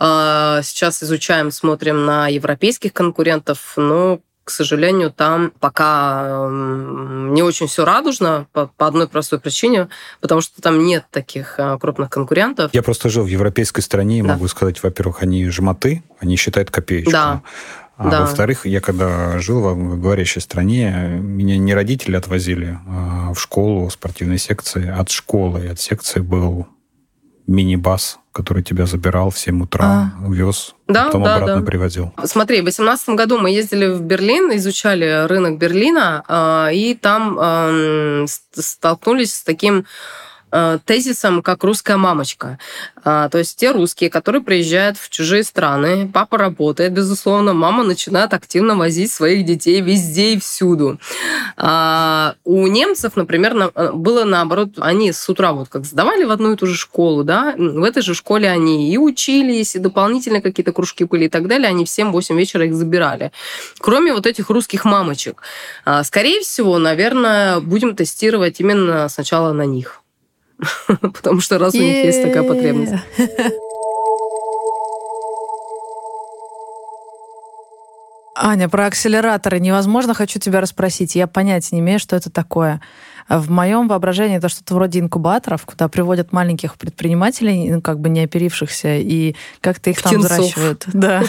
А, 0.03 0.63
сейчас 0.63 1.03
изучаем, 1.03 1.51
смотрим 1.51 2.05
на 2.05 2.27
европейских 2.27 2.91
конкурентов, 2.91 3.73
но 3.77 4.19
к 4.43 4.49
сожалению, 4.49 5.11
там 5.11 5.53
пока 5.59 6.49
не 6.49 7.43
очень 7.43 7.67
все 7.67 7.85
радужно 7.85 8.47
по, 8.51 8.65
по 8.65 8.87
одной 8.87 9.07
простой 9.07 9.39
причине, 9.39 9.89
потому 10.19 10.41
что 10.41 10.59
там 10.59 10.83
нет 10.83 11.05
таких 11.11 11.53
а, 11.59 11.77
крупных 11.77 12.09
конкурентов. 12.09 12.71
Я 12.73 12.81
просто 12.81 13.09
жил 13.09 13.25
в 13.25 13.27
европейской 13.27 13.81
стране 13.81 14.19
и 14.19 14.21
да. 14.23 14.29
могу 14.29 14.47
сказать, 14.47 14.81
во-первых, 14.81 15.21
они 15.21 15.47
жмоты, 15.49 16.01
они 16.19 16.35
считают 16.35 16.71
копеечку. 16.71 17.11
Да. 17.11 17.43
А 17.97 18.09
да. 18.09 18.21
во-вторых, 18.21 18.65
я 18.65 18.81
когда 18.81 19.37
жил 19.37 19.61
в 19.75 20.01
говорящей 20.01 20.41
стране, 20.41 21.19
меня 21.21 21.59
не 21.59 21.75
родители 21.75 22.15
отвозили 22.15 22.79
а 22.87 23.33
в 23.35 23.39
школу, 23.39 23.87
спортивной 23.91 24.39
секции. 24.39 24.89
От 24.89 25.11
школы 25.11 25.67
от 25.67 25.79
секции 25.79 26.21
был 26.21 26.65
мини-бас, 27.45 28.17
который 28.31 28.63
тебя 28.63 28.85
забирал 28.85 29.29
в 29.29 29.37
7 29.37 29.63
утра, 29.63 30.13
а. 30.17 30.31
вез, 30.31 30.75
да, 30.87 31.05
потом 31.05 31.23
да, 31.23 31.35
обратно 31.35 31.61
да. 31.61 31.65
привозил. 31.65 32.13
Смотри, 32.23 32.61
в 32.61 32.63
2018 32.63 33.09
году 33.09 33.37
мы 33.37 33.51
ездили 33.51 33.87
в 33.87 34.01
Берлин, 34.01 34.55
изучали 34.55 35.27
рынок 35.27 35.57
Берлина, 35.57 36.23
а, 36.27 36.69
и 36.71 36.95
там 36.95 38.25
столкнулись 38.53 39.35
с 39.35 39.43
таким 39.43 39.85
тезисом 40.85 41.41
как 41.41 41.63
русская 41.63 41.97
мамочка. 41.97 42.57
А, 43.03 43.29
то 43.29 43.37
есть 43.37 43.57
те 43.57 43.71
русские, 43.71 44.09
которые 44.09 44.41
приезжают 44.41 44.97
в 44.97 45.09
чужие 45.09 45.43
страны, 45.43 46.09
папа 46.11 46.37
работает, 46.37 46.93
безусловно, 46.93 47.53
мама 47.53 47.83
начинает 47.83 48.33
активно 48.33 48.75
возить 48.75 49.11
своих 49.11 49.45
детей 49.45 49.81
везде 49.81 50.33
и 50.33 50.39
всюду. 50.39 50.99
А, 51.57 52.35
у 52.43 52.67
немцев, 52.67 53.15
например, 53.15 53.71
э, 53.75 53.91
было 53.93 54.23
наоборот, 54.23 54.71
они 54.77 55.11
с 55.11 55.27
утра 55.29 55.53
вот 55.53 55.69
как 55.69 55.85
сдавали 55.85 56.23
в 56.23 56.31
одну 56.31 56.53
и 56.53 56.55
ту 56.55 56.67
же 56.67 56.75
школу, 56.75 57.23
да, 57.23 57.55
в 57.57 57.83
этой 57.83 58.03
же 58.03 58.13
школе 58.13 58.49
они 58.49 58.91
и 58.93 58.97
учились, 58.97 59.75
и 59.75 59.79
дополнительно 59.79 60.41
какие-то 60.41 60.71
кружки 60.71 61.03
были 61.03 61.25
и 61.25 61.29
так 61.29 61.47
далее, 61.47 61.69
они 61.69 61.85
в 61.85 61.89
7-8 61.89 62.35
вечера 62.35 62.65
их 62.65 62.75
забирали. 62.75 63.31
Кроме 63.79 64.13
вот 64.13 64.27
этих 64.27 64.49
русских 64.49 64.85
мамочек. 64.85 65.41
А, 65.85 66.03
скорее 66.03 66.41
всего, 66.41 66.77
наверное, 66.77 67.59
будем 67.59 67.95
тестировать 67.95 68.59
именно 68.59 69.09
сначала 69.09 69.53
на 69.53 69.65
них. 69.65 70.00
Потому 70.87 71.41
что 71.41 71.57
раз 71.57 71.73
у 71.73 71.77
них 71.77 72.05
есть 72.05 72.23
такая 72.23 72.43
потребность. 72.43 72.93
Аня, 78.43 78.69
про 78.69 78.87
акселераторы 78.87 79.59
невозможно, 79.59 80.13
хочу 80.13 80.39
тебя 80.39 80.61
расспросить. 80.61 81.15
Я 81.15 81.27
понятия 81.27 81.75
не 81.75 81.81
имею, 81.81 81.99
что 81.99 82.15
это 82.15 82.31
такое. 82.31 82.81
В 83.29 83.51
моем 83.51 83.87
воображении 83.87 84.37
это 84.37 84.49
что-то 84.49 84.73
вроде 84.73 84.99
инкубаторов, 84.99 85.65
куда 85.65 85.87
приводят 85.87 86.33
маленьких 86.33 86.75
предпринимателей, 86.75 87.69
ну, 87.71 87.81
как 87.81 87.99
бы 87.99 88.09
не 88.09 88.21
оперившихся, 88.21 88.97
и 88.97 89.35
как-то 89.61 89.91
их 89.91 90.01
там 90.01 90.13
Птенцов. 90.13 90.31
взращивают. 90.31 90.85
Да. 90.93 91.23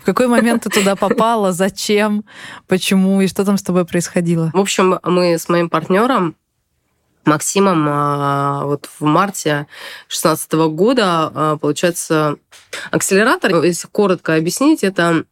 В 0.00 0.04
какой 0.04 0.26
момент 0.26 0.64
ты 0.64 0.70
туда 0.70 0.96
попала, 0.96 1.52
зачем, 1.52 2.24
почему 2.66 3.20
и 3.20 3.28
что 3.28 3.44
там 3.44 3.58
с 3.58 3.62
тобой 3.62 3.84
происходило? 3.84 4.50
В 4.54 4.58
общем, 4.58 4.98
мы 5.04 5.34
с 5.38 5.48
моим 5.48 5.68
партнером 5.68 6.34
Максимом 7.26 7.86
а, 7.88 8.64
вот 8.64 8.88
в 8.98 9.04
марте 9.04 9.66
2016 10.08 10.52
года, 10.70 11.30
а, 11.34 11.56
получается, 11.56 12.36
акселератор, 12.90 13.62
если 13.62 13.88
коротко 13.88 14.34
объяснить, 14.34 14.84
это 14.84 15.24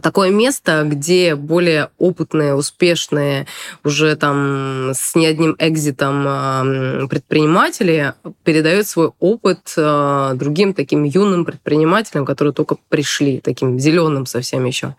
такое 0.00 0.30
место, 0.30 0.84
где 0.86 1.34
более 1.34 1.90
опытные, 1.98 2.54
успешные, 2.54 3.46
уже 3.82 4.14
там 4.14 4.92
с 4.94 5.16
не 5.16 5.26
одним 5.26 5.56
экзитом 5.58 6.24
а, 6.26 7.06
предприниматели 7.08 8.14
передают 8.44 8.86
свой 8.86 9.10
опыт 9.18 9.74
а, 9.76 10.34
другим 10.34 10.72
таким 10.72 11.02
юным 11.02 11.44
предпринимателям, 11.44 12.24
которые 12.24 12.54
только 12.54 12.76
пришли, 12.88 13.40
таким 13.40 13.78
зеленым 13.80 14.26
совсем 14.26 14.64
еще. 14.64 14.94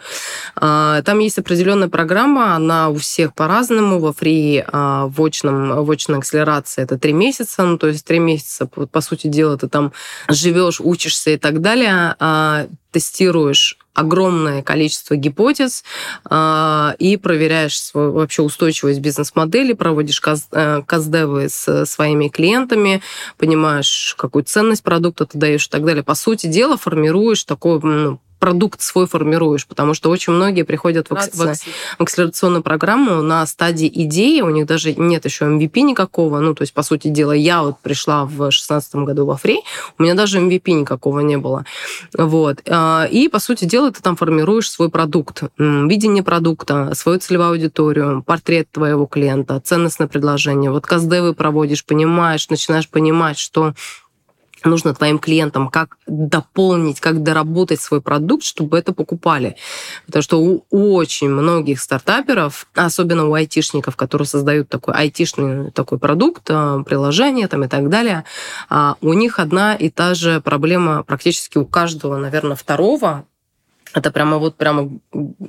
Там 0.56 1.20
есть 1.20 1.38
определенная 1.38 1.88
программа, 1.88 2.56
она 2.56 2.90
у 2.90 2.96
всех 2.96 3.34
по-разному. 3.34 4.00
Во 4.00 4.12
фри 4.12 4.64
в 4.68 5.24
очном, 5.24 5.86
в 5.86 5.92
очной 5.92 6.20
акселерации 6.20 6.84
это 6.84 6.98
три 6.98 7.14
месяца, 7.14 7.64
ну, 7.64 7.78
то 7.78 7.88
есть 7.88 8.06
три 8.06 8.20
месяца, 8.20 8.66
по 8.66 9.02
сути 9.02 9.28
дела, 9.28 9.58
ты 9.58 9.70
там 9.70 9.94
живешь, 10.30 10.82
учишься 10.82 11.32
и 11.32 11.38
так 11.38 11.62
далее 11.62 12.16
тестируешь 12.92 13.78
огромное 13.94 14.64
количество 14.64 15.16
гипотез 15.16 15.84
э, 16.30 16.92
и 17.00 17.18
проверяешь 17.18 17.80
свою 17.80 18.12
вообще 18.12 18.42
устойчивость 18.42 19.00
бизнес-модели, 19.00 19.74
проводишь 19.74 20.20
каз, 20.20 20.48
э, 20.52 20.82
каздевы 20.86 21.50
с 21.50 21.86
своими 21.86 22.28
клиентами, 22.28 23.02
понимаешь, 23.38 24.16
какую 24.18 24.44
ценность 24.44 24.84
продукта 24.84 25.26
ты 25.26 25.38
даешь 25.38 25.68
и 25.68 25.70
так 25.70 25.86
далее. 25.86 26.04
По 26.04 26.16
сути 26.16 26.48
дела, 26.48 26.78
формируешь 26.78 27.44
такой 27.44 27.80
ну, 27.82 28.20
продукт 28.44 28.82
свой 28.82 29.08
формируешь, 29.08 29.66
потому 29.66 29.94
что 29.94 30.10
очень 30.10 30.34
многие 30.34 30.64
приходят 30.64 31.10
в, 31.10 31.14
акс... 31.14 31.30
в 31.34 32.02
акселерационную 32.02 32.62
программу 32.62 33.22
на 33.22 33.46
стадии 33.46 33.90
идеи, 34.04 34.42
у 34.42 34.50
них 34.50 34.66
даже 34.66 34.94
нет 34.94 35.24
еще 35.24 35.46
MVP 35.46 35.80
никакого, 35.80 36.42
ну, 36.42 36.54
то 36.54 36.64
есть, 36.64 36.74
по 36.74 36.84
сути 36.84 37.08
дела, 37.08 37.32
я 37.32 37.64
вот 37.64 37.80
пришла 37.80 38.26
в 38.26 38.36
2016 38.36 38.96
году 38.96 39.26
во 39.26 39.38
Фри, 39.38 39.62
у 39.98 40.04
меня 40.04 40.14
даже 40.14 40.40
MVP 40.40 40.74
никакого 40.74 41.22
не 41.22 41.38
было. 41.38 41.64
Вот. 42.18 42.58
А, 42.70 43.08
и, 43.10 43.30
по 43.30 43.40
сути 43.40 43.64
дела, 43.64 43.94
ты 43.94 44.02
там 44.02 44.18
формируешь 44.18 44.70
свой 44.70 44.90
продукт, 44.90 45.44
видение 45.58 46.22
продукта, 46.22 46.92
свою 46.96 47.20
целевую 47.20 47.52
аудиторию, 47.52 48.24
портрет 48.28 48.68
твоего 48.74 49.06
клиента, 49.06 49.62
ценностное 49.62 50.10
предложение. 50.10 50.70
Вот 50.70 50.86
каздевы 50.86 51.34
проводишь, 51.34 51.86
понимаешь, 51.86 52.50
начинаешь 52.50 52.90
понимать, 52.90 53.40
что 53.40 53.74
нужно 54.66 54.94
твоим 54.94 55.20
клиентам, 55.20 55.70
как 55.70 55.98
дополнить, 56.08 57.00
как 57.00 57.24
доработать 57.24 57.82
свой 57.82 58.02
продукт, 58.02 58.44
чтобы 58.44 58.78
это 58.78 58.94
покупали. 58.94 59.56
Потому 60.06 60.24
что 60.24 60.40
у 60.40 60.64
очень 60.70 61.30
многих 61.30 61.80
стартаперов, 61.80 62.68
особенно 62.74 63.28
у 63.28 63.34
айтишников, 63.34 63.96
которые 63.96 64.28
создают 64.28 64.70
такой 64.70 64.94
айтишный 64.94 65.72
такой 65.72 66.00
продукт, 66.00 66.44
а, 66.50 66.84
приложение 66.84 67.48
там 67.48 67.64
и 67.64 67.68
так 67.68 67.90
далее, 67.90 68.24
а, 68.70 68.96
у 69.02 69.14
них 69.14 69.40
одна 69.40 69.76
и 69.76 69.90
та 69.90 70.14
же 70.14 70.42
проблема 70.42 71.04
практически 71.04 71.58
у 71.58 71.66
каждого, 71.66 72.18
наверное, 72.18 72.56
второго 72.56 73.26
это 73.94 74.12
прямо 74.12 74.38
вот 74.38 74.56
прямо, 74.56 74.90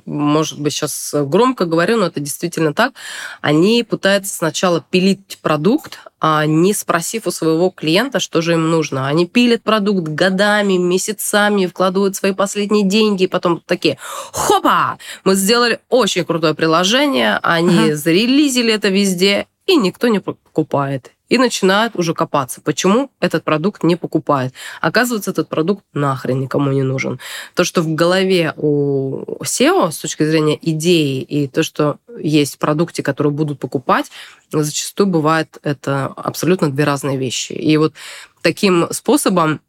может 0.05 0.59
быть, 0.59 0.73
сейчас 0.73 1.13
громко 1.13 1.65
говорю, 1.65 1.97
но 1.97 2.07
это 2.07 2.19
действительно 2.19 2.73
так. 2.73 2.93
Они 3.41 3.83
пытаются 3.83 4.35
сначала 4.35 4.81
пилить 4.81 5.39
продукт, 5.41 5.99
а 6.19 6.45
не 6.45 6.73
спросив 6.73 7.27
у 7.27 7.31
своего 7.31 7.69
клиента, 7.69 8.19
что 8.19 8.41
же 8.41 8.53
им 8.53 8.69
нужно. 8.69 9.07
Они 9.07 9.25
пилят 9.25 9.63
продукт 9.63 10.07
годами, 10.07 10.77
месяцами, 10.77 11.65
вкладывают 11.65 12.15
свои 12.15 12.33
последние 12.33 12.83
деньги, 12.83 13.23
и 13.23 13.27
потом 13.27 13.61
такие, 13.65 13.97
хопа, 14.31 14.97
мы 15.23 15.35
сделали 15.35 15.79
очень 15.89 16.23
крутое 16.23 16.53
приложение, 16.53 17.39
они 17.41 17.85
ага. 17.85 17.95
зарелизили 17.95 18.73
это 18.73 18.89
везде, 18.89 19.47
и 19.65 19.75
никто 19.75 20.07
не 20.07 20.19
покупает 20.19 21.14
и 21.29 21.37
начинают 21.37 21.95
уже 21.95 22.13
копаться, 22.13 22.61
почему 22.61 23.09
этот 23.19 23.43
продукт 23.43 23.83
не 23.83 23.95
покупает. 23.95 24.53
Оказывается, 24.81 25.31
этот 25.31 25.49
продукт 25.49 25.83
нахрен 25.93 26.39
никому 26.39 26.71
не 26.71 26.83
нужен. 26.83 27.19
То, 27.55 27.63
что 27.63 27.81
в 27.81 27.93
голове 27.95 28.53
у 28.57 29.23
SEO 29.43 29.91
с 29.91 29.97
точки 29.97 30.23
зрения 30.23 30.57
идеи 30.61 31.21
и 31.21 31.47
то, 31.47 31.63
что 31.63 31.97
есть 32.17 32.55
в 32.55 32.57
продукте, 32.59 33.03
которые 33.03 33.33
будут 33.33 33.59
покупать, 33.59 34.11
зачастую 34.51 35.07
бывает 35.07 35.57
это 35.63 36.05
абсолютно 36.05 36.71
две 36.71 36.83
разные 36.83 37.17
вещи. 37.17 37.53
И 37.53 37.77
вот 37.77 37.93
таким 38.41 38.87
способом 38.91 39.59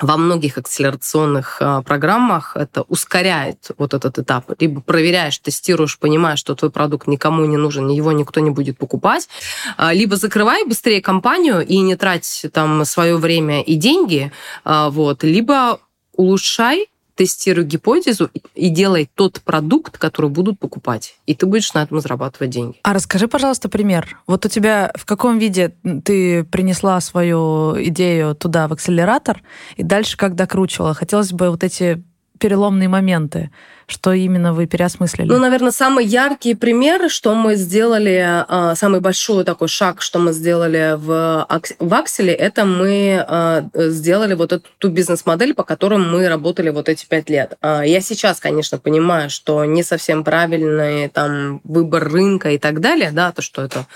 во 0.00 0.16
многих 0.16 0.58
акселерационных 0.58 1.58
а, 1.60 1.82
программах 1.82 2.56
это 2.56 2.82
ускоряет 2.82 3.70
вот 3.78 3.94
этот 3.94 4.18
этап. 4.18 4.50
Либо 4.60 4.80
проверяешь, 4.80 5.38
тестируешь, 5.38 5.98
понимаешь, 5.98 6.38
что 6.38 6.54
твой 6.54 6.70
продукт 6.70 7.06
никому 7.06 7.44
не 7.44 7.56
нужен, 7.56 7.88
его 7.88 8.12
никто 8.12 8.40
не 8.40 8.50
будет 8.50 8.78
покупать. 8.78 9.28
А, 9.76 9.92
либо 9.92 10.16
закрывай 10.16 10.64
быстрее 10.64 11.00
компанию 11.00 11.66
и 11.66 11.78
не 11.78 11.96
трать 11.96 12.46
там 12.52 12.84
свое 12.84 13.16
время 13.16 13.62
и 13.62 13.74
деньги, 13.74 14.32
а, 14.64 14.90
вот. 14.90 15.22
Либо 15.22 15.80
улучшай 16.12 16.88
тестируй 17.18 17.64
гипотезу 17.64 18.30
и 18.54 18.68
делай 18.68 19.10
тот 19.12 19.40
продукт, 19.40 19.98
который 19.98 20.30
будут 20.30 20.60
покупать. 20.60 21.16
И 21.26 21.34
ты 21.34 21.46
будешь 21.46 21.74
на 21.74 21.82
этом 21.82 22.00
зарабатывать 22.00 22.50
деньги. 22.50 22.78
А 22.84 22.94
расскажи, 22.94 23.26
пожалуйста, 23.26 23.68
пример. 23.68 24.20
Вот 24.28 24.46
у 24.46 24.48
тебя 24.48 24.92
в 24.94 25.04
каком 25.04 25.38
виде 25.38 25.74
ты 26.04 26.44
принесла 26.44 27.00
свою 27.00 27.74
идею 27.88 28.36
туда, 28.36 28.68
в 28.68 28.72
акселератор, 28.72 29.42
и 29.76 29.82
дальше 29.82 30.16
как 30.16 30.36
докручивала? 30.36 30.94
Хотелось 30.94 31.32
бы 31.32 31.50
вот 31.50 31.64
эти 31.64 32.04
переломные 32.38 32.88
моменты 32.88 33.50
что 33.88 34.12
именно 34.12 34.52
вы 34.52 34.66
переосмыслили? 34.66 35.26
Ну, 35.26 35.38
наверное, 35.38 35.70
самый 35.70 36.04
яркий 36.04 36.54
пример, 36.54 37.08
что 37.08 37.34
мы 37.34 37.54
сделали, 37.54 38.22
а, 38.46 38.74
самый 38.74 39.00
большой 39.00 39.44
такой 39.44 39.68
шаг, 39.68 40.02
что 40.02 40.18
мы 40.18 40.34
сделали 40.34 40.94
в, 40.98 41.46
в 41.78 41.94
Акселе, 41.94 42.34
это 42.34 42.66
мы 42.66 43.24
а, 43.26 43.64
сделали 43.74 44.34
вот 44.34 44.52
эту 44.52 44.68
ту 44.76 44.90
бизнес-модель, 44.90 45.54
по 45.54 45.64
которой 45.64 45.98
мы 45.98 46.28
работали 46.28 46.68
вот 46.68 46.90
эти 46.90 47.06
пять 47.06 47.30
лет. 47.30 47.56
А, 47.62 47.82
я 47.82 48.02
сейчас, 48.02 48.40
конечно, 48.40 48.76
понимаю, 48.76 49.30
что 49.30 49.64
не 49.64 49.82
совсем 49.82 50.22
правильный 50.22 51.08
там 51.08 51.62
выбор 51.64 52.10
рынка 52.12 52.50
и 52.50 52.58
так 52.58 52.80
далее, 52.80 53.10
да, 53.10 53.32
то, 53.32 53.40
что 53.40 53.62
это... 53.62 53.86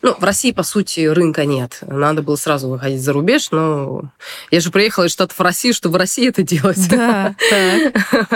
Ну, 0.00 0.14
в 0.16 0.22
России, 0.22 0.52
по 0.52 0.62
сути, 0.62 1.06
рынка 1.06 1.44
нет. 1.44 1.80
Надо 1.82 2.22
было 2.22 2.36
сразу 2.36 2.68
выходить 2.68 3.02
за 3.02 3.12
рубеж, 3.12 3.50
но 3.50 4.12
я 4.52 4.60
же 4.60 4.70
приехала 4.70 5.06
из 5.06 5.10
Штатов 5.10 5.36
в 5.36 5.42
Россию, 5.42 5.74
чтобы 5.74 5.94
в 5.94 5.98
России 5.98 6.28
это 6.28 6.44
делать. 6.44 6.88
Да. 6.88 7.34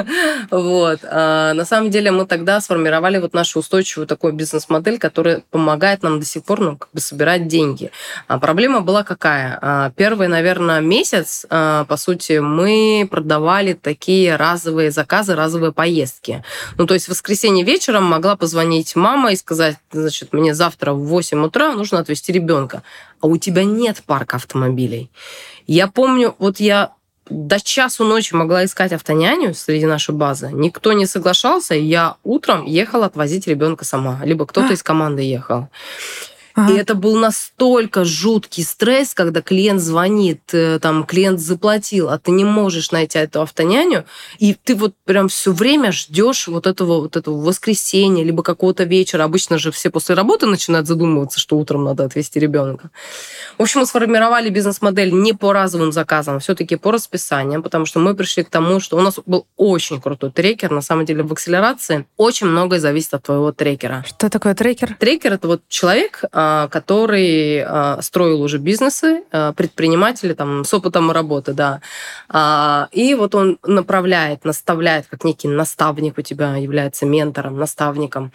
Вот. 0.51 1.04
А, 1.09 1.53
на 1.55 1.65
самом 1.65 1.91
деле 1.91 2.11
мы 2.11 2.27
тогда 2.27 2.61
сформировали 2.61 3.19
вот 3.19 3.35
нашу 3.35 3.61
устойчивую 3.61 4.07
такую 4.07 4.33
бизнес-модель, 4.33 4.99
которая 4.99 5.43
помогает 5.51 6.03
нам 6.03 6.21
до 6.21 6.27
сих 6.27 6.45
пор 6.45 6.61
ну, 6.61 6.77
как 6.77 6.89
бы 6.93 7.01
собирать 7.01 7.49
деньги. 7.49 7.91
А 8.27 8.39
проблема 8.39 8.81
была 8.81 9.05
какая? 9.05 9.59
А, 9.61 9.91
первый, 9.97 10.29
наверное, 10.29 10.81
месяц, 10.81 11.47
по 11.49 11.97
сути, 11.97 12.39
мы 12.39 13.07
продавали 13.11 13.75
такие 13.75 14.37
разовые 14.37 14.91
заказы, 14.91 15.35
разовые 15.35 15.73
поездки. 15.73 16.43
Ну, 16.79 16.87
то 16.87 16.95
есть 16.95 17.07
в 17.07 17.11
воскресенье 17.11 17.65
вечером 17.65 18.05
могла 18.05 18.37
позвонить 18.37 18.97
мама 18.97 19.33
и 19.33 19.37
сказать, 19.37 19.77
значит, 19.93 20.33
мне 20.33 20.55
завтра 20.55 20.93
в 20.93 21.05
8 21.07 21.45
утра 21.45 21.73
нужно 21.73 21.99
отвезти 21.99 22.33
ребенка. 22.33 22.83
А 23.21 23.27
у 23.27 23.37
тебя 23.37 23.65
нет 23.65 24.03
парка 24.07 24.37
автомобилей. 24.37 25.11
Я 25.67 25.87
помню, 25.87 26.35
вот 26.39 26.61
я 26.61 26.93
до 27.29 27.61
часу 27.61 28.05
ночи 28.05 28.35
могла 28.35 28.65
искать 28.65 28.93
автоняню 28.93 29.55
среди 29.55 29.87
нашей 29.87 30.15
базы. 30.15 30.51
Никто 30.53 30.93
не 30.93 31.07
соглашался, 31.07 31.75
я 31.75 32.17
утром 32.23 32.65
ехала 32.65 33.07
отвозить 33.07 33.47
ребенка 33.47 33.85
сама. 33.85 34.21
Либо 34.25 34.47
кто-то 34.47 34.69
а. 34.69 34.73
из 34.73 34.83
команды 34.83 35.23
ехал. 35.23 35.69
Ага. 36.55 36.73
И 36.73 36.77
это 36.77 36.95
был 36.95 37.17
настолько 37.17 38.05
жуткий 38.05 38.63
стресс, 38.63 39.13
когда 39.13 39.43
клиент 39.43 39.81
звонит, 39.81 40.41
э, 40.53 40.79
там, 40.79 41.05
клиент 41.05 41.41
заплатил, 41.41 42.09
а 42.11 42.19
ты 42.19 42.31
не 42.31 42.45
можешь 42.45 42.93
найти 42.93 43.19
эту 43.19 43.43
автоняню, 43.43 44.05
и 44.39 44.55
ты 44.55 44.77
вот 44.77 44.95
прям 45.05 45.27
все 45.29 45.53
время 45.53 45.91
ждешь 45.91 46.47
вот 46.47 46.69
этого, 46.69 47.01
вот 47.01 47.17
этого 47.17 47.41
воскресенья, 47.41 48.23
либо 48.23 48.45
какого-то 48.45 48.85
вечера. 48.85 49.25
Обычно 49.25 49.59
же 49.59 49.73
все 49.73 49.91
после 49.91 50.15
работы 50.15 50.47
начинают 50.47 50.87
задумываться, 50.87 51.41
что 51.41 51.59
утром 51.59 51.85
надо 51.85 52.05
отвезти 52.05 52.39
ребенка. 52.39 52.91
В 53.59 53.63
общем, 53.63 53.81
мы 53.81 53.87
сформировали 53.87 54.49
бизнес-модель 54.49 55.13
не 55.13 55.33
по 55.33 55.53
разовым 55.53 55.91
заказам, 55.91 56.37
а 56.37 56.39
все-таки 56.39 56.77
по 56.77 56.93
расписаниям, 56.93 57.65
потому 57.65 57.85
что 57.85 57.99
мы 57.99 58.15
пришли 58.15 58.45
к 58.45 58.49
тому, 58.49 58.79
что 58.79 58.97
у 58.97 59.01
нас 59.01 59.19
был 59.27 59.47
очень 59.57 60.01
крутой 60.01 60.31
трекер. 60.31 60.71
На 60.71 60.83
самом 60.83 61.05
деле 61.05 61.25
в 61.25 61.33
акселерации 61.33 62.07
очень 62.17 62.47
многое 62.47 62.79
зависит 62.79 63.15
от 63.15 63.25
твоего 63.25 63.51
трекера. 63.51 64.05
Что 64.07 64.31
такое 64.31 64.55
трекер? 64.55 64.97
Трекер– 65.01 65.33
это 65.35 65.49
вот 65.49 65.63
человек, 65.69 66.23
а, 66.31 66.44
который 66.71 67.63
а, 67.63 67.99
строил 68.03 68.43
уже 68.43 68.59
бизнесы, 68.59 69.25
а, 69.33 69.53
предприниматели 69.53 70.35
там, 70.35 70.65
с 70.65 70.75
опытом 70.75 71.11
работы, 71.11 71.53
да. 71.53 71.81
И 72.93 73.15
вот 73.15 73.35
он 73.35 73.59
направляет, 73.63 74.45
наставляет, 74.45 75.07
как 75.07 75.25
некий 75.25 75.49
наставник 75.49 76.19
у 76.19 76.23
тебя 76.23 76.57
является 76.57 77.07
ментором, 77.07 77.59
наставником. 77.59 78.33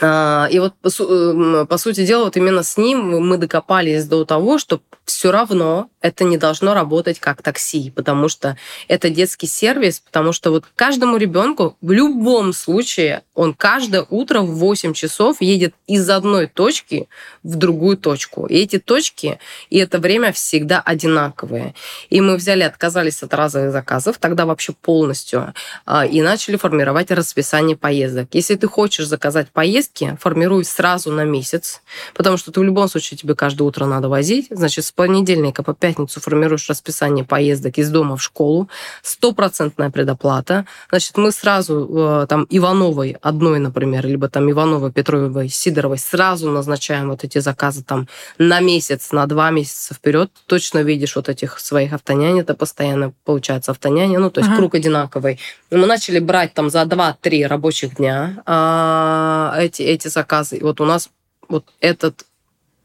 И 0.00 0.58
вот, 0.58 0.74
по, 0.74 1.66
по 1.66 1.78
сути 1.78 2.06
дела, 2.06 2.24
вот 2.24 2.36
именно 2.36 2.62
с 2.62 2.76
ним 2.76 3.26
мы 3.26 3.36
докопались 3.36 4.04
до 4.04 4.24
того, 4.24 4.58
что 4.58 4.80
все 5.08 5.32
равно 5.32 5.88
это 6.00 6.24
не 6.24 6.36
должно 6.36 6.74
работать 6.74 7.18
как 7.18 7.42
такси, 7.42 7.90
потому 7.90 8.28
что 8.28 8.56
это 8.88 9.10
детский 9.10 9.46
сервис, 9.46 10.00
потому 10.00 10.32
что 10.32 10.50
вот 10.50 10.64
каждому 10.76 11.16
ребенку 11.16 11.76
в 11.80 11.90
любом 11.90 12.52
случае 12.52 13.22
он 13.34 13.54
каждое 13.54 14.06
утро 14.08 14.40
в 14.40 14.56
8 14.56 14.92
часов 14.92 15.40
едет 15.40 15.74
из 15.86 16.08
одной 16.10 16.46
точки 16.46 17.08
в 17.42 17.56
другую 17.56 17.96
точку. 17.96 18.46
И 18.46 18.56
эти 18.56 18.78
точки 18.78 19.38
и 19.70 19.78
это 19.78 19.98
время 19.98 20.32
всегда 20.32 20.80
одинаковые. 20.80 21.74
И 22.10 22.20
мы 22.20 22.36
взяли, 22.36 22.62
отказались 22.62 23.22
от 23.22 23.32
разовых 23.32 23.72
заказов, 23.72 24.18
тогда 24.18 24.44
вообще 24.44 24.72
полностью, 24.72 25.54
а, 25.86 26.06
и 26.06 26.20
начали 26.20 26.56
формировать 26.56 27.10
расписание 27.10 27.76
поездок. 27.76 28.28
Если 28.32 28.56
ты 28.56 28.68
хочешь 28.68 29.06
заказать 29.06 29.48
поездки, 29.88 30.16
формируй 30.20 30.64
сразу 30.64 31.12
на 31.12 31.24
месяц, 31.24 31.82
потому 32.14 32.36
что 32.36 32.52
ты 32.52 32.60
в 32.60 32.62
любом 32.62 32.88
случае 32.88 33.18
тебе 33.18 33.34
каждое 33.34 33.64
утро 33.64 33.86
надо 33.86 34.08
возить, 34.08 34.46
значит, 34.50 34.84
с 34.84 34.92
понедельника 34.92 35.62
по 35.62 35.74
пятницу 35.74 36.20
формируешь 36.20 36.68
расписание 36.68 37.24
поездок 37.24 37.78
из 37.78 37.90
дома 37.90 38.16
в 38.16 38.22
школу, 38.22 38.68
стопроцентная 39.02 39.90
предоплата. 39.90 40.64
Значит, 40.90 41.16
мы 41.16 41.32
сразу 41.32 41.88
э, 41.90 42.26
там 42.28 42.46
Ивановой 42.50 43.16
одной, 43.22 43.58
например, 43.58 44.06
либо 44.06 44.28
там 44.28 44.50
Ивановой, 44.50 44.92
Петровой, 44.92 45.48
Сидоровой 45.48 45.98
сразу 45.98 46.50
назначаем 46.50 47.10
вот 47.10 47.24
эти 47.24 47.38
заказы 47.38 47.82
там 47.82 48.08
на 48.38 48.60
месяц, 48.60 49.12
на 49.12 49.26
два 49.26 49.50
месяца 49.50 49.94
вперед. 49.94 50.30
Точно 50.46 50.82
видишь 50.82 51.16
вот 51.16 51.28
этих 51.28 51.58
своих 51.58 51.92
автоняне, 51.92 52.40
это 52.40 52.54
постоянно 52.54 53.12
получается 53.24 53.72
автоняне, 53.72 54.18
ну, 54.18 54.30
то 54.30 54.40
есть 54.40 54.50
ага. 54.50 54.58
круг 54.58 54.74
одинаковый. 54.74 55.38
Мы 55.70 55.86
начали 55.86 56.18
брать 56.18 56.54
там 56.54 56.70
за 56.70 56.82
2-3 56.82 57.46
рабочих 57.46 57.96
дня 57.96 58.42
а, 58.46 59.54
эти, 59.78 59.82
эти 59.82 60.08
заказы. 60.08 60.56
И 60.56 60.62
вот 60.62 60.80
у 60.80 60.84
нас 60.84 61.10
вот 61.48 61.64
этот 61.80 62.26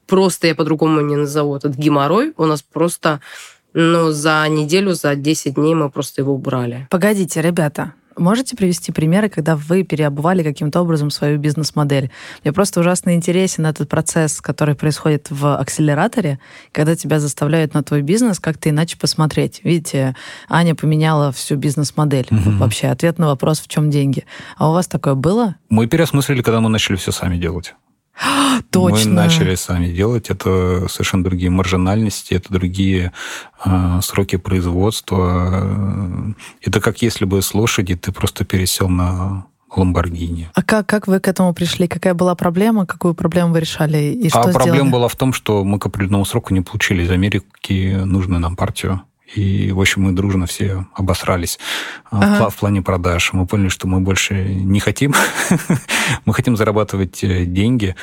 просто, 0.07 0.47
я 0.47 0.55
по-другому 0.55 1.01
не 1.01 1.15
назову, 1.15 1.55
этот 1.55 1.75
геморрой 1.75 2.33
у 2.37 2.45
нас 2.45 2.61
просто 2.61 3.19
ну, 3.73 4.11
за 4.11 4.45
неделю, 4.49 4.93
за 4.93 5.15
10 5.15 5.55
дней 5.55 5.73
мы 5.73 5.89
просто 5.89 6.21
его 6.21 6.33
убрали. 6.33 6.87
Погодите, 6.89 7.41
ребята, 7.41 7.93
Можете 8.17 8.55
привести 8.55 8.91
примеры, 8.91 9.29
когда 9.29 9.55
вы 9.55 9.83
переобували 9.83 10.43
каким-то 10.43 10.81
образом 10.81 11.09
свою 11.09 11.37
бизнес-модель? 11.37 12.11
Мне 12.43 12.53
просто 12.53 12.79
ужасно 12.79 13.15
интересен 13.15 13.65
этот 13.65 13.89
процесс, 13.89 14.41
который 14.41 14.75
происходит 14.75 15.27
в 15.29 15.57
акселераторе, 15.57 16.39
когда 16.71 16.95
тебя 16.95 17.19
заставляют 17.19 17.73
на 17.73 17.83
твой 17.83 18.01
бизнес 18.01 18.39
как-то 18.39 18.69
иначе 18.69 18.97
посмотреть. 18.97 19.61
Видите, 19.63 20.15
Аня 20.49 20.75
поменяла 20.75 21.31
всю 21.31 21.55
бизнес-модель. 21.55 22.27
Угу. 22.29 22.57
Вообще, 22.57 22.87
ответ 22.87 23.19
на 23.19 23.27
вопрос, 23.27 23.59
в 23.59 23.67
чем 23.67 23.89
деньги. 23.89 24.25
А 24.57 24.69
у 24.69 24.73
вас 24.73 24.87
такое 24.87 25.15
было? 25.15 25.55
Мы 25.69 25.87
переосмыслили, 25.87 26.41
когда 26.41 26.61
мы 26.61 26.69
начали 26.69 26.95
все 26.95 27.11
сами 27.11 27.37
делать. 27.37 27.73
Точно. 28.69 29.09
Мы 29.09 29.15
начали 29.15 29.55
сами 29.55 29.87
делать. 29.87 30.29
Это 30.29 30.87
совершенно 30.87 31.23
другие 31.23 31.49
маржинальности, 31.49 32.33
это 32.33 32.51
другие 32.53 33.11
э, 33.65 33.99
сроки 34.01 34.37
производства. 34.37 36.35
Это 36.61 36.79
как 36.79 37.01
если 37.01 37.25
бы 37.25 37.41
с 37.41 37.53
лошади 37.53 37.95
ты 37.95 38.11
просто 38.11 38.45
пересел 38.45 38.89
на 38.89 39.45
Ламборгини. 39.75 40.49
А 40.53 40.61
как, 40.61 40.85
как 40.85 41.07
вы 41.07 41.19
к 41.19 41.27
этому 41.27 41.53
пришли? 41.53 41.87
Какая 41.87 42.13
была 42.13 42.35
проблема? 42.35 42.85
Какую 42.85 43.13
проблему 43.13 43.53
вы 43.53 43.61
решали? 43.61 43.97
И 43.97 44.29
что 44.29 44.39
а 44.39 44.43
сделали? 44.43 44.69
проблема 44.69 44.91
была 44.91 45.07
в 45.07 45.15
том, 45.15 45.33
что 45.33 45.63
мы 45.63 45.79
к 45.79 45.85
определенному 45.85 46.25
сроку 46.25 46.53
не 46.53 46.61
получили 46.61 47.03
из 47.03 47.11
Америки 47.11 47.99
нужную 48.03 48.39
нам 48.39 48.55
партию. 48.55 49.01
И, 49.35 49.71
в 49.71 49.81
общем, 49.81 50.03
мы 50.03 50.11
дружно 50.11 50.45
все 50.45 50.85
обосрались 50.93 51.59
а, 52.11 52.35
ага. 52.35 52.49
в, 52.49 52.55
плане 52.57 52.81
продаж. 52.81 53.33
Мы 53.33 53.45
поняли, 53.47 53.69
что 53.69 53.87
мы 53.87 53.99
больше 53.99 54.35
не 54.35 54.79
хотим. 54.79 55.13
мы 56.25 56.33
хотим 56.33 56.55
зарабатывать 56.55 57.23
э, 57.23 57.45
деньги. 57.45 57.95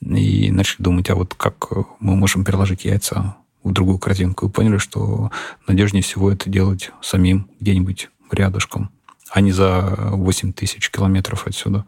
И 0.00 0.50
начали 0.50 0.82
думать, 0.82 1.10
а 1.10 1.14
вот 1.14 1.34
как 1.34 1.68
мы 2.00 2.16
можем 2.16 2.44
переложить 2.44 2.84
яйца 2.84 3.36
в 3.64 3.72
другую 3.72 3.98
корзинку. 3.98 4.46
И 4.46 4.50
поняли, 4.50 4.78
что 4.78 5.30
надежнее 5.66 6.02
всего 6.02 6.30
это 6.30 6.48
делать 6.48 6.90
самим 7.02 7.50
где-нибудь 7.60 8.08
рядышком, 8.30 8.90
а 9.30 9.40
не 9.40 9.52
за 9.52 9.94
8 10.12 10.52
тысяч 10.52 10.90
километров 10.90 11.46
отсюда. 11.46 11.84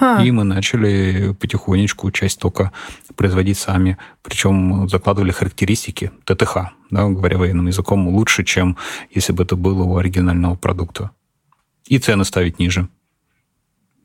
И 0.00 0.30
мы 0.30 0.44
начали 0.44 1.34
потихонечку 1.38 2.10
часть 2.10 2.40
только 2.40 2.72
производить 3.14 3.58
сами. 3.58 3.96
Причем 4.22 4.88
закладывали 4.88 5.30
характеристики 5.30 6.10
ТТХ, 6.24 6.56
да, 6.90 7.08
говоря 7.08 7.38
военным 7.38 7.68
языком, 7.68 8.08
лучше, 8.08 8.44
чем 8.44 8.76
если 9.10 9.32
бы 9.32 9.44
это 9.44 9.56
было 9.56 9.84
у 9.84 9.96
оригинального 9.96 10.56
продукта. 10.56 11.12
И 11.86 11.98
цены 11.98 12.24
ставить 12.24 12.58
ниже. 12.58 12.88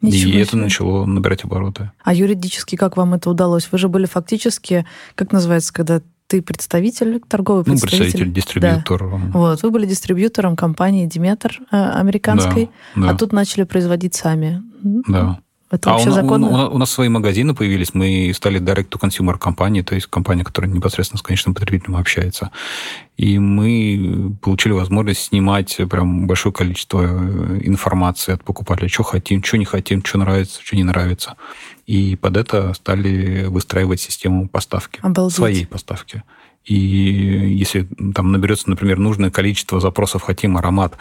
Ничего 0.01 0.29
и 0.29 0.31
себе. 0.31 0.41
это 0.43 0.57
начало 0.57 1.05
набирать 1.05 1.43
обороты. 1.43 1.91
А 2.03 2.13
юридически 2.13 2.75
как 2.75 2.95
вам 2.95 3.15
это 3.15 3.29
удалось? 3.29 3.67
Вы 3.71 3.77
же 3.77 3.89
были 3.89 4.05
фактически, 4.05 4.85
как 5.15 5.31
называется, 5.31 5.73
когда 5.73 6.01
ты 6.27 6.41
представитель, 6.41 7.19
торговый 7.27 7.65
представитель? 7.65 7.97
Ну, 7.97 8.01
представитель, 8.01 8.33
дистрибьютор. 8.33 9.09
Да. 9.09 9.17
Вот, 9.33 9.63
вы 9.63 9.71
были 9.71 9.87
дистрибьютором 9.87 10.55
компании 10.55 11.07
Диметр 11.07 11.59
э, 11.71 11.75
американской, 11.75 12.69
да, 12.95 13.01
да. 13.01 13.09
а 13.09 13.15
тут 13.15 13.33
начали 13.33 13.63
производить 13.63 14.13
сами. 14.13 14.61
Да. 14.83 15.41
Это 15.71 15.91
а 15.91 15.93
вообще 15.93 16.09
у, 16.09 16.13
законно? 16.13 16.67
У, 16.67 16.75
у, 16.75 16.77
нас 16.79 16.89
свои 16.89 17.09
магазины 17.09 17.53
появились, 17.53 17.93
мы 17.93 18.31
стали 18.33 18.59
direct-to-consumer 18.59 19.37
компанией, 19.37 19.83
то 19.83 19.93
есть 19.93 20.07
компания, 20.07 20.43
которая 20.43 20.71
непосредственно 20.71 21.19
с 21.19 21.21
конечным 21.21 21.53
потребителем 21.53 21.95
общается. 21.95 22.49
И 23.17 23.37
мы 23.37 24.35
получили 24.41 24.73
возможность 24.73 25.21
снимать 25.21 25.77
прям 25.89 26.25
большое 26.25 26.53
количество 26.53 27.01
э, 27.03 27.59
информации 27.63 28.33
от 28.33 28.43
покупателя, 28.43 28.87
что 28.87 29.03
хотим, 29.03 29.43
что 29.43 29.57
не 29.57 29.65
хотим, 29.65 30.03
что 30.03 30.17
нравится, 30.17 30.59
что 30.63 30.75
не 30.75 30.83
нравится. 30.83 31.35
И 31.85 32.15
под 32.15 32.37
это 32.37 32.73
стали 32.73 33.45
выстраивать 33.45 33.99
систему 33.99 34.47
поставки, 34.47 34.99
Обалдеть. 35.03 35.35
своей 35.35 35.67
поставки. 35.67 36.23
И 36.65 36.75
если 36.75 37.87
там 38.13 38.31
наберется, 38.31 38.69
например, 38.69 38.99
нужное 38.99 39.31
количество 39.31 39.79
запросов 39.79 40.21
«хотим 40.21 40.57
аромат 40.57 40.93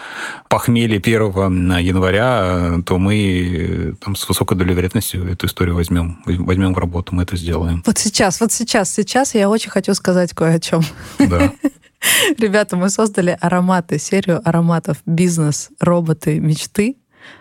похмелья 0.49 0.99
1 0.99 1.79
января», 1.79 2.81
то 2.87 2.99
мы 2.99 3.95
там 4.01 4.17
с 4.17 4.27
высокой 4.29 4.57
долей 4.57 4.75
вероятности 4.75 5.17
эту 5.17 5.47
историю 5.47 5.75
возьмем, 5.75 6.23
возьмем 6.25 6.73
в 6.73 6.79
работу, 6.79 7.15
мы 7.15 7.25
это 7.25 7.37
сделаем. 7.37 7.83
Вот 7.85 7.99
сейчас, 7.99 8.41
вот 8.41 8.53
сейчас, 8.53 8.95
сейчас 8.95 9.35
я 9.35 9.51
очень 9.51 9.71
хочу 9.71 9.93
сказать 9.95 10.33
кое 10.33 10.55
о 10.55 10.61
чем. 10.61 10.83
Да. 11.19 11.53
Ребята, 12.39 12.77
мы 12.77 12.91
создали 12.91 13.37
ароматы, 13.41 13.99
серию 13.99 14.41
ароматов 14.45 14.99
«Бизнес, 15.05 15.71
роботы, 15.81 16.39
мечты». 16.41 16.97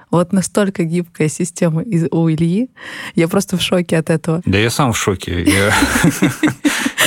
Вот 0.09 0.33
настолько 0.33 0.83
гибкая 0.83 1.27
система 1.27 1.83
у 2.11 2.29
Ильи. 2.29 2.69
Я 3.15 3.27
просто 3.27 3.57
в 3.57 3.61
шоке 3.61 3.97
от 3.97 4.09
этого. 4.09 4.41
Да 4.45 4.57
я 4.57 4.69
сам 4.69 4.93
в 4.93 4.97
шоке. 4.97 5.45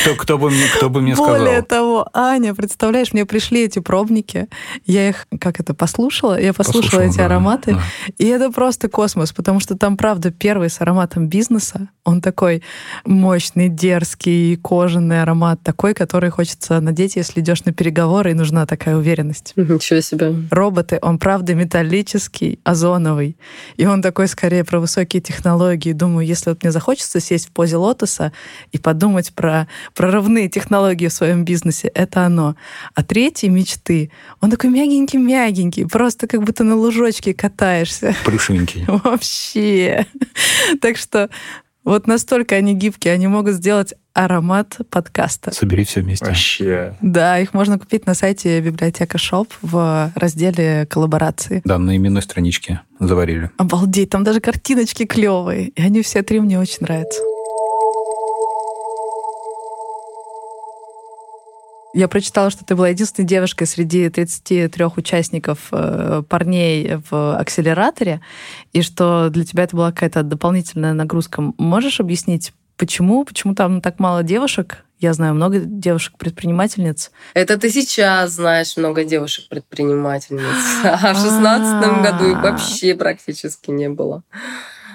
Кто, 0.19 0.39
бы 0.39 0.51
мне, 0.51 0.65
кто 0.75 0.89
бы 0.89 1.03
мне 1.03 1.15
Более 1.15 1.35
сказал? 1.35 1.45
Более 1.45 1.63
того, 1.63 1.90
Аня, 2.13 2.55
представляешь, 2.55 3.13
мне 3.13 3.25
пришли 3.25 3.65
эти 3.65 3.79
пробники, 3.79 4.49
я 4.87 5.09
их, 5.09 5.27
как 5.41 5.61
это, 5.61 5.75
послушала, 5.75 6.41
я 6.41 6.53
послушала, 6.53 6.83
послушала 6.83 7.09
эти 7.09 7.19
да, 7.19 7.27
ароматы, 7.27 7.73
да. 7.75 7.83
и 8.19 8.27
это 8.27 8.51
просто 8.51 8.89
космос, 8.89 9.33
потому 9.33 9.61
что 9.61 9.77
там, 9.77 9.97
правда, 9.97 10.31
первый 10.31 10.71
с 10.71 10.81
ароматом 10.81 11.29
бизнеса, 11.29 11.89
он 12.05 12.21
такой 12.21 12.63
мощный, 13.05 13.69
дерзкий, 13.69 14.57
кожаный 14.57 15.23
аромат, 15.23 15.63
такой, 15.63 15.95
который 15.95 16.31
хочется 16.31 16.81
надеть, 16.81 17.17
если 17.17 17.41
идешь 17.41 17.65
на 17.65 17.73
переговоры, 17.73 18.31
и 18.31 18.35
нужна 18.35 18.67
такая 18.67 18.97
уверенность. 18.97 19.53
Ничего 19.57 20.01
себе. 20.01 20.35
Роботы, 20.51 20.99
он, 21.03 21.19
правда, 21.19 21.55
металлический, 21.55 22.59
озоновый, 22.65 23.37
и 23.77 23.87
он 23.87 24.03
такой, 24.03 24.29
скорее, 24.29 24.65
про 24.65 24.81
высокие 24.81 25.21
технологии. 25.21 25.93
Думаю, 25.93 26.27
если 26.27 26.51
вот 26.51 26.63
мне 26.63 26.73
захочется 26.73 27.21
сесть 27.21 27.49
в 27.49 27.53
позе 27.53 27.77
лотоса 27.77 28.33
и 28.73 28.79
подумать 28.79 29.33
про 29.35 29.69
прорывные 29.95 30.49
технологии 30.49 31.09
в 31.09 31.13
своем 31.13 31.45
бизнесе, 31.45 31.90
это 31.95 32.25
оно. 32.27 32.57
А 32.95 33.03
третий 33.03 33.49
мечты, 33.49 34.11
он 34.41 34.51
такой 34.51 34.71
мягенький-мягенький, 34.71 35.87
просто 35.87 36.27
как 36.27 36.43
будто 36.43 36.65
на 36.65 36.77
лужочке 36.77 37.35
катаешься. 37.35 38.15
Плюшенький. 38.25 38.85
Вообще. 39.05 40.07
Так 40.81 40.97
что 40.97 41.29
Вот 41.83 42.07
настолько 42.07 42.57
они 42.57 42.75
гибкие, 42.75 43.15
они 43.15 43.27
могут 43.27 43.55
сделать 43.55 43.95
аромат 44.13 44.77
подкаста. 44.91 45.53
Собери 45.55 45.85
все 45.85 46.03
вместе. 46.03 46.27
Вообще. 46.27 46.95
Да, 47.01 47.39
их 47.39 47.55
можно 47.55 47.79
купить 47.79 48.07
на 48.07 48.15
сайте 48.15 48.61
библиотека 48.61 49.17
Шоп 49.19 49.49
в 49.63 50.13
разделе 50.15 50.87
коллаборации. 50.91 51.63
Да, 51.65 51.79
на 51.79 51.97
именной 51.97 52.21
страничке 52.23 52.83
заварили. 52.99 53.51
Обалдеть, 53.57 54.11
там 54.11 54.25
даже 54.25 54.41
картиночки 54.41 55.07
клевые. 55.07 55.69
И 55.69 55.83
они 55.83 56.03
все 56.03 56.23
три 56.23 56.41
мне 56.41 56.61
очень 56.61 56.79
нравятся. 56.81 57.23
Я 61.93 62.07
прочитала, 62.07 62.51
что 62.51 62.65
ты 62.65 62.77
была 62.77 62.89
единственной 62.89 63.27
девушкой 63.27 63.67
среди 63.67 64.09
33 64.09 64.85
участников 64.97 65.69
э, 65.73 66.23
парней 66.29 67.01
в 67.11 67.37
акселераторе, 67.37 68.21
и 68.73 68.83
что 68.83 69.29
для 69.31 69.45
тебя 69.45 69.65
это 69.65 69.77
была 69.77 69.91
какая-то 69.91 70.23
дополнительная 70.23 70.93
нагрузка. 70.93 71.43
Можешь 71.59 71.99
объяснить, 71.99 72.53
почему? 72.77 73.25
Почему 73.25 73.55
там 73.55 73.81
так 73.81 73.99
мало 73.99 74.23
девушек? 74.23 74.85
Я 75.01 75.15
знаю 75.15 75.35
много 75.35 75.61
девушек-предпринимательниц. 75.61 77.11
Это 77.33 77.59
ты 77.59 77.71
сейчас 77.71 78.33
знаешь 78.33 78.77
много 78.77 79.03
девушек-предпринимательниц. 79.05 80.45
А 80.85 81.15
в 81.15 81.17
шестнадцатом 81.17 82.03
году 82.03 82.31
их 82.31 82.43
вообще 82.43 82.95
практически 82.95 83.71
не 83.71 83.89
было. 83.89 84.23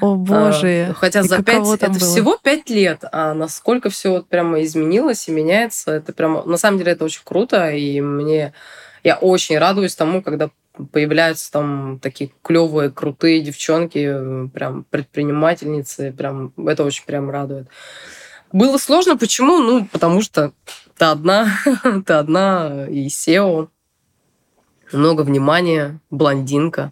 О 0.01 0.15
боже. 0.15 0.87
А, 0.89 0.93
хотя 0.93 1.21
И 1.21 1.27
за 1.27 1.43
пять, 1.43 1.67
это 1.67 1.89
было? 1.89 1.99
всего 1.99 2.37
пять 2.41 2.69
лет, 2.69 3.03
а 3.11 3.33
насколько 3.33 3.89
все 3.89 4.09
вот 4.09 4.27
прямо 4.27 4.61
изменилось 4.63 5.27
и 5.27 5.31
меняется, 5.31 5.91
это 5.91 6.13
прямо, 6.13 6.43
на 6.45 6.57
самом 6.57 6.77
деле 6.77 6.91
это 6.91 7.05
очень 7.05 7.21
круто, 7.23 7.71
и 7.71 8.01
мне, 8.01 8.53
я 9.03 9.15
очень 9.15 9.57
радуюсь 9.57 9.95
тому, 9.95 10.21
когда 10.21 10.49
появляются 10.91 11.51
там 11.51 11.99
такие 12.01 12.31
клевые, 12.41 12.91
крутые 12.91 13.41
девчонки, 13.41 14.07
э, 14.11 14.47
прям 14.53 14.83
предпринимательницы, 14.89 16.11
прям 16.11 16.53
это 16.57 16.83
очень 16.83 17.05
прям 17.05 17.29
радует. 17.29 17.67
Было 18.51 18.77
сложно, 18.77 19.17
почему? 19.17 19.57
Ну, 19.59 19.85
потому 19.85 20.21
что 20.21 20.53
ты 20.97 21.05
одна, 21.05 21.47
ты 22.05 22.13
одна 22.13 22.85
и 22.89 23.07
SEO, 23.07 23.69
много 24.91 25.21
внимания, 25.21 25.99
блондинка. 26.09 26.91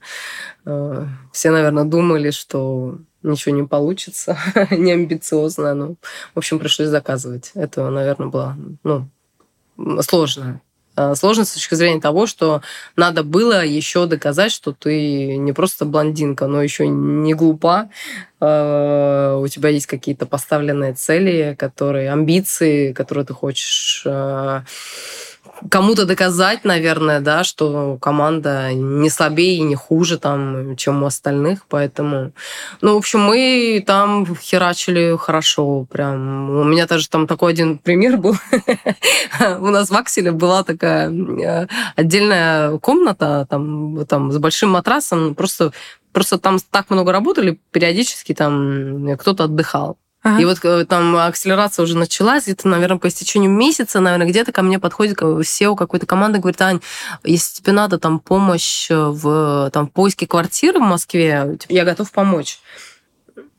Э, 0.65 1.05
Все, 1.31 1.51
наверное, 1.51 1.83
думали, 1.85 2.31
что 2.31 2.97
ничего 3.21 3.55
не 3.55 3.63
получится, 3.63 4.37
не 4.71 4.91
амбициозно. 4.91 5.73
Ну, 5.73 5.95
в 6.35 6.37
общем, 6.37 6.59
пришлось 6.59 6.89
заказывать. 6.89 7.51
Это, 7.55 7.89
наверное, 7.89 8.27
было 8.27 8.57
ну, 8.83 9.09
сложно. 10.01 10.61
Э, 10.95 11.15
Сложно 11.15 11.45
с 11.45 11.53
точки 11.53 11.75
зрения 11.75 11.99
того, 12.01 12.27
что 12.27 12.61
надо 12.95 13.23
было 13.23 13.65
еще 13.65 14.05
доказать, 14.05 14.51
что 14.51 14.73
ты 14.73 15.37
не 15.37 15.51
просто 15.53 15.85
блондинка, 15.85 16.47
но 16.47 16.61
еще 16.61 16.87
не 16.87 17.33
глупа. 17.33 17.89
Э, 18.39 19.39
У 19.41 19.47
тебя 19.47 19.69
есть 19.69 19.87
какие-то 19.87 20.25
поставленные 20.25 20.93
цели, 20.93 21.55
которые, 21.57 22.11
амбиции, 22.11 22.93
которые 22.93 23.25
ты 23.25 23.33
хочешь 23.33 24.05
кому-то 25.69 26.05
доказать, 26.05 26.65
наверное, 26.65 27.19
да, 27.19 27.43
что 27.43 27.97
команда 28.01 28.73
не 28.73 29.09
слабее 29.09 29.57
и 29.57 29.61
не 29.61 29.75
хуже, 29.75 30.17
там, 30.17 30.75
чем 30.75 31.03
у 31.03 31.05
остальных, 31.05 31.65
поэтому... 31.67 32.31
Ну, 32.81 32.95
в 32.95 32.97
общем, 32.97 33.21
мы 33.21 33.83
там 33.85 34.25
херачили 34.35 35.17
хорошо, 35.17 35.85
прям. 35.89 36.49
У 36.49 36.63
меня 36.63 36.87
даже 36.87 37.09
там 37.09 37.27
такой 37.27 37.53
один 37.53 37.77
пример 37.77 38.17
был. 38.17 38.35
У 39.59 39.67
нас 39.67 39.89
в 39.89 39.95
Акселе 39.95 40.31
была 40.31 40.63
такая 40.63 41.09
э, 41.11 41.67
отдельная 41.95 42.77
комната, 42.77 43.47
там, 43.49 44.05
там, 44.05 44.31
с 44.31 44.37
большим 44.37 44.71
матрасом, 44.71 45.35
просто 45.35 45.71
Просто 46.13 46.37
там 46.37 46.59
так 46.69 46.91
много 46.91 47.11
работали, 47.11 47.59
периодически 47.71 48.35
там 48.35 49.17
кто-то 49.17 49.45
отдыхал. 49.45 49.97
Ага. 50.23 50.41
И 50.41 50.45
вот 50.45 50.59
э, 50.63 50.85
там 50.85 51.15
акселерация 51.17 51.83
уже 51.83 51.97
началась, 51.97 52.43
где-то, 52.43 52.67
наверное, 52.69 52.97
по 52.97 53.09
истечению 53.09 53.51
месяца, 53.51 53.99
наверное, 53.99 54.27
где-то 54.27 54.51
ко 54.53 54.61
мне 54.61 54.79
подходит 54.79 55.21
э, 55.21 55.25
SEO 55.25 55.75
какой-то 55.75 56.05
команды, 56.05 56.39
говорит, 56.39 56.61
Ань, 56.61 56.79
если 57.25 57.59
тебе 57.61 57.73
надо 57.73 57.99
там 57.99 58.19
помощь 58.19 58.87
в 58.89 59.69
там, 59.73 59.87
поиске 59.87 60.25
квартиры 60.25 60.79
в 60.79 60.83
Москве, 60.83 61.57
типа, 61.59 61.71
я 61.73 61.83
готов 61.83 62.09
помочь. 62.11 62.59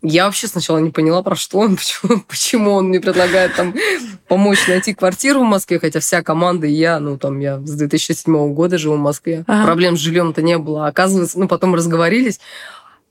Я 0.07 0.27
вообще 0.27 0.47
сначала 0.47 0.79
не 0.79 0.91
поняла, 0.91 1.23
про 1.23 1.35
что 1.35 1.59
он, 1.59 1.77
почему, 1.77 2.21
почему 2.29 2.73
он 2.73 2.89
мне 2.89 3.01
предлагает 3.01 3.55
там 3.57 3.75
помочь 4.29 4.67
найти 4.69 4.95
квартиру 4.95 5.41
в 5.41 5.45
Москве, 5.45 5.79
хотя 5.79 6.01
вся 6.01 6.23
команда 6.23 6.67
и 6.67 6.73
я, 6.73 6.99
ну 7.01 7.19
там 7.19 7.41
я 7.41 7.59
с 7.59 7.71
2007 7.73 8.53
года 8.55 8.79
живу 8.79 8.97
в 8.97 9.01
Москве, 9.01 9.45
Ага. 9.47 9.65
проблем 9.65 9.97
с 9.97 10.01
жильем-то 10.01 10.43
не 10.43 10.59
было. 10.59 10.87
Оказывается, 10.87 11.39
ну 11.39 11.49
потом 11.49 11.75
разговорились. 11.75 12.41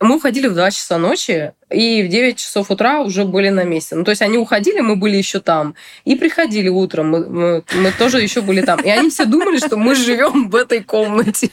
Мы 0.03 0.15
уходили 0.15 0.47
в 0.47 0.53
2 0.53 0.71
часа 0.71 0.97
ночи, 0.97 1.53
и 1.69 2.03
в 2.03 2.07
9 2.09 2.37
часов 2.37 2.69
утра 2.71 3.01
уже 3.01 3.23
были 3.25 3.49
на 3.49 3.63
месте. 3.63 3.95
Ну, 3.95 4.03
то 4.03 4.11
есть 4.11 4.21
они 4.21 4.37
уходили, 4.37 4.81
мы 4.81 4.95
были 4.95 5.15
еще 5.17 5.39
там. 5.39 5.75
И 6.05 6.15
приходили 6.15 6.69
утром, 6.69 7.09
мы, 7.09 7.25
мы- 7.29 7.63
мы 7.75 7.91
тоже 7.97 8.19
еще 8.21 8.41
были 8.41 8.61
там. 8.61 8.79
И 8.81 8.89
они 8.89 9.09
все 9.09 9.25
думали, 9.25 9.57
что 9.57 9.77
мы 9.77 9.95
живем 9.95 10.49
в 10.49 10.55
этой 10.55 10.83
комнате. 10.83 11.49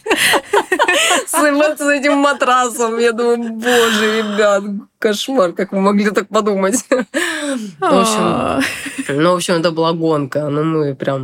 С, 1.26 1.34
этим 1.34 2.18
матрасом. 2.18 2.98
Я 2.98 3.12
думаю, 3.12 3.52
боже, 3.52 4.18
ребят, 4.18 4.64
кошмар, 4.98 5.52
как 5.52 5.72
вы 5.72 5.80
могли 5.80 6.10
так 6.10 6.28
подумать. 6.28 6.84
В 6.88 8.00
общем, 8.00 8.64
ну, 9.08 9.32
в 9.32 9.34
общем, 9.36 9.54
это 9.54 9.70
была 9.70 9.92
гонка. 9.92 10.48
Ну, 10.48 10.64
мы 10.64 10.94
прям 10.94 11.22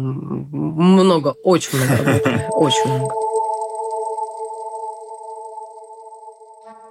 много, 0.52 1.34
очень 1.42 1.78
много. 1.78 2.20
Очень 2.50 2.88
много. 2.88 3.14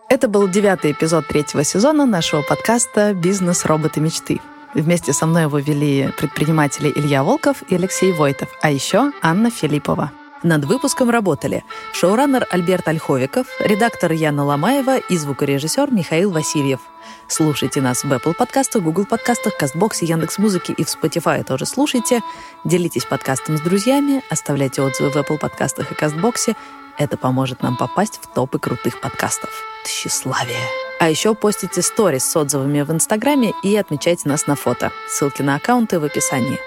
Это 0.07 0.27
был 0.27 0.47
девятый 0.47 0.91
эпизод 0.91 1.27
третьего 1.27 1.63
сезона 1.63 2.05
нашего 2.05 2.43
подкаста 2.43 3.13
«Бизнес. 3.13 3.65
Роботы. 3.65 3.99
Мечты». 3.99 4.39
Вместе 4.75 5.13
со 5.13 5.25
мной 5.25 5.43
его 5.43 5.57
вели 5.57 6.11
предприниматели 6.17 6.91
Илья 6.95 7.23
Волков 7.23 7.63
и 7.69 7.75
Алексей 7.75 8.11
Войтов, 8.11 8.49
а 8.61 8.69
еще 8.69 9.11
Анна 9.23 9.49
Филиппова. 9.49 10.11
Над 10.43 10.65
выпуском 10.65 11.09
работали 11.09 11.63
шоураннер 11.91 12.45
Альберт 12.51 12.87
Ольховиков, 12.87 13.47
редактор 13.59 14.11
Яна 14.11 14.45
Ломаева 14.45 14.99
и 14.99 15.17
звукорежиссер 15.17 15.91
Михаил 15.91 16.29
Васильев. 16.29 16.81
Слушайте 17.27 17.81
нас 17.81 18.03
в 18.03 18.13
Apple 18.13 18.35
подкастах, 18.35 18.83
Google 18.83 19.05
подкастах, 19.05 19.57
Кастбоксе, 19.57 20.05
Яндекс.Музыке 20.05 20.73
и 20.73 20.83
в 20.83 20.87
Spotify 20.87 21.43
тоже 21.43 21.65
слушайте. 21.65 22.21
Делитесь 22.63 23.05
подкастом 23.05 23.57
с 23.57 23.61
друзьями, 23.61 24.21
оставляйте 24.29 24.83
отзывы 24.83 25.09
в 25.09 25.15
Apple 25.15 25.39
подкастах 25.39 25.91
и 25.91 25.95
Кастбоксе. 25.95 26.55
Это 26.97 27.17
поможет 27.17 27.61
нам 27.61 27.75
попасть 27.75 28.19
в 28.21 28.33
топы 28.33 28.57
крутых 28.57 29.01
подкастов. 29.01 29.49
Тщеславие. 29.85 30.61
А 30.99 31.09
еще 31.09 31.35
постите 31.35 31.81
сторис 31.81 32.23
с 32.23 32.35
отзывами 32.37 32.81
в 32.81 32.91
Инстаграме 32.91 33.53
и 33.63 33.75
отмечайте 33.75 34.29
нас 34.29 34.47
на 34.47 34.55
фото. 34.55 34.91
Ссылки 35.09 35.41
на 35.41 35.55
аккаунты 35.55 35.99
в 35.99 36.05
описании. 36.05 36.57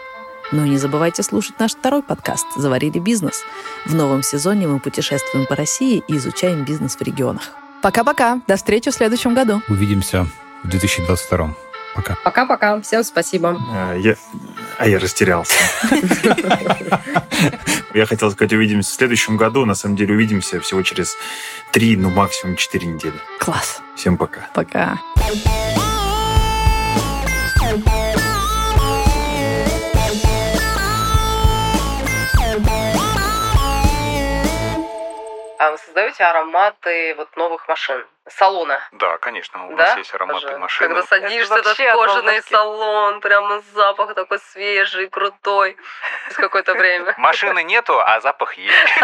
Ну 0.53 0.64
и 0.64 0.68
не 0.68 0.79
забывайте 0.79 1.22
слушать 1.22 1.59
наш 1.59 1.72
второй 1.72 2.03
подкаст 2.03 2.47
«Заварили 2.57 2.99
бизнес». 2.99 3.43
В 3.87 3.95
новом 3.95 4.22
сезоне 4.22 4.66
мы 4.66 4.81
путешествуем 4.81 5.47
по 5.47 5.57
России 5.57 6.03
и 6.09 6.16
изучаем 6.16 6.64
бизнес 6.64 6.97
в 6.97 7.03
регионах. 7.03 7.51
Пока-пока. 7.83 8.41
До 8.47 8.57
встречи 8.57 8.91
в 8.91 8.95
следующем 8.95 9.35
году. 9.35 9.62
Увидимся 9.68 10.26
в 10.62 10.68
2022. 10.68 11.55
Пока. 11.95 12.16
Пока-пока. 12.22 12.81
Всем 12.83 13.03
спасибо. 13.03 13.59
А, 13.72 13.95
Я... 13.95 14.16
А 14.79 14.89
я 14.89 14.99
растерялся. 14.99 15.55
Я 17.95 18.07
хотел 18.07 18.31
сказать, 18.31 18.53
увидимся 18.53 18.91
в 18.91 18.95
следующем 18.95 19.37
году. 19.37 19.64
На 19.64 19.74
самом 19.74 19.97
деле 19.97 20.14
увидимся 20.14 20.61
всего 20.61 20.83
через 20.83 21.16
три, 21.72 21.97
ну 21.97 22.11
максимум 22.11 22.57
четыре 22.57 22.87
недели. 22.87 23.18
Класс. 23.41 23.81
Всем 23.97 24.16
пока. 24.16 24.49
Пока. 24.55 25.01
А 25.16 25.78
создаете 35.99 36.24
ароматы 36.24 37.14
вот 37.16 37.36
новых 37.36 37.66
машин? 37.68 38.07
Салона? 38.28 38.78
Да, 38.92 39.16
конечно, 39.18 39.66
у 39.68 39.76
да? 39.76 39.84
нас 39.84 39.96
есть 39.96 40.14
ароматы 40.14 40.46
Тоже. 40.46 40.59
машины. 40.59 40.88
Когда 40.88 41.03
садишься 41.03 41.55
Это 41.55 41.70
этот 41.70 41.94
кожаный 41.94 42.42
салон, 42.42 43.20
прямо 43.20 43.62
запах 43.72 44.14
такой 44.14 44.38
свежий, 44.38 45.09
крутой. 45.09 45.76
С 46.30 46.34
какое-то 46.34 46.74
время. 46.74 47.14
Машины 47.16 47.62
нету, 47.64 47.99
а 47.99 48.20
запах 48.20 48.53
есть. 48.55 49.01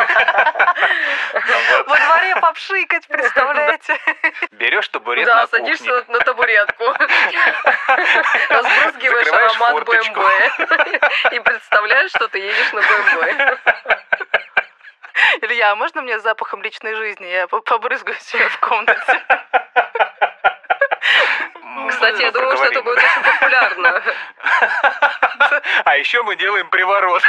Во 1.87 1.97
дворе 1.97 2.37
попшикать, 2.37 3.09
представляете? 3.09 3.99
Берешь 4.53 4.89
табурет 4.89 5.27
Да, 5.27 5.41
на 5.43 5.47
садишься 5.47 6.05
на 6.09 6.21
табуретку, 6.21 6.85
разбрызгиваешь 8.51 9.29
аромат. 9.29 9.85
БМВ 9.85 11.33
и 11.33 11.41
представляешь, 11.41 12.11
что 12.11 12.29
ты 12.29 12.39
едешь 12.39 12.73
на 12.73 12.83
БМВ. 12.83 13.59
Илья, 15.43 15.73
а 15.73 15.77
можно 15.77 16.03
мне 16.03 16.19
запахом 16.19 16.63
личной 16.63 16.95
жизни? 16.95 17.27
Я 17.27 17.47
по- 17.47 17.61
побрызгаю 17.61 18.19
себе 18.21 18.49
в 18.49 18.59
комнате. 18.61 19.23
Кстати, 21.89 22.23
я 22.23 22.31
думаю, 22.33 22.57
что 22.57 22.67
это 22.67 22.83
будет 22.83 22.99
очень 22.99 23.23
популярно. 23.23 24.03
А 25.85 25.97
еще 25.97 26.23
мы 26.23 26.37
делаем 26.37 26.69
приворот. 26.71 27.23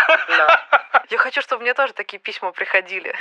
Я 1.10 1.18
хочу, 1.18 1.42
чтобы 1.42 1.62
мне 1.64 1.74
тоже 1.74 1.94
такие 1.94 2.20
письма 2.20 2.52
приходили. 2.52 3.16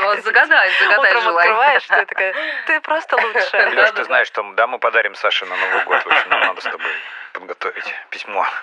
Вот 0.00 0.20
загадай, 0.24 0.70
загадай 0.80 1.10
Утром 1.10 1.22
желание. 1.22 1.52
открываешь, 1.52 1.82
что 1.82 1.96
я 1.96 2.04
такая, 2.04 2.34
ты 2.66 2.80
просто 2.80 3.16
лучшая. 3.16 3.70
Леш, 3.70 3.90
ты 3.92 4.04
знаешь, 4.04 4.26
что 4.26 4.42
да, 4.54 4.66
мы 4.66 4.78
подарим 4.78 5.14
Саше 5.14 5.46
на 5.46 5.56
Новый 5.56 5.84
год. 5.84 6.02
В 6.02 6.06
общем, 6.06 6.28
нам 6.28 6.40
надо 6.40 6.60
с 6.60 6.64
тобой 6.64 6.90
подготовить 7.32 7.94
письмо. 8.10 8.46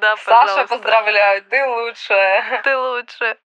Да, 0.00 0.16
Саша, 0.18 0.66
поздравляю, 0.66 1.42
ты 1.42 1.64
лучшая. 1.66 2.60
Ты 2.62 2.76
лучшая. 2.76 3.36